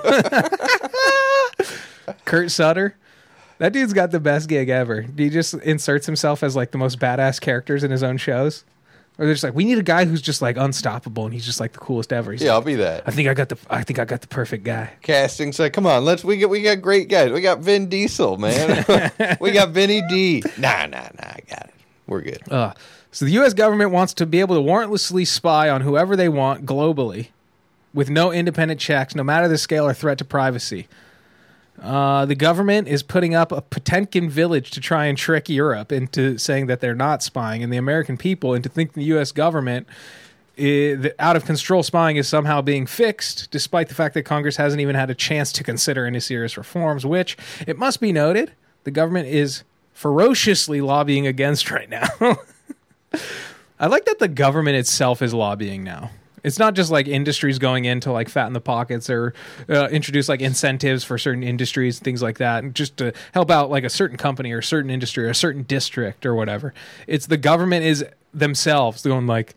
Kurt 2.25 2.51
Sutter. 2.51 2.97
That 3.59 3.73
dude's 3.73 3.93
got 3.93 4.11
the 4.11 4.21
best 4.21 4.49
gig 4.49 4.69
ever. 4.69 5.03
He 5.17 5.31
just 5.31 5.55
inserts 5.55 6.07
himself 6.07 6.43
as 6.43 6.57
like 6.57 6.73
the 6.73 6.79
most 6.79 6.99
badass 6.99 7.41
characters 7.41 7.85
in 7.85 7.91
his 7.91 8.03
own 8.03 8.17
shows. 8.17 8.65
Or 9.16 9.27
they're 9.27 9.35
just 9.35 9.44
like, 9.44 9.55
we 9.55 9.64
need 9.64 9.79
a 9.79 9.83
guy 9.83 10.07
who's 10.07 10.20
just 10.20 10.42
like 10.42 10.57
unstoppable, 10.57 11.24
and 11.24 11.33
he's 11.33 11.46
just 11.46 11.61
like 11.61 11.72
the 11.72 11.79
coolest 11.79 12.12
ever. 12.12 12.33
He's 12.33 12.42
Yeah, 12.42 12.53
I'll 12.53 12.62
be 12.62 12.74
that. 12.74 13.05
I 13.07 13.12
think 13.12 13.29
I 13.29 13.35
got 13.35 13.48
the, 13.48 13.57
I 13.70 13.85
think 13.85 14.00
I 14.00 14.05
got 14.05 14.22
the 14.22 14.27
perfect 14.27 14.64
guy. 14.64 14.90
Casting 15.03 15.53
say, 15.53 15.70
come 15.70 15.87
on, 15.87 16.05
let's 16.05 16.24
we 16.24 16.37
got 16.37 16.50
we 16.50 16.62
got 16.62 16.83
great 16.83 17.09
guys. 17.09 17.31
We 17.31 17.40
got 17.40 17.61
Vin 17.61 17.88
Diesel, 17.88 18.38
man. 18.38 18.85
we 19.40 19.53
got 19.53 19.70
Vinny 19.70 20.03
D. 20.09 20.42
Nah, 20.59 20.87
nah, 20.87 21.09
nah. 21.16 21.29
I 21.29 21.38
got 21.48 21.66
it. 21.66 21.74
We're 22.09 22.22
good. 22.22 22.42
Uh, 22.50 22.74
so 23.12 23.24
the 23.24 23.31
U.S. 23.33 23.55
government 23.55 23.92
wants 23.92 24.14
to 24.14 24.27
be 24.27 24.40
able 24.40 24.57
to 24.57 24.61
warrantlessly 24.61 25.24
spy 25.24 25.70
on 25.70 25.83
whoever 25.83 26.16
they 26.16 26.29
want 26.29 26.66
globally, 26.66 27.29
with 27.92 28.11
no 28.11 28.33
independent 28.33 28.81
checks, 28.81 29.14
no 29.14 29.22
matter 29.22 29.46
the 29.46 29.59
scale 29.59 29.87
or 29.87 29.94
threat 29.94 30.18
to 30.18 30.24
privacy. 30.24 30.88
Uh, 31.83 32.25
the 32.25 32.35
government 32.35 32.89
is 32.89 33.03
putting 33.03 33.35
up 33.35 33.53
a 33.53 33.61
Potemkin 33.61 34.31
village 34.31 34.71
to 34.71 34.81
try 34.81 35.07
and 35.07 35.19
trick 35.19 35.49
Europe 35.49 35.93
into 35.93 36.39
saying 36.39 36.67
that 36.67 36.81
they're 36.81 36.95
not 36.95 37.23
spying, 37.23 37.63
and 37.63 37.73
the 37.73 37.77
American 37.77 38.17
people 38.17 38.55
into 38.55 38.69
thinking 38.69 39.01
the 39.01 39.07
U.S. 39.09 39.33
government. 39.33 39.87
i- 40.57 40.95
the 40.97 41.13
out 41.19 41.35
of 41.37 41.45
control 41.45 41.83
spying 41.83 42.17
is 42.17 42.29
somehow 42.29 42.63
being 42.63 42.87
fixed, 42.87 43.51
despite 43.51 43.89
the 43.89 43.95
fact 43.95 44.15
that 44.15 44.23
Congress 44.23 44.57
hasn't 44.57 44.81
even 44.81 44.95
had 44.95 45.11
a 45.11 45.15
chance 45.15 45.51
to 45.53 45.65
consider 45.65 46.07
any 46.07 46.21
serious 46.21 46.57
reforms, 46.57 47.05
which, 47.05 47.37
it 47.67 47.77
must 47.77 48.01
be 48.01 48.13
noted, 48.13 48.53
the 48.85 48.91
government 48.93 49.27
is 49.27 49.65
ferociously 49.93 50.81
lobbying 50.81 51.27
against 51.27 51.71
right 51.73 51.91
now. 51.91 52.07
I 53.81 53.87
like 53.89 54.05
that 54.05 54.21
the 54.21 54.29
government 54.29 54.77
itself 54.77 55.23
is 55.23 55.35
lobbying 55.35 55.83
now. 55.83 56.11
It's 56.45 56.59
not 56.59 56.75
just 56.75 56.91
like 56.91 57.09
industries 57.09 57.59
going 57.59 57.87
in 57.87 58.01
to 58.01 58.13
like 58.13 58.29
fatten 58.29 58.53
the 58.53 58.61
pockets 58.61 59.11
or 59.11 59.35
uh, 59.69 59.89
introduce 59.89 60.29
like 60.29 60.41
incentives 60.41 61.03
for 61.03 61.19
certain 61.19 61.43
industries, 61.43 61.99
things 61.99 62.23
like 62.23 62.39
that, 62.39 62.63
and 62.63 62.75
just 62.75 62.99
to 62.99 63.13
help 63.33 63.51
out 63.51 63.71
like 63.71 63.83
a 63.83 63.91
certain 63.91 64.17
company 64.19 64.53
or 64.53 64.59
a 64.59 64.63
certain 64.63 64.91
industry 64.91 65.25
or 65.25 65.31
a 65.31 65.35
certain 65.35 65.63
district 65.63 66.27
or 66.27 66.35
whatever. 66.35 66.75
It's 67.07 67.27
the 67.27 67.39
government 67.39 67.85
is 67.87 68.05
themselves 68.33 69.03
going 69.03 69.27
like, 69.27 69.55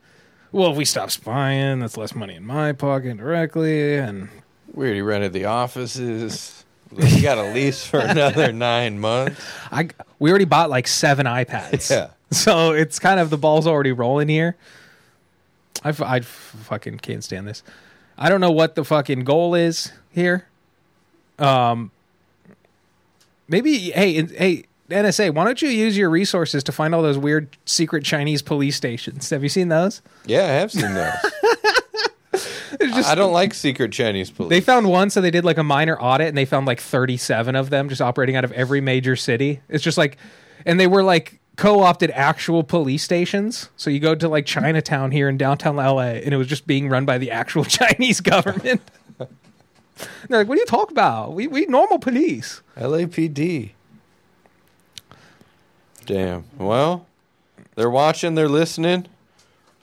well, 0.51 0.71
if 0.71 0.77
we 0.77 0.85
stop 0.85 1.11
spying, 1.11 1.79
that's 1.79 1.97
less 1.97 2.15
money 2.15 2.35
in 2.35 2.45
my 2.45 2.71
pocket 2.71 3.17
directly, 3.17 3.97
and 3.97 4.29
We 4.73 4.85
already 4.85 5.01
rented 5.01 5.33
the 5.33 5.45
offices. 5.45 6.63
We 6.89 7.21
got 7.21 7.37
a 7.37 7.51
lease 7.51 7.85
for 7.85 7.99
another 7.99 8.51
nine 8.53 8.97
months. 8.97 9.41
I 9.71 9.89
we 10.19 10.29
already 10.29 10.45
bought 10.45 10.69
like 10.69 10.87
seven 10.87 11.25
iPads. 11.25 11.91
Yeah. 11.91 12.11
So 12.31 12.71
it's 12.71 12.97
kind 12.99 13.19
of 13.19 13.29
the 13.29 13.37
ball's 13.37 13.67
already 13.67 13.91
rolling 13.91 14.29
here. 14.29 14.55
I, 15.83 15.89
f- 15.89 16.01
I 16.01 16.17
f- 16.17 16.25
fucking 16.25 16.99
can't 16.99 17.23
stand 17.23 17.47
this. 17.47 17.63
I 18.17 18.29
don't 18.29 18.41
know 18.41 18.51
what 18.51 18.75
the 18.75 18.83
fucking 18.83 19.23
goal 19.23 19.55
is 19.55 19.91
here. 20.11 20.47
Um, 21.39 21.91
maybe 23.47 23.77
hey 23.91 24.23
hey 24.25 24.63
NSA, 24.89 25.33
why 25.33 25.43
don't 25.43 25.61
you 25.61 25.69
use 25.69 25.97
your 25.97 26.09
resources 26.09 26.63
to 26.63 26.71
find 26.71 26.95
all 26.95 27.01
those 27.01 27.17
weird 27.17 27.55
secret 27.65 28.03
Chinese 28.03 28.41
police 28.41 28.75
stations? 28.75 29.29
Have 29.29 29.43
you 29.43 29.49
seen 29.49 29.67
those? 29.69 30.01
Yeah, 30.25 30.43
I 30.43 30.47
have 30.47 30.71
seen 30.71 30.93
those. 30.93 31.13
Just 32.79 33.09
I 33.09 33.15
don't 33.15 33.33
like 33.33 33.53
secret 33.53 33.91
Chinese 33.91 34.29
police. 34.29 34.49
They 34.49 34.61
found 34.61 34.89
one, 34.89 35.09
so 35.09 35.19
they 35.21 35.31
did 35.31 35.43
like 35.45 35.57
a 35.57 35.63
minor 35.63 35.99
audit, 35.99 36.27
and 36.27 36.37
they 36.37 36.45
found 36.45 36.67
like 36.67 36.79
37 36.79 37.55
of 37.55 37.69
them 37.69 37.89
just 37.89 38.01
operating 38.01 38.35
out 38.35 38.43
of 38.43 38.51
every 38.51 38.81
major 38.81 39.15
city. 39.15 39.61
It's 39.69 39.83
just 39.83 39.97
like, 39.97 40.17
and 40.65 40.79
they 40.79 40.85
were 40.87 41.01
like 41.03 41.39
co-opted 41.57 42.11
actual 42.11 42.63
police 42.63 43.03
stations. 43.03 43.69
So 43.75 43.89
you 43.89 43.99
go 43.99 44.15
to 44.15 44.29
like 44.29 44.45
Chinatown 44.45 45.11
here 45.11 45.27
in 45.27 45.37
downtown 45.37 45.75
LA, 45.75 45.99
and 46.23 46.33
it 46.33 46.37
was 46.37 46.47
just 46.47 46.65
being 46.65 46.87
run 46.87 47.03
by 47.05 47.17
the 47.17 47.31
actual 47.31 47.65
Chinese 47.65 48.21
government. 48.21 48.81
They're 49.19 50.39
like, 50.39 50.47
"What 50.47 50.57
are 50.57 50.61
you 50.61 50.65
talking 50.65 50.93
about? 50.93 51.33
We 51.33 51.47
we 51.47 51.65
normal 51.65 51.99
police." 51.99 52.61
LAPD. 52.77 53.71
Damn. 56.05 56.45
Well, 56.57 57.05
they're 57.75 57.89
watching. 57.89 58.35
They're 58.35 58.47
listening. 58.47 59.07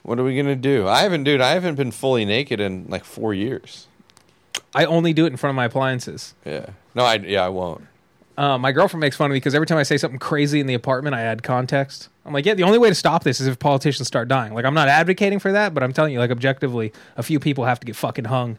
What 0.01 0.19
are 0.19 0.23
we 0.23 0.35
gonna 0.35 0.55
do? 0.55 0.87
I 0.87 1.01
haven't, 1.01 1.23
dude. 1.23 1.41
I 1.41 1.51
haven't 1.51 1.75
been 1.75 1.91
fully 1.91 2.25
naked 2.25 2.59
in 2.59 2.85
like 2.87 3.03
four 3.03 3.33
years. 3.33 3.87
I 4.73 4.85
only 4.85 5.13
do 5.13 5.25
it 5.25 5.31
in 5.31 5.37
front 5.37 5.51
of 5.51 5.55
my 5.55 5.65
appliances. 5.65 6.33
Yeah. 6.45 6.67
No, 6.95 7.03
I 7.03 7.15
yeah, 7.15 7.45
I 7.45 7.49
won't. 7.49 7.85
Uh, 8.37 8.57
my 8.57 8.71
girlfriend 8.71 9.01
makes 9.01 9.15
fun 9.15 9.27
of 9.27 9.31
me 9.31 9.37
because 9.37 9.55
every 9.55 9.65
time 9.67 9.77
I 9.77 9.83
say 9.83 9.97
something 9.97 10.19
crazy 10.19 10.59
in 10.59 10.67
the 10.67 10.73
apartment, 10.73 11.15
I 11.15 11.21
add 11.21 11.41
context. 11.41 12.09
I'm 12.25 12.33
like, 12.33 12.45
yeah, 12.45 12.53
the 12.53 12.63
only 12.63 12.77
way 12.77 12.89
to 12.89 12.95
stop 12.95 13.23
this 13.23 13.39
is 13.39 13.47
if 13.47 13.59
politicians 13.59 14.07
start 14.07 14.27
dying. 14.27 14.53
Like, 14.53 14.65
I'm 14.65 14.73
not 14.73 14.87
advocating 14.89 15.39
for 15.39 15.51
that, 15.53 15.73
but 15.73 15.83
I'm 15.83 15.93
telling 15.93 16.11
you, 16.11 16.19
like, 16.19 16.31
objectively, 16.31 16.91
a 17.15 17.23
few 17.23 17.39
people 17.39 17.65
have 17.65 17.79
to 17.79 17.85
get 17.85 17.95
fucking 17.95 18.25
hung 18.25 18.57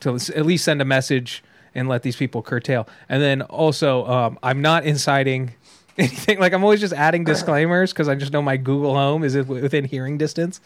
to 0.00 0.14
at 0.14 0.46
least 0.46 0.64
send 0.64 0.80
a 0.80 0.84
message 0.84 1.42
and 1.74 1.88
let 1.88 2.02
these 2.02 2.16
people 2.16 2.40
curtail. 2.42 2.88
And 3.08 3.22
then 3.22 3.42
also, 3.42 4.06
um, 4.06 4.38
I'm 4.42 4.62
not 4.62 4.84
inciting 4.84 5.52
anything. 5.98 6.38
Like, 6.38 6.52
I'm 6.54 6.64
always 6.64 6.80
just 6.80 6.94
adding 6.94 7.24
disclaimers 7.24 7.92
because 7.92 8.08
I 8.08 8.14
just 8.14 8.32
know 8.32 8.40
my 8.40 8.56
Google 8.56 8.94
Home 8.94 9.22
is 9.22 9.36
within 9.36 9.84
hearing 9.84 10.16
distance. 10.16 10.60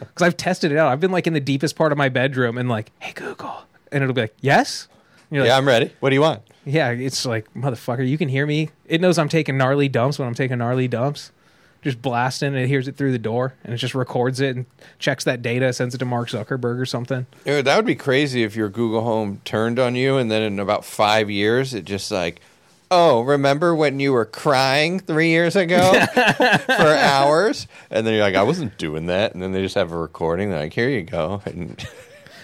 because 0.00 0.22
I've 0.26 0.36
tested 0.36 0.72
it 0.72 0.76
out. 0.76 0.90
I've 0.92 1.00
been 1.00 1.12
like 1.12 1.26
in 1.26 1.32
the 1.32 1.40
deepest 1.40 1.76
part 1.76 1.92
of 1.92 1.98
my 1.98 2.08
bedroom 2.10 2.58
and 2.58 2.68
like, 2.68 2.90
hey 2.98 3.12
Google, 3.12 3.62
and 3.90 4.02
it'll 4.02 4.14
be 4.14 4.22
like, 4.22 4.34
yes. 4.40 4.88
You're 5.30 5.44
yeah, 5.44 5.52
like, 5.52 5.58
I'm 5.58 5.68
ready. 5.68 5.92
What 6.00 6.10
do 6.10 6.14
you 6.14 6.20
want? 6.20 6.42
yeah, 6.64 6.90
it's 6.90 7.24
like 7.24 7.52
motherfucker, 7.54 8.06
you 8.06 8.18
can 8.18 8.28
hear 8.28 8.46
me. 8.46 8.70
It 8.86 9.00
knows 9.00 9.18
I'm 9.18 9.28
taking 9.28 9.56
gnarly 9.56 9.88
dumps 9.88 10.18
when 10.18 10.28
I'm 10.28 10.34
taking 10.34 10.58
gnarly 10.58 10.88
dumps. 10.88 11.32
Just 11.82 12.02
blasting, 12.02 12.48
and 12.48 12.58
it 12.58 12.66
hears 12.66 12.88
it 12.88 12.98
through 12.98 13.12
the 13.12 13.18
door, 13.18 13.54
and 13.64 13.72
it 13.72 13.78
just 13.78 13.94
records 13.94 14.38
it 14.38 14.54
and 14.54 14.66
checks 14.98 15.24
that 15.24 15.40
data, 15.40 15.72
sends 15.72 15.94
it 15.94 15.98
to 15.98 16.04
Mark 16.04 16.28
Zuckerberg 16.28 16.78
or 16.78 16.84
something. 16.84 17.24
Dude, 17.46 17.64
that 17.64 17.76
would 17.76 17.86
be 17.86 17.94
crazy 17.94 18.42
if 18.42 18.54
your 18.54 18.68
Google 18.68 19.00
Home 19.00 19.40
turned 19.46 19.78
on 19.78 19.94
you, 19.94 20.18
and 20.18 20.30
then 20.30 20.42
in 20.42 20.58
about 20.58 20.84
five 20.84 21.30
years, 21.30 21.72
it 21.72 21.86
just 21.86 22.10
like, 22.10 22.42
oh, 22.90 23.22
remember 23.22 23.74
when 23.74 23.98
you 23.98 24.12
were 24.12 24.26
crying 24.26 24.98
three 24.98 25.30
years 25.30 25.56
ago 25.56 25.92
for 26.14 26.94
hours? 26.94 27.66
And 27.90 28.06
then 28.06 28.12
you're 28.12 28.24
like, 28.24 28.34
I 28.34 28.42
wasn't 28.42 28.76
doing 28.76 29.06
that. 29.06 29.32
And 29.32 29.42
then 29.42 29.52
they 29.52 29.62
just 29.62 29.76
have 29.76 29.90
a 29.92 29.96
recording. 29.96 30.50
They're 30.50 30.60
like, 30.60 30.74
here 30.74 30.90
you 30.90 31.02
go. 31.02 31.40
And 31.46 31.76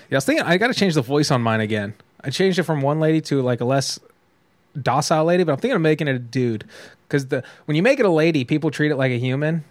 Yeah, 0.09 0.17
I 0.17 0.19
was 0.19 0.25
thinking 0.25 0.47
I 0.47 0.57
got 0.57 0.69
to 0.69 0.75
change 0.75 0.95
the 0.95 1.03
voice 1.03 1.31
on 1.31 1.43
mine 1.43 1.61
again. 1.61 1.95
I 2.27 2.31
changed 2.31 2.59
it 2.59 2.65
from 2.65 2.81
one 2.83 2.99
lady 2.99 3.21
to 3.23 3.41
like 3.41 3.61
a 3.61 3.65
less 3.65 4.01
docile 4.81 5.25
lady, 5.25 5.45
but 5.45 5.53
I'm 5.53 5.59
thinking 5.59 5.77
of 5.77 5.83
making 5.83 6.09
it 6.09 6.17
a 6.17 6.19
dude 6.19 6.65
because 7.07 7.29
the 7.29 7.45
when 7.67 7.77
you 7.77 7.83
make 7.83 8.01
it 8.01 8.05
a 8.05 8.11
lady, 8.11 8.45
people 8.45 8.71
treat 8.71 8.91
it 8.91 8.97
like 8.97 9.13
a 9.13 9.19
human. 9.19 9.65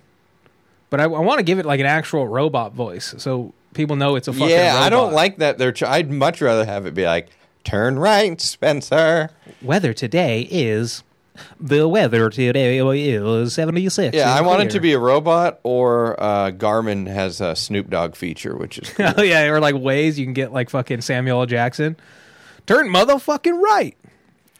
But 0.90 1.02
I, 1.02 1.04
I 1.04 1.08
want 1.20 1.40
to 1.40 1.44
give 1.44 1.60
it 1.60 1.66
like 1.66 1.80
an 1.82 1.86
actual 1.86 2.28
robot 2.28 2.74
voice, 2.74 3.14
so 3.18 3.54
people 3.74 3.98
know 3.98 4.16
it's 4.16 4.28
a 4.28 4.34
fucking 4.34 4.50
yeah, 4.50 4.78
I 4.80 4.90
don't 4.90 5.14
like 5.14 5.38
that. 5.38 5.58
They're. 5.58 5.74
Ch- 5.74 5.84
I'd 5.84 6.10
much 6.10 6.42
rather 6.42 6.64
have 6.64 6.86
it 6.86 6.94
be 6.94 7.06
like, 7.06 7.28
turn 7.64 8.00
right, 8.00 8.40
Spencer. 8.40 9.30
weather 9.62 9.94
today 9.94 10.48
is 10.50 11.04
the 11.60 11.88
weather 11.88 12.30
today 12.30 12.78
is 12.78 13.54
76. 13.54 14.16
Yeah, 14.16 14.34
I 14.34 14.42
want 14.42 14.64
it 14.64 14.70
to 14.72 14.80
be 14.80 14.94
a 14.94 15.00
robot, 15.00 15.60
or 15.64 16.22
uh, 16.22 16.52
Garmin 16.52 17.08
has 17.08 17.42
a 17.42 17.56
Snoop 17.56 17.90
Dogg 17.90 18.16
feature, 18.16 18.56
which 18.56 18.78
is 18.78 18.90
cool. 18.94 19.14
oh 19.18 19.22
yeah, 19.22 19.44
or 19.48 19.60
like 19.60 19.76
Waze 19.76 20.18
you 20.18 20.26
can 20.26 20.34
get 20.34 20.54
like 20.54 20.70
fucking 20.70 21.02
Samuel 21.02 21.42
L. 21.42 21.46
Jackson. 21.46 21.98
Turn 22.66 22.88
motherfucking 22.88 23.62
right. 23.62 23.96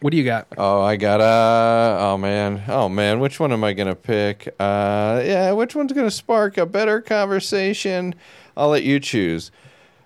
What 0.00 0.10
do 0.10 0.18
you 0.18 0.24
got? 0.24 0.46
Oh, 0.58 0.82
I 0.82 0.96
got 0.96 1.20
uh 1.20 1.96
oh 2.00 2.18
man. 2.18 2.62
Oh 2.68 2.88
man, 2.88 3.18
which 3.18 3.40
one 3.40 3.50
am 3.52 3.64
I 3.64 3.72
going 3.72 3.88
to 3.88 3.94
pick? 3.94 4.54
Uh 4.60 5.22
yeah, 5.24 5.52
which 5.52 5.74
one's 5.74 5.92
going 5.92 6.06
to 6.06 6.10
spark 6.10 6.58
a 6.58 6.66
better 6.66 7.00
conversation? 7.00 8.14
I'll 8.56 8.68
let 8.68 8.82
you 8.82 9.00
choose. 9.00 9.50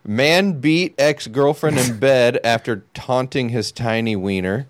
Man 0.04 0.60
beat 0.60 0.94
ex-girlfriend 0.98 1.78
in 1.78 1.98
bed 2.00 2.38
after 2.44 2.84
taunting 2.94 3.50
his 3.50 3.72
tiny 3.72 4.16
wiener 4.16 4.66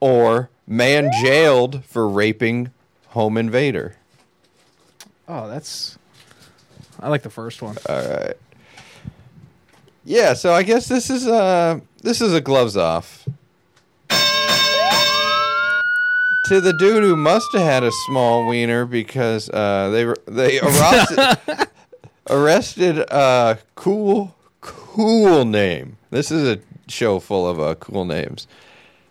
or 0.00 0.50
man 0.66 1.10
jailed 1.20 1.84
for 1.84 2.08
raping 2.08 2.70
home 3.08 3.36
invader. 3.36 3.96
Oh, 5.26 5.48
that's. 5.48 5.98
I 7.00 7.08
like 7.08 7.22
the 7.22 7.30
first 7.30 7.60
one. 7.60 7.76
All 7.88 8.08
right. 8.08 8.36
Yeah, 10.04 10.32
so 10.32 10.54
I 10.54 10.62
guess 10.62 10.88
this 10.88 11.10
is 11.10 11.26
uh 11.26 11.80
this 12.02 12.20
is 12.20 12.32
a 12.32 12.40
gloves 12.40 12.76
off. 12.76 13.26
To 16.46 16.60
the 16.62 16.72
dude 16.72 17.02
who 17.02 17.14
must 17.14 17.46
have 17.52 17.62
had 17.62 17.82
a 17.84 17.92
small 18.06 18.48
wiener 18.48 18.86
because 18.86 19.50
uh, 19.50 19.90
they 19.90 20.06
were 20.06 20.16
they 20.26 20.58
arrested 20.62 21.68
arrested 22.30 22.98
uh 23.12 23.56
cool 23.74 24.34
cool 24.60 25.44
name. 25.44 25.98
This 26.10 26.30
is 26.30 26.48
a 26.48 26.60
show 26.90 27.18
full 27.20 27.46
of 27.46 27.60
uh, 27.60 27.74
cool 27.74 28.06
names. 28.06 28.46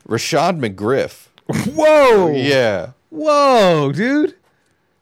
Rashad 0.07 0.59
McGriff. 0.59 1.27
Whoa! 1.75 2.31
Yeah. 2.31 2.91
Whoa, 3.09 3.91
dude. 3.91 4.35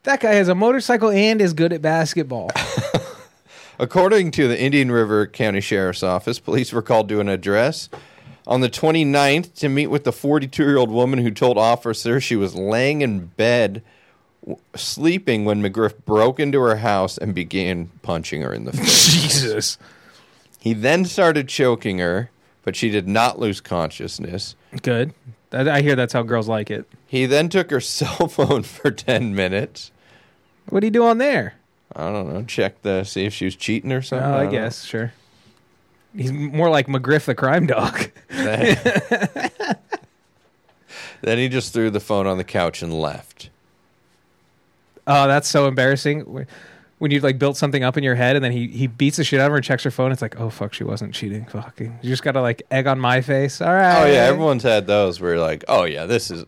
That 0.04 0.20
guy 0.20 0.34
has 0.34 0.50
a 0.50 0.56
motorcycle 0.56 1.10
and 1.10 1.42
is 1.42 1.54
good 1.54 1.72
at 1.74 1.82
basketball. 1.82 2.52
According 3.80 4.32
to 4.32 4.48
the 4.48 4.60
Indian 4.60 4.92
River 4.92 5.28
County 5.28 5.62
Sheriff's 5.62 6.04
Office, 6.04 6.40
police 6.40 6.72
were 6.72 6.82
called 6.82 7.10
to 7.10 7.20
an 7.20 7.28
address 7.30 7.90
on 8.48 8.62
the 8.62 8.70
29th 8.70 9.54
to 9.56 9.70
meet 9.70 9.88
with 9.88 10.04
the 10.04 10.12
42 10.12 10.64
year 10.64 10.78
old 10.78 10.92
woman 10.92 11.20
who 11.20 11.32
told 11.32 11.58
officers 11.58 12.24
she 12.24 12.36
was 12.36 12.56
laying 12.56 13.02
in 13.02 13.26
bed 13.26 13.82
w- 14.42 14.60
sleeping 14.76 15.46
when 15.46 15.62
McGriff 15.62 15.98
broke 16.06 16.40
into 16.40 16.62
her 16.62 16.78
house 16.78 17.18
and 17.18 17.34
began 17.34 17.88
punching 18.02 18.42
her 18.42 18.54
in 18.54 18.66
the 18.66 18.72
face. 18.72 19.06
Jesus. 19.12 19.78
he 20.60 20.74
then 20.74 21.06
started 21.06 21.50
choking 21.50 21.98
her, 22.00 22.30
but 22.64 22.76
she 22.76 22.90
did 22.90 23.08
not 23.08 23.40
lose 23.40 23.60
consciousness. 23.62 24.56
Good. 24.82 25.14
I 25.52 25.70
I 25.70 25.82
hear 25.82 25.96
that's 25.96 26.14
how 26.14 26.22
girls 26.24 26.48
like 26.48 26.70
it. 26.70 26.86
He 27.08 27.26
then 27.26 27.50
took 27.50 27.72
her 27.72 27.82
cell 27.82 28.28
phone 28.28 28.64
for 28.64 28.92
10 28.92 29.34
minutes. 29.36 29.92
What 30.70 30.80
do 30.82 30.88
you 30.88 30.92
do 30.92 31.04
on 31.06 31.18
there? 31.18 31.56
I 31.96 32.12
don't 32.12 32.34
know, 32.34 32.44
check 32.44 32.82
the 32.82 33.04
see 33.04 33.26
if 33.26 33.34
she 33.34 33.46
was 33.46 33.56
cheating 33.56 33.92
or 33.92 33.98
Oh, 33.98 34.02
something. 34.02 34.28
I 34.28 34.44
don't 34.44 34.46
know. 34.46 34.52
guess, 34.52 34.84
sure. 34.84 35.14
He's 36.16 36.32
more 36.32 36.70
like 36.70 36.88
McGriff 36.88 37.26
the 37.26 37.36
crime 37.36 37.66
dog. 37.68 38.10
then 41.22 41.38
he 41.38 41.50
just 41.50 41.74
threw 41.74 41.90
the 41.90 42.00
phone 42.00 42.28
on 42.28 42.38
the 42.38 42.44
couch 42.44 42.82
and 42.82 42.94
left. 42.94 43.50
Oh, 45.08 45.28
that's 45.28 45.48
so 45.48 45.68
embarrassing. 45.68 46.22
When- 46.22 46.48
When 46.98 47.12
you 47.12 47.20
like 47.20 47.38
built 47.38 47.58
something 47.58 47.84
up 47.84 47.98
in 47.98 48.04
your 48.06 48.16
head 48.16 48.38
and 48.38 48.44
then 48.46 48.54
he, 48.54 48.68
he 48.70 48.88
beats 48.88 49.18
the 49.18 49.26
shit 49.26 49.42
out 49.42 49.48
of 49.48 49.52
her 49.52 49.58
and 49.58 49.66
checks 49.66 49.84
her 49.84 49.92
phone, 49.92 50.14
it's 50.14 50.22
like, 50.22 50.40
oh 50.40 50.50
fuck, 50.50 50.74
she 50.74 50.86
wasn't 50.86 51.14
cheating. 51.14 51.46
Fucking, 51.46 52.00
you 52.02 52.10
just 52.10 52.24
gotta 52.24 52.40
like 52.40 52.62
egg 52.72 52.88
on 52.88 53.00
my 53.00 53.20
face. 53.20 53.60
All 53.60 53.74
right. 53.74 54.02
Oh 54.04 54.06
yeah, 54.06 54.24
everyone's 54.24 54.64
had 54.64 54.88
those 54.88 55.20
where 55.20 55.34
you're 55.34 55.42
like, 55.44 55.66
oh 55.68 55.84
yeah, 55.84 56.06
this 56.06 56.32
is. 56.32 56.46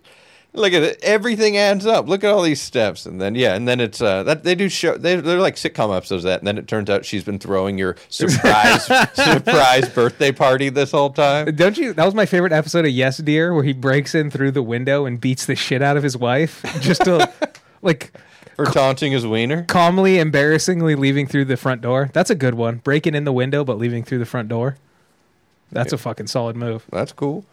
Look 0.54 0.74
at 0.74 0.82
it, 0.82 1.00
everything 1.04 1.56
adds 1.56 1.86
up. 1.86 2.08
Look 2.08 2.24
at 2.24 2.32
all 2.32 2.42
these 2.42 2.62
steps, 2.62 3.06
and 3.06 3.22
then 3.22 3.36
yeah, 3.36 3.54
and 3.54 3.68
then 3.68 3.80
it's 3.80 4.02
uh 4.02 4.24
that 4.24 4.44
they 4.44 4.56
do 4.56 4.70
show 4.70 4.98
they 4.98 5.16
they're 5.18 5.40
like 5.40 5.56
sitcom 5.56 5.96
episodes 5.96 6.24
of 6.26 6.30
that, 6.30 6.40
and 6.40 6.48
then 6.48 6.58
it 6.58 6.68
turns 6.68 6.90
out 6.90 7.06
she's 7.06 7.24
been 7.24 7.38
throwing 7.38 7.78
your 7.78 7.96
surprise 8.10 8.86
surprise 9.14 9.88
birthday 9.90 10.32
party 10.32 10.70
this 10.70 10.92
whole 10.92 11.12
time. 11.12 11.54
Don't 11.56 11.78
you? 11.78 11.94
That 11.94 12.06
was 12.06 12.16
my 12.16 12.26
favorite 12.26 12.54
episode 12.54 12.86
of 12.86 12.92
Yes 12.92 13.18
Dear, 13.18 13.54
where 13.54 13.64
he 13.64 13.74
breaks 13.74 14.16
in 14.16 14.32
through 14.32 14.52
the 14.52 14.64
window 14.64 15.06
and 15.06 15.22
beats 15.22 15.46
the 15.46 15.56
shit 15.56 15.84
out 15.84 15.96
of 15.96 16.02
his 16.02 16.18
wife, 16.18 16.64
just 16.80 17.04
to 17.04 17.32
like 17.84 18.12
For 18.56 18.66
taunting 18.66 19.12
his 19.12 19.28
wiener. 19.28 19.64
calmly, 19.66 20.18
embarrassingly 20.18 20.96
leaving 20.96 21.28
through 21.28 21.46
the 21.46 21.58
front 21.58 21.82
door. 21.82 22.10
That's 22.14 22.32
a 22.32 22.36
good 22.36 22.56
one. 22.56 22.78
Breaking 22.78 23.14
in 23.14 23.26
the 23.26 23.34
window 23.34 23.64
but 23.64 23.78
leaving 23.78 24.04
through 24.04 24.20
the 24.20 24.26
front 24.26 24.50
door. 24.50 24.78
That's 25.72 25.94
a 25.94 25.98
fucking 26.00 26.28
solid 26.28 26.56
move. 26.56 26.86
That's 26.92 27.12
cool. 27.12 27.46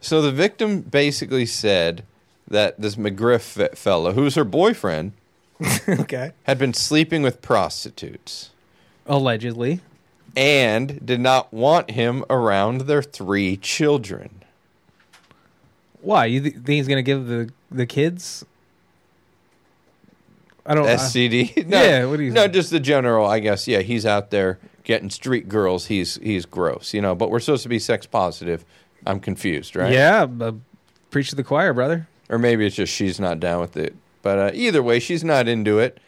So 0.00 0.22
the 0.22 0.30
victim 0.32 0.80
basically 0.80 1.44
said 1.44 2.04
that 2.48 2.80
this 2.80 2.96
McGriff 2.96 3.40
fe- 3.42 3.68
fellow, 3.74 4.12
who's 4.12 4.34
her 4.34 4.44
boyfriend, 4.44 5.12
okay. 5.88 6.32
had 6.44 6.58
been 6.58 6.72
sleeping 6.74 7.22
with 7.22 7.42
prostitutes. 7.42 8.50
Allegedly. 9.06 9.80
and 10.36 11.04
did 11.04 11.20
not 11.20 11.52
want 11.52 11.90
him 11.92 12.24
around 12.30 12.82
their 12.82 13.02
three 13.02 13.56
children. 13.56 14.42
Why? 16.00 16.26
You 16.26 16.40
th- 16.42 16.54
think 16.54 16.68
he's 16.68 16.86
gonna 16.88 17.02
give 17.02 17.26
the 17.26 17.50
the 17.70 17.86
kids? 17.86 18.44
I 20.66 20.74
don't. 20.74 20.86
I- 20.86 20.94
SCD? 20.96 21.66
No, 21.66 21.82
Yeah, 21.82 22.04
what 22.04 22.18
do 22.18 22.22
you 22.24 22.30
No, 22.30 22.42
think? 22.42 22.54
just 22.54 22.70
the 22.70 22.80
general. 22.80 23.26
I 23.26 23.38
guess. 23.40 23.66
Yeah, 23.66 23.80
he's 23.80 24.04
out 24.06 24.30
there 24.30 24.58
getting 24.84 25.10
street 25.10 25.48
girls. 25.48 25.86
He's 25.86 26.16
he's 26.22 26.46
gross, 26.46 26.92
you 26.94 27.00
know. 27.00 27.14
But 27.14 27.30
we're 27.30 27.40
supposed 27.40 27.62
to 27.64 27.68
be 27.68 27.78
sex 27.78 28.06
positive. 28.06 28.64
I'm 29.06 29.20
confused, 29.20 29.74
right? 29.76 29.92
Yeah, 29.92 30.26
but 30.26 30.54
preach 31.10 31.30
to 31.30 31.36
the 31.36 31.44
choir, 31.44 31.72
brother. 31.72 32.06
Or 32.28 32.38
maybe 32.38 32.66
it's 32.66 32.76
just 32.76 32.92
she's 32.92 33.18
not 33.18 33.40
down 33.40 33.60
with 33.60 33.76
it. 33.76 33.94
But 34.22 34.38
uh, 34.38 34.50
either 34.54 34.82
way, 34.82 34.98
she's 34.98 35.24
not 35.24 35.48
into 35.48 35.78
it. 35.78 35.98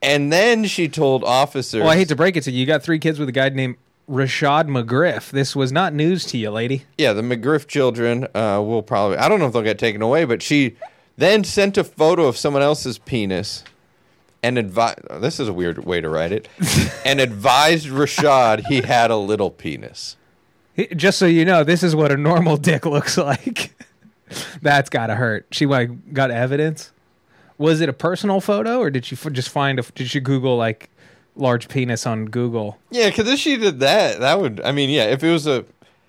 And 0.00 0.32
then 0.32 0.64
she 0.64 0.88
told 0.88 1.24
officers. 1.24 1.80
Well, 1.80 1.90
I 1.90 1.96
hate 1.96 2.08
to 2.08 2.16
break 2.16 2.36
it 2.36 2.42
to 2.42 2.50
you. 2.50 2.60
You 2.60 2.66
got 2.66 2.82
three 2.82 2.98
kids 2.98 3.18
with 3.18 3.28
a 3.28 3.32
guy 3.32 3.48
named 3.48 3.76
Rashad 4.08 4.68
McGriff. 4.68 5.30
This 5.30 5.54
was 5.54 5.72
not 5.72 5.92
news 5.92 6.24
to 6.26 6.38
you, 6.38 6.50
lady. 6.50 6.84
Yeah, 6.96 7.12
the 7.12 7.22
McGriff 7.22 7.66
children 7.66 8.24
uh, 8.34 8.62
will 8.64 8.82
probably. 8.82 9.18
I 9.18 9.28
don't 9.28 9.40
know 9.40 9.46
if 9.46 9.52
they'll 9.52 9.62
get 9.62 9.78
taken 9.78 10.02
away, 10.02 10.24
but 10.24 10.42
she 10.42 10.76
then 11.16 11.44
sent 11.44 11.76
a 11.76 11.84
photo 11.84 12.26
of 12.26 12.36
someone 12.36 12.62
else's 12.62 12.98
penis 12.98 13.64
and 14.42 14.56
advised. 14.56 15.00
This 15.20 15.40
is 15.40 15.48
a 15.48 15.52
weird 15.52 15.84
way 15.84 16.00
to 16.00 16.08
write 16.08 16.32
it. 16.32 16.48
and 17.04 17.20
advised 17.20 17.88
Rashad 17.88 18.66
he 18.66 18.82
had 18.82 19.10
a 19.10 19.16
little 19.16 19.50
penis. 19.50 20.16
Just 20.94 21.18
so 21.18 21.26
you 21.26 21.44
know, 21.44 21.64
this 21.64 21.82
is 21.82 21.96
what 21.96 22.12
a 22.12 22.16
normal 22.16 22.56
dick 22.56 22.86
looks 22.86 23.18
like. 23.18 23.74
That's 24.62 24.90
gotta 24.90 25.14
hurt. 25.14 25.46
She 25.50 25.66
like 25.66 26.12
got 26.12 26.30
evidence. 26.30 26.92
Was 27.58 27.80
it 27.80 27.88
a 27.88 27.92
personal 27.92 28.40
photo, 28.40 28.78
or 28.78 28.90
did 28.90 29.04
she 29.04 29.16
f- 29.16 29.32
just 29.32 29.48
find 29.48 29.78
a? 29.78 29.82
Did 29.82 30.08
she 30.08 30.20
Google 30.20 30.56
like 30.56 30.90
large 31.34 31.68
penis 31.68 32.06
on 32.06 32.26
Google? 32.26 32.78
Yeah, 32.90 33.08
because 33.08 33.28
if 33.28 33.38
she 33.38 33.56
did 33.56 33.80
that, 33.80 34.20
that 34.20 34.40
would. 34.40 34.60
I 34.60 34.72
mean, 34.72 34.90
yeah, 34.90 35.04
if 35.04 35.24
it 35.24 35.30
was 35.30 35.46
a, 35.46 35.64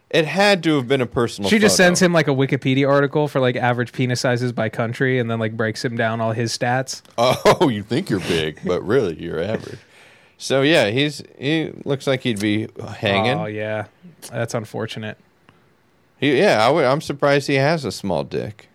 it 0.09 0.25
had 0.25 0.63
to 0.63 0.75
have 0.75 0.87
been 0.87 1.01
a 1.01 1.05
personal. 1.05 1.49
She 1.49 1.57
just 1.59 1.75
photo. 1.75 1.87
sends 1.87 2.01
him 2.01 2.13
like 2.13 2.27
a 2.27 2.31
Wikipedia 2.31 2.87
article 2.87 3.27
for 3.27 3.39
like 3.39 3.55
average 3.55 3.93
penis 3.93 4.21
sizes 4.21 4.51
by 4.51 4.69
country, 4.69 5.19
and 5.19 5.29
then 5.29 5.39
like 5.39 5.57
breaks 5.57 5.83
him 5.83 5.95
down 5.97 6.21
all 6.21 6.33
his 6.33 6.55
stats. 6.55 7.01
Oh, 7.17 7.69
you 7.73 7.83
think 7.83 8.09
you're 8.09 8.19
big, 8.19 8.59
but 8.65 8.81
really 8.83 9.21
you're 9.21 9.41
average. 9.41 9.79
So 10.37 10.61
yeah, 10.61 10.89
he's 10.89 11.21
he 11.37 11.71
looks 11.83 12.07
like 12.07 12.21
he'd 12.21 12.39
be 12.39 12.67
hanging. 12.97 13.37
Oh 13.37 13.45
yeah, 13.45 13.87
that's 14.31 14.53
unfortunate. 14.53 15.17
He, 16.19 16.37
yeah, 16.37 16.65
I 16.65 16.69
would, 16.69 16.85
I'm 16.85 17.01
surprised 17.01 17.47
he 17.47 17.55
has 17.55 17.85
a 17.85 17.91
small 17.91 18.23
dick. 18.23 18.67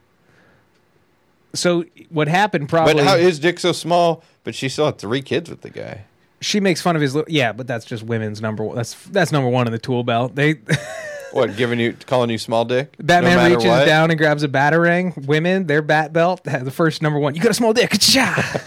So 1.53 1.84
what 2.09 2.26
happened 2.28 2.68
probably? 2.68 2.95
But 2.95 3.05
how 3.05 3.16
his 3.16 3.38
dick 3.38 3.61
so 3.61 3.72
small? 3.72 4.22
But 4.42 4.55
she 4.55 4.68
still 4.68 4.86
had 4.86 4.99
three 4.99 5.22
kids 5.22 5.49
with 5.51 5.61
the 5.61 5.70
guy. 5.70 6.05
she 6.40 6.59
makes 6.61 6.80
fun 6.82 6.97
of 6.97 7.03
his. 7.03 7.14
li- 7.14 7.24
Yeah, 7.28 7.53
but 7.53 7.66
that's 7.66 7.84
just 7.84 8.03
women's 8.03 8.40
number. 8.40 8.64
one. 8.64 8.76
That's 8.76 8.95
that's 9.07 9.30
number 9.30 9.49
one 9.49 9.66
in 9.66 9.72
the 9.72 9.78
tool 9.78 10.03
belt. 10.05 10.34
They 10.34 10.57
What, 11.32 11.57
giving 11.57 11.80
you, 11.80 11.97
calling 12.07 12.30
you 12.30 12.38
small 12.38 12.64
dick? 12.64 12.95
Batman 12.99 13.36
no 13.38 13.57
reaches 13.57 13.64
what? 13.68 13.84
down 13.86 14.11
and 14.12 14.18
grabs 14.18 14.45
a 14.45 14.49
batarang. 14.49 15.26
Women, 15.26 15.66
their 15.66 15.82
bat 15.82 16.12
belt, 16.12 16.42
the 16.45 16.70
first 16.70 17.03
number 17.03 17.18
one. 17.18 17.34
You 17.34 17.40
got 17.40 17.51
a 17.51 17.55
small 17.55 17.72
dick. 17.72 17.90
Ka-cha! 17.90 18.61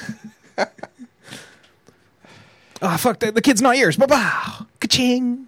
oh 2.82 2.97
fuck! 2.97 3.19
The, 3.19 3.32
the 3.32 3.41
kid's 3.41 3.61
not 3.61 3.78
yours. 3.78 3.95
Bye 3.97 4.05
bye. 4.05 4.65
Ka-ching. 4.80 5.47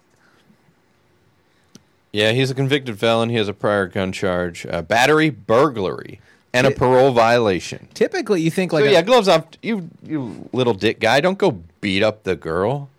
Yeah, 2.11 2.31
he's 2.31 2.49
a 2.49 2.55
convicted 2.55 2.99
felon. 2.99 3.29
He 3.29 3.35
has 3.35 3.47
a 3.47 3.53
prior 3.53 3.85
gun 3.87 4.11
charge, 4.11 4.65
uh, 4.65 4.81
battery, 4.81 5.29
burglary, 5.29 6.19
and 6.53 6.65
a 6.65 6.71
parole 6.71 7.11
violation. 7.11 7.87
Typically, 7.93 8.41
you 8.41 8.49
think 8.49 8.73
like 8.73 8.83
so 8.83 8.89
a- 8.89 8.93
yeah, 8.93 9.01
gloves 9.03 9.27
off. 9.27 9.45
You, 9.61 9.89
you 10.03 10.49
little 10.51 10.73
dick 10.73 10.99
guy, 10.99 11.21
don't 11.21 11.37
go 11.37 11.61
beat 11.81 12.01
up 12.03 12.23
the 12.23 12.35
girl. 12.35 12.89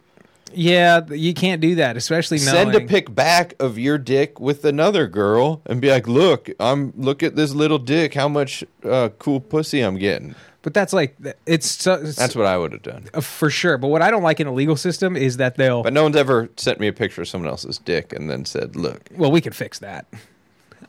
yeah, 0.52 1.00
you 1.10 1.34
can't 1.34 1.60
do 1.60 1.74
that, 1.76 1.96
especially 1.96 2.38
Send 2.38 2.70
a 2.70 2.72
knowing. 2.72 2.88
pic 2.88 3.12
back 3.14 3.54
of 3.60 3.78
your 3.78 3.98
dick 3.98 4.38
with 4.40 4.64
another 4.64 5.06
girl 5.08 5.60
and 5.66 5.80
be 5.80 5.90
like, 5.90 6.06
"Look, 6.08 6.48
I'm 6.60 6.92
look 6.96 7.22
at 7.22 7.34
this 7.36 7.52
little 7.52 7.78
dick. 7.78 8.14
How 8.14 8.28
much 8.28 8.64
uh, 8.84 9.08
cool 9.18 9.40
pussy 9.40 9.80
I'm 9.80 9.96
getting." 9.98 10.34
But 10.62 10.74
that's 10.74 10.92
like 10.92 11.16
it's, 11.46 11.86
it's 11.86 12.16
That's 12.16 12.36
what 12.36 12.46
I 12.46 12.58
would 12.58 12.72
have 12.72 12.82
done. 12.82 13.08
uh, 13.14 13.20
for 13.22 13.48
sure. 13.48 13.78
But 13.78 13.88
what 13.88 14.02
I 14.02 14.10
don't 14.10 14.22
like 14.22 14.40
in 14.40 14.46
a 14.46 14.52
legal 14.52 14.76
system 14.76 15.16
is 15.16 15.38
that 15.38 15.56
they'll. 15.56 15.82
But 15.82 15.94
no 15.94 16.02
one's 16.02 16.16
ever 16.16 16.50
sent 16.56 16.78
me 16.78 16.86
a 16.86 16.92
picture 16.92 17.22
of 17.22 17.28
someone 17.28 17.48
else's 17.50 17.78
dick 17.78 18.12
and 18.12 18.28
then 18.28 18.44
said, 18.44 18.76
"Look." 18.76 19.08
well, 19.16 19.30
we 19.30 19.40
can 19.40 19.52
fix 19.52 19.78
that. 19.78 20.06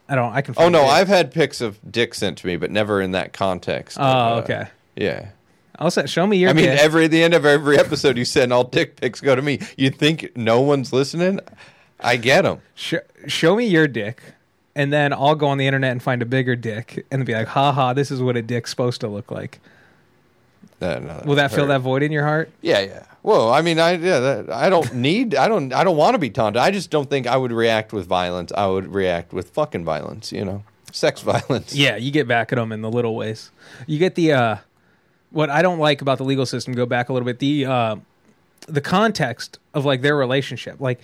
I 0.09 0.15
don't. 0.15 0.33
I 0.33 0.41
can. 0.41 0.55
Oh 0.57 0.67
no, 0.67 0.81
it. 0.83 0.87
I've 0.87 1.07
had 1.07 1.31
pics 1.31 1.61
of 1.61 1.79
dick 1.89 2.13
sent 2.13 2.37
to 2.39 2.47
me, 2.47 2.57
but 2.57 2.69
never 2.69 3.01
in 3.01 3.11
that 3.11 3.31
context. 3.31 3.97
Oh, 3.99 4.03
of, 4.03 4.37
uh, 4.39 4.41
okay. 4.43 4.67
Yeah. 4.95 5.29
I'll 5.79 5.89
say, 5.89 6.05
show 6.05 6.27
me 6.27 6.37
your. 6.37 6.49
I 6.49 6.53
mean, 6.53 6.67
every 6.67 7.05
at 7.05 7.11
the 7.11 7.23
end 7.23 7.33
of 7.33 7.45
every 7.45 7.77
episode, 7.79 8.17
you 8.17 8.25
send 8.25 8.51
all 8.51 8.65
dick 8.65 8.99
pics 8.99 9.21
go 9.21 9.35
to 9.35 9.41
me. 9.41 9.59
You 9.77 9.89
think 9.89 10.35
no 10.35 10.61
one's 10.61 10.91
listening? 10.91 11.39
I 11.99 12.17
get 12.17 12.41
them. 12.43 12.61
Sh- 12.75 12.95
show 13.25 13.55
me 13.55 13.65
your 13.67 13.87
dick, 13.87 14.21
and 14.75 14.91
then 14.91 15.13
I'll 15.13 15.35
go 15.35 15.47
on 15.47 15.57
the 15.57 15.67
internet 15.67 15.91
and 15.91 16.01
find 16.01 16.21
a 16.21 16.25
bigger 16.25 16.55
dick, 16.55 17.05
and 17.11 17.25
be 17.25 17.33
like, 17.33 17.47
"Ha 17.47 17.71
ha, 17.71 17.93
this 17.93 18.11
is 18.11 18.21
what 18.21 18.37
a 18.37 18.41
dick's 18.41 18.69
supposed 18.69 19.01
to 19.01 19.07
look 19.07 19.31
like." 19.31 19.59
Will 20.81 21.35
that 21.35 21.51
fill 21.51 21.67
that 21.67 21.81
void 21.81 22.01
in 22.01 22.11
your 22.11 22.23
heart? 22.23 22.49
Yeah, 22.61 22.79
yeah. 22.79 23.03
Well, 23.21 23.53
I 23.53 23.61
mean, 23.61 23.77
I 23.77 23.91
yeah, 23.93 24.19
that, 24.19 24.49
I 24.49 24.69
don't 24.69 24.93
need, 24.95 25.35
I 25.35 25.47
don't, 25.47 25.71
I 25.73 25.83
don't 25.83 25.97
want 25.97 26.15
to 26.15 26.17
be 26.17 26.31
taunted. 26.31 26.59
I 26.59 26.71
just 26.71 26.89
don't 26.89 27.07
think 27.07 27.27
I 27.27 27.37
would 27.37 27.51
react 27.51 27.93
with 27.93 28.07
violence. 28.07 28.51
I 28.57 28.65
would 28.65 28.91
react 28.91 29.31
with 29.31 29.51
fucking 29.51 29.85
violence. 29.85 30.31
You 30.31 30.43
know, 30.43 30.63
sex 30.91 31.21
violence. 31.21 31.75
Yeah, 31.75 31.97
you 31.97 32.11
get 32.11 32.27
back 32.27 32.51
at 32.51 32.55
them 32.55 32.71
in 32.71 32.81
the 32.81 32.89
little 32.89 33.15
ways. 33.15 33.51
You 33.85 33.99
get 33.99 34.15
the 34.15 34.33
uh, 34.33 34.55
what 35.29 35.51
I 35.51 35.61
don't 35.61 35.79
like 35.79 36.01
about 36.01 36.17
the 36.17 36.23
legal 36.23 36.47
system. 36.47 36.73
Go 36.73 36.87
back 36.87 37.09
a 37.09 37.13
little 37.13 37.27
bit. 37.27 37.37
The 37.37 37.65
uh, 37.65 37.95
the 38.67 38.81
context 38.81 39.59
of 39.73 39.85
like 39.85 40.01
their 40.01 40.15
relationship. 40.15 40.79
Like, 40.79 40.99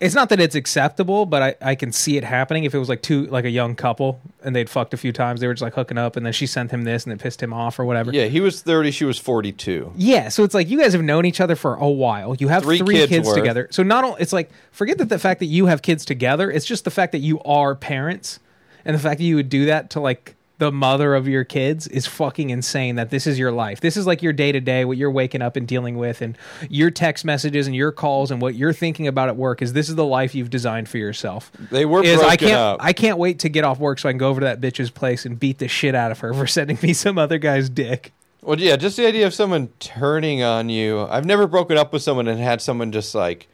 it's 0.00 0.14
not 0.14 0.28
that 0.30 0.40
it's 0.40 0.54
acceptable, 0.54 1.24
but 1.24 1.42
I, 1.42 1.70
I 1.70 1.74
can 1.76 1.92
see 1.92 2.16
it 2.16 2.24
happening. 2.24 2.64
If 2.64 2.74
it 2.74 2.78
was 2.78 2.88
like 2.88 3.00
two 3.00 3.26
like 3.26 3.44
a 3.44 3.50
young 3.50 3.76
couple 3.76 4.20
and 4.42 4.54
they'd 4.54 4.68
fucked 4.68 4.92
a 4.92 4.96
few 4.96 5.12
times, 5.12 5.40
they 5.40 5.46
were 5.46 5.54
just 5.54 5.62
like 5.62 5.74
hooking 5.74 5.98
up, 5.98 6.16
and 6.16 6.26
then 6.26 6.32
she 6.32 6.46
sent 6.46 6.70
him 6.70 6.82
this, 6.82 7.04
and 7.04 7.12
it 7.12 7.20
pissed 7.20 7.42
him 7.42 7.52
off 7.52 7.78
or 7.78 7.84
whatever. 7.84 8.12
Yeah, 8.12 8.26
he 8.26 8.40
was 8.40 8.60
thirty. 8.60 8.90
She 8.90 9.04
was 9.04 9.18
forty-two. 9.18 9.92
Yeah, 9.96 10.28
so 10.28 10.42
it's 10.42 10.54
like 10.54 10.68
you 10.68 10.80
guys 10.80 10.92
have 10.92 11.02
known 11.02 11.24
each 11.26 11.40
other 11.40 11.56
for 11.56 11.76
a 11.76 11.88
while. 11.88 12.34
You 12.34 12.48
have 12.48 12.64
Three 12.64 12.78
three, 12.78 12.96
kids 12.96 13.10
kids, 13.10 13.32
together. 13.32 13.68
So 13.70 13.82
not 13.82 14.04
only 14.04 14.20
it's 14.20 14.32
like 14.32 14.50
forget 14.72 14.98
that 14.98 15.08
the 15.08 15.18
fact 15.18 15.40
that 15.40 15.46
you 15.46 15.66
have 15.66 15.82
kids 15.82 16.04
together. 16.04 16.50
It's 16.50 16.66
just 16.66 16.84
the 16.84 16.90
fact 16.90 17.12
that 17.12 17.20
you 17.20 17.40
are 17.42 17.74
parents, 17.74 18.40
and 18.84 18.94
the 18.94 19.00
fact 19.00 19.18
that 19.18 19.24
you 19.24 19.36
would 19.36 19.48
do 19.48 19.66
that 19.66 19.90
to 19.90 20.00
like 20.00 20.34
the 20.64 20.72
mother 20.72 21.14
of 21.14 21.28
your 21.28 21.44
kids 21.44 21.86
is 21.88 22.06
fucking 22.06 22.48
insane. 22.48 22.96
That 22.96 23.10
this 23.10 23.26
is 23.26 23.38
your 23.38 23.52
life. 23.52 23.80
This 23.80 23.98
is 23.98 24.06
like 24.06 24.22
your 24.22 24.32
day 24.32 24.50
to 24.50 24.60
day, 24.60 24.86
what 24.86 24.96
you're 24.96 25.10
waking 25.10 25.42
up 25.42 25.56
and 25.56 25.68
dealing 25.68 25.98
with, 25.98 26.22
and 26.22 26.38
your 26.70 26.90
text 26.90 27.22
messages 27.22 27.66
and 27.66 27.76
your 27.76 27.92
calls 27.92 28.30
and 28.30 28.40
what 28.40 28.54
you're 28.54 28.72
thinking 28.72 29.06
about 29.06 29.28
at 29.28 29.36
work. 29.36 29.60
Is 29.60 29.74
this 29.74 29.90
is 29.90 29.94
the 29.94 30.06
life 30.06 30.34
you've 30.34 30.48
designed 30.48 30.88
for 30.88 30.96
yourself? 30.96 31.52
They 31.70 31.84
were 31.84 32.02
is 32.02 32.22
I 32.22 32.36
can't 32.36 32.52
up. 32.54 32.82
I 32.82 32.94
can't 32.94 33.18
wait 33.18 33.40
to 33.40 33.50
get 33.50 33.64
off 33.64 33.78
work 33.78 33.98
so 33.98 34.08
I 34.08 34.12
can 34.12 34.18
go 34.18 34.30
over 34.30 34.40
to 34.40 34.46
that 34.46 34.62
bitch's 34.62 34.90
place 34.90 35.26
and 35.26 35.38
beat 35.38 35.58
the 35.58 35.68
shit 35.68 35.94
out 35.94 36.10
of 36.10 36.20
her 36.20 36.32
for 36.32 36.46
sending 36.54 36.78
me 36.82 36.94
some 36.94 37.18
other 37.18 37.36
guy's 37.36 37.68
dick. 37.68 38.12
Well, 38.40 38.58
yeah, 38.58 38.76
just 38.76 38.96
the 38.96 39.06
idea 39.06 39.26
of 39.26 39.34
someone 39.34 39.68
turning 39.80 40.42
on 40.42 40.70
you. 40.70 41.00
I've 41.10 41.26
never 41.26 41.46
broken 41.46 41.76
up 41.76 41.92
with 41.92 42.02
someone 42.02 42.26
and 42.26 42.40
had 42.40 42.62
someone 42.62 42.90
just 42.90 43.14
like 43.14 43.48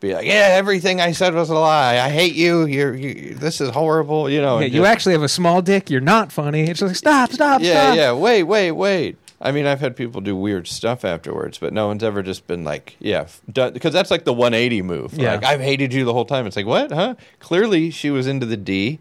be 0.00 0.14
like, 0.14 0.26
"Yeah, 0.26 0.48
everything 0.52 1.00
I 1.00 1.12
said 1.12 1.34
was 1.34 1.50
a 1.50 1.54
lie. 1.54 1.98
I 1.98 2.08
hate 2.08 2.34
you. 2.34 2.64
You're, 2.64 2.94
you, 2.96 3.34
this 3.34 3.60
is 3.60 3.70
horrible." 3.70 4.28
You 4.30 4.40
know, 4.40 4.58
Yeah, 4.58 4.66
you 4.66 4.80
just- 4.80 4.86
actually 4.88 5.12
have 5.12 5.22
a 5.22 5.28
small 5.28 5.62
dick. 5.62 5.90
You're 5.90 6.00
not 6.00 6.32
funny. 6.32 6.62
It's 6.62 6.80
like 6.82 6.96
stop, 6.96 7.30
stop, 7.32 7.60
yeah, 7.62 7.82
stop. 7.82 7.96
yeah. 7.96 8.12
Wait, 8.12 8.42
wait, 8.44 8.72
wait. 8.72 9.16
I 9.42 9.52
mean, 9.52 9.64
I've 9.66 9.80
had 9.80 9.96
people 9.96 10.20
do 10.20 10.36
weird 10.36 10.66
stuff 10.68 11.02
afterwards, 11.04 11.56
but 11.56 11.72
no 11.72 11.86
one's 11.86 12.02
ever 12.04 12.22
just 12.22 12.46
been 12.46 12.62
like, 12.64 12.96
"Yeah," 12.98 13.26
because 13.52 13.92
that's 13.92 14.10
like 14.10 14.24
the 14.24 14.32
180 14.34 14.82
move. 14.82 15.14
Yeah. 15.14 15.32
Like, 15.36 15.44
I've 15.44 15.60
hated 15.60 15.92
you 15.94 16.04
the 16.04 16.12
whole 16.12 16.26
time. 16.26 16.46
It's 16.46 16.56
like, 16.56 16.66
what? 16.66 16.90
Huh? 16.92 17.14
Clearly, 17.38 17.90
she 17.90 18.10
was 18.10 18.26
into 18.26 18.44
the 18.46 18.56
D 18.58 18.98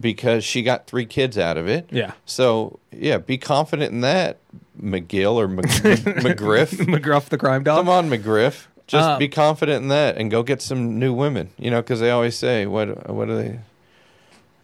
because 0.00 0.42
she 0.42 0.62
got 0.62 0.86
three 0.86 1.04
kids 1.06 1.36
out 1.38 1.56
of 1.58 1.68
it. 1.68 1.86
Yeah. 1.90 2.12
So 2.24 2.78
yeah, 2.92 3.18
be 3.18 3.36
confident 3.38 3.92
in 3.92 4.00
that, 4.00 4.38
McGill 4.82 5.34
or 5.34 5.48
Mc- 5.48 5.64
McGriff. 5.66 6.68
McGruff 6.86 7.26
the 7.28 7.38
crime 7.38 7.62
dog. 7.62 7.78
Come 7.78 7.88
on, 7.90 8.08
McGriff. 8.08 8.66
Just 8.86 9.08
Uh, 9.08 9.18
be 9.18 9.28
confident 9.28 9.82
in 9.82 9.88
that 9.88 10.16
and 10.18 10.30
go 10.30 10.42
get 10.42 10.60
some 10.60 10.98
new 10.98 11.12
women. 11.14 11.50
You 11.58 11.70
know, 11.70 11.80
because 11.80 12.00
they 12.00 12.10
always 12.10 12.36
say, 12.36 12.66
"What? 12.66 13.08
What 13.10 13.28
do 13.28 13.36
they?" 13.36 13.58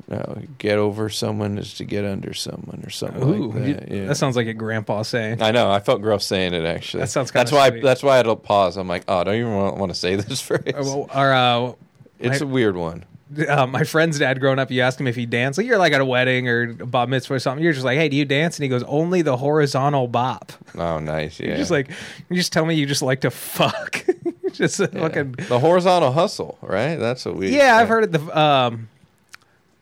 No, 0.08 0.38
get 0.58 0.76
over 0.76 1.08
someone 1.08 1.56
is 1.56 1.74
to 1.74 1.84
get 1.84 2.04
under 2.04 2.34
someone 2.34 2.82
or 2.84 2.90
something 2.90 3.22
Ooh, 3.22 3.52
like 3.52 3.66
you- 3.68 3.74
that. 3.74 3.90
Yeah. 3.92 4.04
that 4.06 4.16
sounds 4.16 4.34
like 4.34 4.48
a 4.48 4.52
grandpa 4.54 5.02
saying. 5.02 5.40
I 5.40 5.52
know. 5.52 5.70
I 5.70 5.78
felt 5.78 6.02
gross 6.02 6.26
saying 6.26 6.52
it. 6.52 6.64
Actually, 6.64 7.02
That 7.02 7.10
sounds 7.10 7.30
That's 7.30 7.52
why. 7.52 7.68
sweet. 7.70 7.82
that's 7.84 8.02
why 8.02 8.14
I 8.14 8.16
had 8.16 8.24
to 8.24 8.34
pause. 8.34 8.76
I'm 8.76 8.88
like, 8.88 9.04
oh, 9.06 9.18
I 9.18 9.24
don't 9.24 9.34
even 9.36 9.54
want, 9.54 9.76
want 9.76 9.92
to 9.92 9.98
say 9.98 10.16
this 10.16 10.40
phrase. 10.48 10.62
Well, 10.74 11.06
Our, 11.12 11.32
uh, 11.32 11.72
it's 12.18 12.40
a 12.40 12.46
weird 12.46 12.76
one. 12.76 13.04
Uh, 13.48 13.66
my 13.66 13.84
friend's 13.84 14.18
dad 14.18 14.40
growing 14.40 14.58
up, 14.58 14.70
you 14.70 14.80
ask 14.80 14.98
him 14.98 15.06
if 15.06 15.16
he 15.16 15.26
danced. 15.26 15.58
Like 15.58 15.66
you're 15.66 15.78
like 15.78 15.92
at 15.92 16.00
a 16.00 16.04
wedding 16.04 16.48
or 16.48 16.70
a 16.80 16.86
bat 16.86 17.08
mitzvah 17.08 17.34
or 17.34 17.38
something. 17.38 17.62
You're 17.62 17.72
just 17.72 17.84
like, 17.84 17.96
hey, 17.98 18.08
do 18.08 18.16
you 18.16 18.24
dance? 18.24 18.56
And 18.56 18.62
he 18.64 18.68
goes, 18.68 18.82
only 18.84 19.22
the 19.22 19.36
horizontal 19.36 20.08
bop. 20.08 20.52
Oh, 20.76 20.98
nice. 20.98 21.38
Yeah. 21.38 21.48
You're 21.48 21.56
just 21.58 21.70
like, 21.70 21.90
you 22.28 22.36
just 22.36 22.52
tell 22.52 22.64
me 22.66 22.74
you 22.74 22.86
just 22.86 23.02
like 23.02 23.20
to 23.20 23.30
fuck. 23.30 24.04
just 24.52 24.80
Yeah. 24.80 24.86
fucking. 24.86 25.32
the 25.48 25.58
horizontal 25.60 26.12
hustle, 26.12 26.58
right? 26.62 26.96
That's 26.96 27.24
what 27.24 27.36
we. 27.36 27.50
Yeah, 27.56 27.76
I've 27.76 27.88
heard 27.88 28.04
it. 28.04 28.12
The 28.12 28.38
um, 28.38 28.88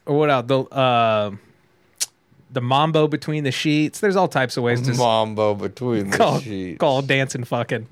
or 0.07 0.19
what 0.19 0.31
else? 0.31 0.47
The 0.47 0.59
uh, 0.65 1.31
the 2.51 2.61
mambo 2.61 3.09
between 3.09 3.45
the 3.45 3.53
sheets. 3.53 4.01
There's 4.01 4.17
all 4.17 4.29
types 4.29 4.57
of 4.57 4.63
ways 4.63 4.81
to 4.83 4.95
Mambo 4.95 5.55
between 5.55 6.11
the 6.11 6.17
call, 6.17 6.41
sheets. 6.41 6.79
call 6.79 7.03
dancing 7.03 7.45
fucking. 7.45 7.87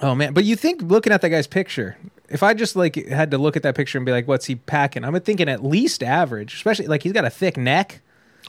Oh 0.00 0.14
man, 0.14 0.32
but 0.32 0.44
you 0.44 0.56
think 0.56 0.82
looking 0.82 1.12
at 1.12 1.20
that 1.20 1.28
guy's 1.28 1.46
picture, 1.46 1.96
if 2.32 2.42
I 2.42 2.54
just 2.54 2.74
like 2.76 2.94
had 3.08 3.30
to 3.32 3.38
look 3.38 3.56
at 3.56 3.62
that 3.62 3.74
picture 3.74 3.98
and 3.98 4.04
be 4.06 4.12
like, 4.12 4.26
what's 4.26 4.46
he 4.46 4.56
packing? 4.56 5.04
I'm 5.04 5.18
thinking 5.20 5.48
at 5.48 5.64
least 5.64 6.02
average, 6.02 6.54
especially 6.54 6.86
like 6.86 7.02
he's 7.02 7.12
got 7.12 7.24
a 7.24 7.30
thick 7.30 7.56
neck. 7.56 8.00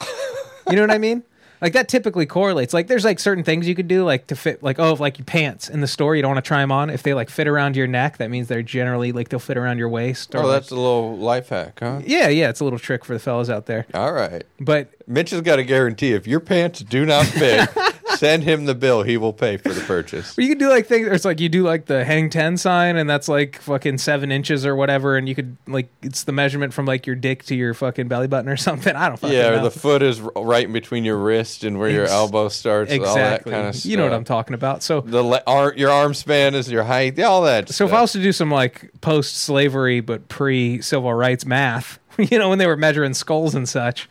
you 0.70 0.76
know 0.76 0.82
what 0.82 0.90
I 0.90 0.98
mean? 0.98 1.22
Like 1.60 1.72
that 1.72 1.88
typically 1.88 2.26
correlates. 2.26 2.74
Like 2.74 2.88
there's 2.88 3.04
like 3.04 3.18
certain 3.18 3.42
things 3.44 3.66
you 3.66 3.74
could 3.74 3.88
do 3.88 4.04
like 4.04 4.26
to 4.26 4.36
fit 4.36 4.62
like 4.62 4.78
oh 4.78 4.92
if 4.92 5.00
like 5.00 5.18
your 5.18 5.24
pants 5.24 5.68
in 5.70 5.80
the 5.80 5.86
store 5.86 6.14
you 6.14 6.20
don't 6.20 6.34
want 6.34 6.44
to 6.44 6.46
try 6.46 6.60
them 6.60 6.70
on 6.72 6.90
if 6.90 7.02
they 7.02 7.14
like 7.14 7.30
fit 7.30 7.46
around 7.48 7.74
your 7.74 7.86
neck 7.86 8.18
that 8.18 8.28
means 8.30 8.48
they're 8.48 8.62
generally 8.62 9.12
like 9.12 9.30
they'll 9.30 9.40
fit 9.40 9.56
around 9.56 9.78
your 9.78 9.88
waist. 9.88 10.34
Or, 10.34 10.38
Oh, 10.38 10.42
like- 10.46 10.56
that's 10.56 10.70
a 10.72 10.74
little 10.74 11.16
life 11.16 11.48
hack, 11.48 11.78
huh? 11.80 12.00
yeah 12.04 12.28
yeah 12.28 12.50
it's 12.50 12.60
a 12.60 12.64
little 12.64 12.78
trick 12.78 13.02
for 13.04 13.14
the 13.14 13.18
fellas 13.20 13.48
out 13.48 13.64
there. 13.66 13.86
All 13.94 14.12
right. 14.12 14.44
But 14.60 14.90
Mitch 15.06 15.30
has 15.30 15.40
got 15.40 15.58
a 15.58 15.62
guarantee 15.64 16.12
if 16.12 16.26
your 16.26 16.40
pants 16.40 16.80
do 16.80 17.06
not 17.06 17.24
fit, 17.26 17.70
send 18.16 18.44
him 18.44 18.64
the 18.66 18.74
bill. 18.74 19.02
He 19.02 19.16
will 19.16 19.32
pay 19.32 19.56
for 19.56 19.70
the 19.70 19.80
purchase. 19.80 20.34
But 20.34 20.44
you 20.44 20.50
could 20.50 20.58
do 20.58 20.68
like 20.68 20.86
things. 20.86 21.08
It's 21.08 21.24
like 21.24 21.40
you 21.40 21.48
do 21.48 21.62
like 21.62 21.86
the 21.86 22.04
hang 22.04 22.30
ten 22.30 22.56
sign, 22.56 22.96
and 22.96 23.08
that's 23.08 23.28
like 23.28 23.60
fucking 23.60 23.98
seven 23.98 24.30
inches 24.30 24.64
or 24.66 24.76
whatever, 24.76 25.16
and 25.16 25.28
you 25.28 25.34
could 25.34 25.56
like 25.66 25.88
it's 26.02 26.24
the 26.24 26.32
measurement 26.32 26.72
from 26.74 26.86
like 26.86 27.06
your 27.06 27.16
dick 27.16 27.44
to 27.44 27.54
your 27.54 27.74
fucking 27.74 28.08
belly 28.08 28.26
button 28.28 28.48
or 28.48 28.56
something. 28.58 28.94
I 28.94 29.08
don't 29.08 29.16
fucking 29.18 29.36
know. 29.36 29.42
Yeah, 29.42 29.52
or 29.52 29.56
know. 29.56 29.64
the 29.64 29.70
foot 29.70 30.02
is 30.02 30.20
right 30.20 30.66
in 30.66 30.72
between 30.72 31.04
your 31.04 31.16
wrist 31.18 31.64
and 31.64 31.78
where 31.78 31.90
your 31.90 32.06
elbow 32.06 32.48
starts. 32.48 32.92
All 32.92 32.98
that 32.98 33.04
exactly. 33.04 33.52
kind 33.52 33.66
of 33.68 33.74
stuff. 33.76 33.90
you 33.90 33.96
know 33.96 34.04
what 34.04 34.12
I'm 34.14 34.24
talking 34.24 34.54
about. 34.54 34.82
So 34.82 35.00
The 35.00 35.22
le- 35.22 35.42
ar- 35.46 35.74
your 35.76 35.90
arm 35.90 36.14
span 36.14 36.54
is 36.54 36.70
your 36.70 36.84
height. 36.84 37.18
All 37.20 37.42
that. 37.42 37.68
so 37.68 37.84
if 37.84 37.92
I 37.92 38.00
was 38.00 38.12
to 38.12 38.22
do 38.22 38.32
some 38.32 38.50
like 38.50 38.90
post 39.00 39.36
slavery 39.38 40.00
but 40.00 40.28
pre 40.28 40.80
civil 40.82 41.12
rights 41.14 41.44
math, 41.46 41.98
you 42.18 42.38
know 42.38 42.48
when 42.48 42.58
they 42.58 42.66
were 42.66 42.76
measuring 42.76 43.14
skulls 43.14 43.54
and 43.54 43.68
such, 43.68 44.08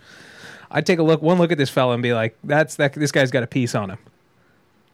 I'd 0.74 0.86
take 0.86 1.00
a 1.00 1.04
look 1.04 1.22
one 1.22 1.38
look 1.38 1.52
at 1.52 1.58
this 1.58 1.70
fella 1.70 1.94
and 1.94 2.04
be 2.04 2.14
like, 2.14 2.36
that's 2.44 2.76
that 2.76 2.94
this 2.94 3.12
guy's 3.12 3.32
got 3.32 3.44
a 3.44 3.48
piece 3.48 3.76
on 3.76 3.92
him. 3.92 4.00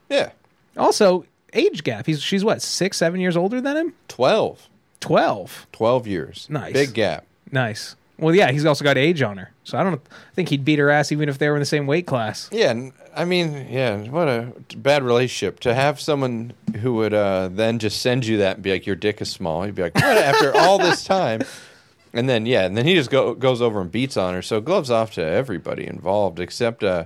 yeah, 0.10 0.32
Also 0.78 1.26
age 1.54 1.84
gap. 1.84 2.06
He's 2.06 2.22
she's 2.22 2.44
what 2.44 2.62
six 2.62 2.98
seven 2.98 3.20
years 3.20 3.36
older 3.38 3.62
than 3.62 3.78
him. 3.78 3.94
12. 4.10 4.68
Twelve. 5.00 5.66
12 5.72 6.08
years. 6.08 6.48
Nice. 6.50 6.74
Big 6.74 6.94
gap. 6.94 7.26
Nice. 7.52 7.96
Well, 8.18 8.36
yeah, 8.36 8.52
he's 8.52 8.66
also 8.66 8.84
got 8.84 8.98
age 8.98 9.22
on 9.22 9.38
her, 9.38 9.52
so 9.64 9.78
I 9.78 9.84
don't 9.84 10.02
think 10.34 10.50
he'd 10.50 10.66
beat 10.66 10.78
her 10.78 10.90
ass 10.90 11.10
even 11.14 11.30
if 11.30 11.38
they 11.38 11.48
were 11.48 11.56
in 11.56 11.62
the 11.62 11.66
same 11.66 11.88
weight 11.88 12.06
class. 12.06 12.50
Yeah, 12.52 12.90
I 13.16 13.24
mean, 13.24 13.66
yeah, 13.72 13.96
what 14.10 14.28
a 14.28 14.52
bad 14.76 15.04
relationship 15.04 15.62
to 15.62 15.74
have 15.74 16.02
someone 16.02 16.52
who 16.82 16.96
would 16.96 17.14
uh, 17.14 17.48
then 17.50 17.80
just 17.80 18.02
send 18.02 18.26
you 18.26 18.40
that 18.40 18.56
and 18.56 18.64
be 18.64 18.72
like, 18.74 18.86
"Your 18.86 18.98
dick 18.98 19.22
is 19.22 19.30
small." 19.32 19.66
You'd 19.66 19.76
be 19.76 19.84
like, 19.84 19.96
"What?" 19.96 20.18
After 20.18 20.54
all 20.54 20.78
this 20.80 21.06
time, 21.06 21.44
and 22.14 22.28
then 22.30 22.46
yeah, 22.46 22.66
and 22.66 22.76
then 22.78 22.86
he 22.86 22.96
just 22.96 23.10
go, 23.10 23.34
goes 23.34 23.62
over 23.62 23.82
and 23.82 23.92
beats 23.92 24.18
on 24.18 24.34
her. 24.34 24.42
So 24.42 24.62
gloves 24.62 24.90
off 24.90 25.12
to 25.14 25.24
everybody 25.24 25.86
involved, 25.86 26.40
except 26.40 26.84
uh, 26.84 27.06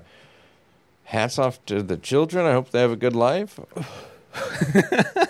hats 1.05 1.37
off 1.37 1.63
to 1.67 1.81
the 1.83 1.97
children. 1.97 2.45
I 2.45 2.53
hope 2.53 2.71
they 2.71 2.81
have 2.81 2.91
a 2.91 2.95
good 2.95 3.15
life. 3.15 3.59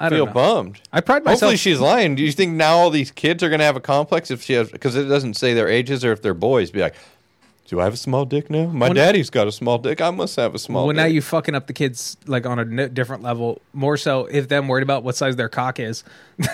I 0.00 0.10
feel 0.10 0.26
know. 0.26 0.32
bummed. 0.32 0.80
I 0.92 1.00
pride 1.00 1.24
myself. 1.24 1.40
Hopefully 1.40 1.56
she's 1.56 1.80
lying. 1.80 2.14
Do 2.14 2.22
you 2.22 2.30
think 2.30 2.52
now 2.52 2.76
all 2.76 2.90
these 2.90 3.10
kids 3.10 3.42
are 3.42 3.48
going 3.48 3.58
to 3.58 3.64
have 3.64 3.74
a 3.76 3.80
complex 3.80 4.30
if 4.30 4.42
she 4.42 4.52
has 4.52 4.70
because 4.70 4.94
it 4.94 5.06
doesn't 5.06 5.34
say 5.34 5.54
their 5.54 5.68
ages 5.68 6.04
or 6.04 6.12
if 6.12 6.22
they're 6.22 6.34
boys? 6.34 6.70
Be 6.70 6.80
like, 6.80 6.94
do 7.66 7.80
I 7.80 7.84
have 7.84 7.94
a 7.94 7.98
small 7.98 8.24
dick 8.24 8.48
now? 8.48 8.66
My 8.66 8.86
When- 8.86 8.94
daddy's 8.96 9.28
got 9.28 9.48
a 9.48 9.52
small 9.52 9.76
dick. 9.76 10.00
I 10.00 10.10
must 10.10 10.36
have 10.36 10.54
a 10.54 10.58
small. 10.58 10.84
Dick. 10.84 10.86
Well, 10.86 11.04
dick. 11.04 11.10
now 11.10 11.12
you 11.14 11.20
fucking 11.20 11.54
up 11.56 11.66
the 11.66 11.72
kids 11.72 12.16
like 12.26 12.46
on 12.46 12.58
a 12.60 12.88
different 12.88 13.24
level. 13.24 13.60
More 13.72 13.96
so 13.96 14.26
if 14.26 14.48
them 14.48 14.68
worried 14.68 14.84
about 14.84 15.02
what 15.02 15.16
size 15.16 15.34
their 15.36 15.48
cock 15.48 15.80
is. 15.80 16.04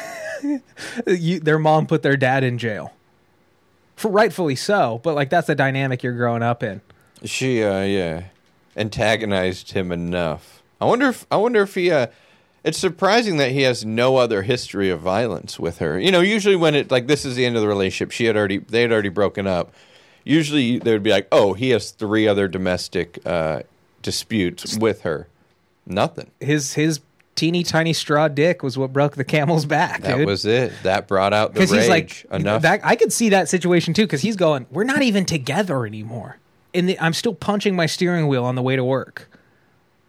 you, 1.06 1.40
their 1.40 1.58
mom 1.58 1.86
put 1.86 2.02
their 2.02 2.16
dad 2.16 2.44
in 2.44 2.58
jail, 2.58 2.92
for 3.96 4.10
rightfully 4.10 4.56
so. 4.56 5.00
But 5.02 5.14
like 5.14 5.30
that's 5.30 5.46
the 5.46 5.54
dynamic 5.54 6.02
you're 6.02 6.16
growing 6.16 6.42
up 6.42 6.62
in. 6.62 6.80
She, 7.24 7.62
uh, 7.62 7.82
yeah, 7.82 8.24
antagonized 8.76 9.72
him 9.72 9.90
enough. 9.92 10.62
I 10.80 10.86
wonder 10.86 11.08
if 11.08 11.26
I 11.30 11.36
wonder 11.36 11.62
if 11.62 11.74
he. 11.74 11.90
Uh, 11.90 12.08
it's 12.64 12.78
surprising 12.78 13.36
that 13.36 13.52
he 13.52 13.62
has 13.62 13.84
no 13.84 14.16
other 14.16 14.42
history 14.42 14.88
of 14.88 15.00
violence 15.00 15.58
with 15.60 15.78
her. 15.78 16.00
You 16.00 16.10
know, 16.10 16.20
usually 16.20 16.56
when 16.56 16.74
it 16.74 16.90
like 16.90 17.06
this 17.06 17.24
is 17.24 17.36
the 17.36 17.44
end 17.44 17.56
of 17.56 17.62
the 17.62 17.68
relationship, 17.68 18.10
she 18.10 18.24
had 18.24 18.36
already 18.36 18.58
they 18.58 18.82
had 18.82 18.92
already 18.92 19.10
broken 19.10 19.46
up. 19.46 19.72
Usually 20.24 20.78
they 20.78 20.92
would 20.92 21.02
be 21.02 21.10
like, 21.10 21.28
oh, 21.30 21.52
he 21.52 21.70
has 21.70 21.90
three 21.90 22.26
other 22.26 22.48
domestic 22.48 23.18
uh, 23.26 23.60
disputes 24.02 24.78
with 24.78 25.02
her. 25.02 25.28
Nothing. 25.86 26.30
His 26.40 26.72
his 26.72 27.00
teeny 27.34 27.62
tiny 27.62 27.92
straw 27.92 28.28
dick 28.28 28.62
was 28.62 28.78
what 28.78 28.92
broke 28.92 29.16
the 29.16 29.24
camel's 29.24 29.66
back. 29.66 30.02
That 30.02 30.18
dude. 30.18 30.26
was 30.26 30.46
it. 30.46 30.72
That 30.82 31.08
brought 31.08 31.32
out 31.32 31.54
the 31.54 31.60
rage 31.60 31.70
because 31.70 31.82
he's 31.82 31.88
like 31.88 32.24
enough. 32.30 32.62
That, 32.62 32.80
I 32.84 32.96
could 32.96 33.12
see 33.12 33.30
that 33.30 33.48
situation 33.48 33.94
too 33.94 34.02
because 34.02 34.22
he's 34.22 34.36
going, 34.36 34.66
we're 34.70 34.84
not 34.84 35.02
even 35.02 35.24
together 35.24 35.86
anymore, 35.86 36.38
and 36.72 36.88
the, 36.88 36.98
I'm 37.00 37.12
still 37.12 37.34
punching 37.34 37.74
my 37.74 37.86
steering 37.86 38.28
wheel 38.28 38.44
on 38.44 38.54
the 38.54 38.62
way 38.62 38.76
to 38.76 38.84
work. 38.84 39.28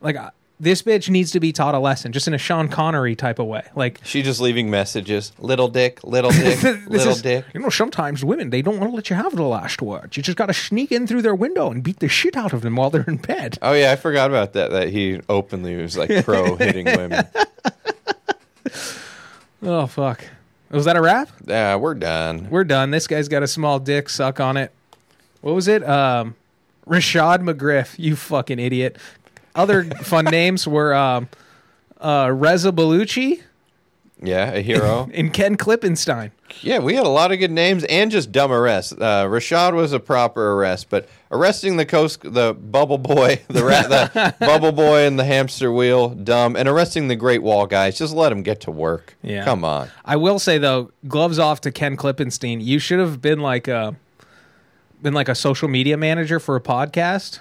Like 0.02 0.18
this 0.60 0.82
bitch 0.82 1.10
needs 1.10 1.32
to 1.32 1.40
be 1.40 1.52
taught 1.52 1.76
a 1.76 1.80
lesson, 1.80 2.12
just 2.14 2.28
in 2.28 2.34
a 2.34 2.38
Sean 2.38 2.70
Connery 2.70 3.16
type 3.16 3.40
of 3.40 3.48
way. 3.48 3.64
Like 3.76 4.00
she 4.04 4.22
just 4.22 4.40
leaving 4.40 4.70
messages. 4.70 5.32
Little 5.38 5.68
dick, 5.68 6.04
little 6.04 6.32
dick, 6.32 6.64
little 6.88 7.14
is- 7.14 7.22
dick. 7.22 7.46
You 7.54 7.60
know, 7.60 7.70
sometimes 7.70 8.24
women 8.24 8.50
they 8.52 8.62
don't 8.62 8.80
want 8.80 8.92
to 8.92 8.96
let 8.96 9.10
you 9.10 9.16
have 9.18 9.36
the 9.36 9.44
last 9.44 9.82
word. 9.82 10.16
You 10.16 10.24
just 10.24 10.38
got 10.38 10.46
to 10.46 10.54
sneak 10.54 10.92
in 10.92 11.08
through 11.08 11.24
their 11.24 11.36
window 11.36 11.70
and 11.72 11.84
beat 11.84 12.00
the 12.00 12.08
shit 12.08 12.38
out 12.38 12.54
of 12.54 12.62
them 12.62 12.76
while 12.78 12.90
they're 12.90 13.04
in 13.04 13.18
bed. 13.18 13.58
Oh 13.62 13.74
yeah, 13.74 13.92
I 13.92 13.96
forgot 13.98 14.30
about 14.30 14.54
that. 14.54 14.72
That 14.72 14.90
he 14.90 15.20
openly 15.28 15.76
was 15.76 15.98
like 15.98 16.10
pro 16.26 16.56
hitting 16.56 16.86
women. 16.86 17.26
Oh 19.64 19.88
fuck! 19.88 20.24
Was 20.70 20.86
that 20.86 20.96
a 20.96 21.02
wrap? 21.02 21.30
Yeah, 21.46 21.76
we're 21.78 21.96
done. 21.96 22.50
We're 22.52 22.64
done. 22.66 22.92
This 22.92 23.08
guy's 23.08 23.28
got 23.28 23.42
a 23.42 23.48
small 23.48 23.80
dick. 23.80 24.10
Suck 24.10 24.40
on 24.40 24.58
it. 24.58 24.72
What 25.42 25.56
was 25.56 25.68
it? 25.68 25.88
Um, 25.88 26.36
Rashad 26.86 27.40
McGriff. 27.40 27.96
You 27.98 28.16
fucking 28.16 28.60
idiot. 28.60 28.98
Other 29.56 29.86
fun 30.04 30.26
names 30.26 30.68
were 30.68 30.94
um, 30.94 31.30
uh, 32.00 32.30
Reza 32.34 32.72
Baluchi 32.72 33.42
Yeah, 34.22 34.52
a 34.52 34.62
hero. 34.62 35.10
and 35.14 35.34
Ken 35.34 35.56
Klippenstein. 35.58 36.32
yeah, 36.62 36.80
we 36.80 36.96
had 36.96 37.06
a 37.06 37.10
lot 37.10 37.32
of 37.32 37.40
good 37.40 37.52
names 37.52 37.84
and 37.86 38.12
just 38.12 38.32
dumb 38.32 38.52
arrests. 38.52 38.92
Uh, 38.94 39.26
Rashad 39.26 39.74
was 39.74 39.94
a 39.94 40.00
proper 40.00 40.52
arrest, 40.54 40.90
but 40.90 41.08
arresting 41.32 41.78
the 41.78 41.86
coast, 41.86 42.22
the 42.24 42.54
bubble 42.54 42.98
boy, 42.98 43.42
the 43.48 43.64
rat, 43.64 43.90
the 43.90 44.36
bubble 44.40 44.72
boy, 44.72 45.06
and 45.08 45.18
the 45.18 45.26
hamster 45.26 45.72
wheel, 45.72 46.10
dumb, 46.10 46.56
and 46.56 46.68
arresting 46.68 47.08
the 47.08 47.16
Great 47.16 47.42
Wall 47.42 47.66
guys, 47.66 47.98
just 47.98 48.14
let 48.14 48.30
them 48.30 48.44
get 48.44 48.62
to 48.62 48.72
work. 48.72 49.16
Yeah. 49.24 49.44
come 49.44 49.64
on. 49.66 49.90
I 50.04 50.16
will 50.18 50.40
say 50.40 50.58
though, 50.58 50.92
gloves 51.08 51.40
off 51.40 51.62
to 51.62 51.72
Ken 51.72 51.98
Klippenstein. 51.98 52.64
You 52.64 52.80
should 52.80 53.00
have 53.00 53.22
been 53.22 53.40
like 53.40 53.68
a 53.68 53.96
been 55.02 55.14
like 55.14 55.30
a 55.30 55.36
social 55.36 55.68
media 55.68 55.98
manager 55.98 56.40
for 56.40 56.56
a 56.56 56.62
podcast. 56.62 57.40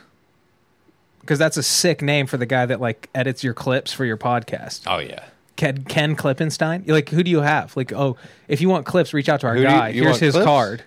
Because 1.25 1.39
that's 1.39 1.57
a 1.57 1.62
sick 1.62 2.03
name 2.03 2.27
for 2.27 2.37
the 2.37 2.47
guy 2.47 2.66
that 2.66 2.81
like 2.81 3.09
edits 3.14 3.43
your 3.43 3.55
clips 3.55 3.93
for 3.93 4.05
your 4.05 4.16
podcast. 4.18 4.83
Oh 4.87 4.99
yeah. 4.99 5.25
Ken, 5.57 5.85
Ken 5.85 6.16
Klippenstein. 6.16 6.87
Like, 6.89 7.09
who 7.11 7.22
do 7.22 7.31
you 7.31 7.41
have? 7.41 7.77
Like, 7.77 7.93
oh, 7.93 8.16
if 8.49 8.61
you 8.61 8.68
want 8.68 8.87
clips, 8.87 9.14
reach 9.14 9.29
out 9.29 9.41
to 9.41 9.47
our 9.47 9.55
Who 9.55 9.61
do 9.61 9.68
you- 9.68 9.68
guy. 9.68 9.89
you 9.91 10.03
Here's 10.03 10.18
his 10.18 10.33
clips? 10.35 10.45
card. 10.47 10.83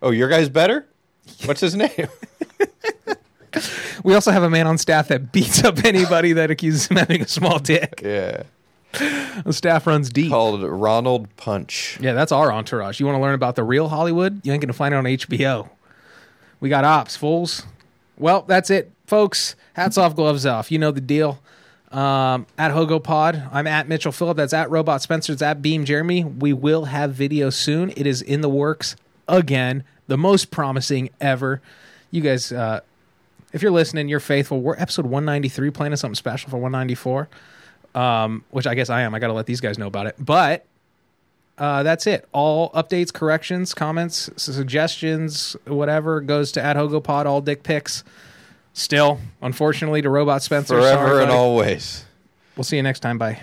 Oh, 0.00 0.10
your 0.10 0.28
guy's 0.28 0.48
better. 0.48 0.86
What's 1.46 1.60
his 1.60 1.74
name? 1.74 1.90
We 4.02 4.14
also 4.14 4.30
have 4.30 4.42
a 4.42 4.50
man 4.50 4.66
on 4.66 4.78
staff 4.78 5.08
that 5.08 5.30
beats 5.30 5.62
up 5.62 5.84
anybody 5.84 6.32
that 6.32 6.50
accuses 6.50 6.86
him 6.86 6.96
of 6.96 7.00
having 7.02 7.20
a 7.22 7.28
small 7.28 7.58
dick. 7.58 8.00
yeah, 8.04 8.44
The 9.44 9.52
staff 9.52 9.86
runs 9.86 10.08
deep. 10.10 10.30
called 10.30 10.62
Ronald 10.62 11.28
Punch. 11.36 11.98
Yeah, 12.00 12.14
that's 12.14 12.32
our 12.32 12.50
entourage. 12.50 12.98
You 12.98 13.06
want 13.06 13.16
to 13.16 13.20
learn 13.22 13.34
about 13.34 13.54
the 13.56 13.62
real 13.62 13.88
Hollywood? 13.88 14.40
You 14.44 14.52
ain't 14.52 14.62
going 14.62 14.68
to 14.68 14.72
find 14.72 14.94
it 14.94 14.96
on 14.96 15.04
HBO. 15.04 15.68
We 16.60 16.68
got 16.70 16.84
ops, 16.84 17.14
fools. 17.16 17.64
Well, 18.16 18.42
that's 18.42 18.70
it, 18.70 18.90
folks. 19.12 19.56
Hats 19.74 19.98
off, 19.98 20.16
gloves 20.16 20.46
off. 20.46 20.72
You 20.72 20.78
know 20.78 20.90
the 20.90 21.02
deal. 21.02 21.38
Um, 21.90 22.46
at 22.56 22.72
Hogo 22.72 23.02
Pod, 23.02 23.46
I'm 23.52 23.66
at 23.66 23.86
Mitchell 23.86 24.10
Fillup. 24.10 24.36
That's 24.36 24.54
at 24.54 24.70
Robot 24.70 25.02
Spencer. 25.02 25.34
It's 25.34 25.42
at 25.42 25.60
Beam 25.60 25.84
Jeremy. 25.84 26.24
We 26.24 26.54
will 26.54 26.86
have 26.86 27.12
video 27.12 27.50
soon. 27.50 27.92
It 27.94 28.06
is 28.06 28.22
in 28.22 28.40
the 28.40 28.48
works 28.48 28.96
again. 29.28 29.84
The 30.06 30.16
most 30.16 30.50
promising 30.50 31.10
ever. 31.20 31.60
You 32.10 32.22
guys, 32.22 32.52
uh, 32.52 32.80
if 33.52 33.60
you're 33.60 33.70
listening, 33.70 34.08
you're 34.08 34.18
faithful. 34.18 34.62
We're 34.62 34.76
episode 34.76 35.04
193, 35.04 35.68
planning 35.72 35.96
something 35.96 36.14
special 36.14 36.48
for 36.48 36.56
194, 36.56 37.28
um, 37.94 38.46
which 38.48 38.66
I 38.66 38.74
guess 38.74 38.88
I 38.88 39.02
am. 39.02 39.14
I 39.14 39.18
got 39.18 39.26
to 39.26 39.34
let 39.34 39.44
these 39.44 39.60
guys 39.60 39.76
know 39.76 39.88
about 39.88 40.06
it. 40.06 40.16
But 40.18 40.64
uh, 41.58 41.82
that's 41.82 42.06
it. 42.06 42.26
All 42.32 42.70
updates, 42.70 43.12
corrections, 43.12 43.74
comments, 43.74 44.30
suggestions, 44.36 45.54
whatever 45.66 46.22
goes 46.22 46.50
to 46.52 46.62
at 46.64 46.76
Hogo 46.76 47.04
Pod. 47.04 47.26
All 47.26 47.42
dick 47.42 47.62
pics. 47.62 48.04
Still, 48.74 49.20
unfortunately, 49.42 50.02
to 50.02 50.08
Robot 50.08 50.42
Spencer. 50.42 50.74
Forever 50.80 51.06
Sorry, 51.08 51.22
and 51.22 51.28
buddy. 51.28 51.38
always. 51.38 52.04
We'll 52.56 52.64
see 52.64 52.76
you 52.76 52.82
next 52.82 53.00
time. 53.00 53.18
Bye. 53.18 53.40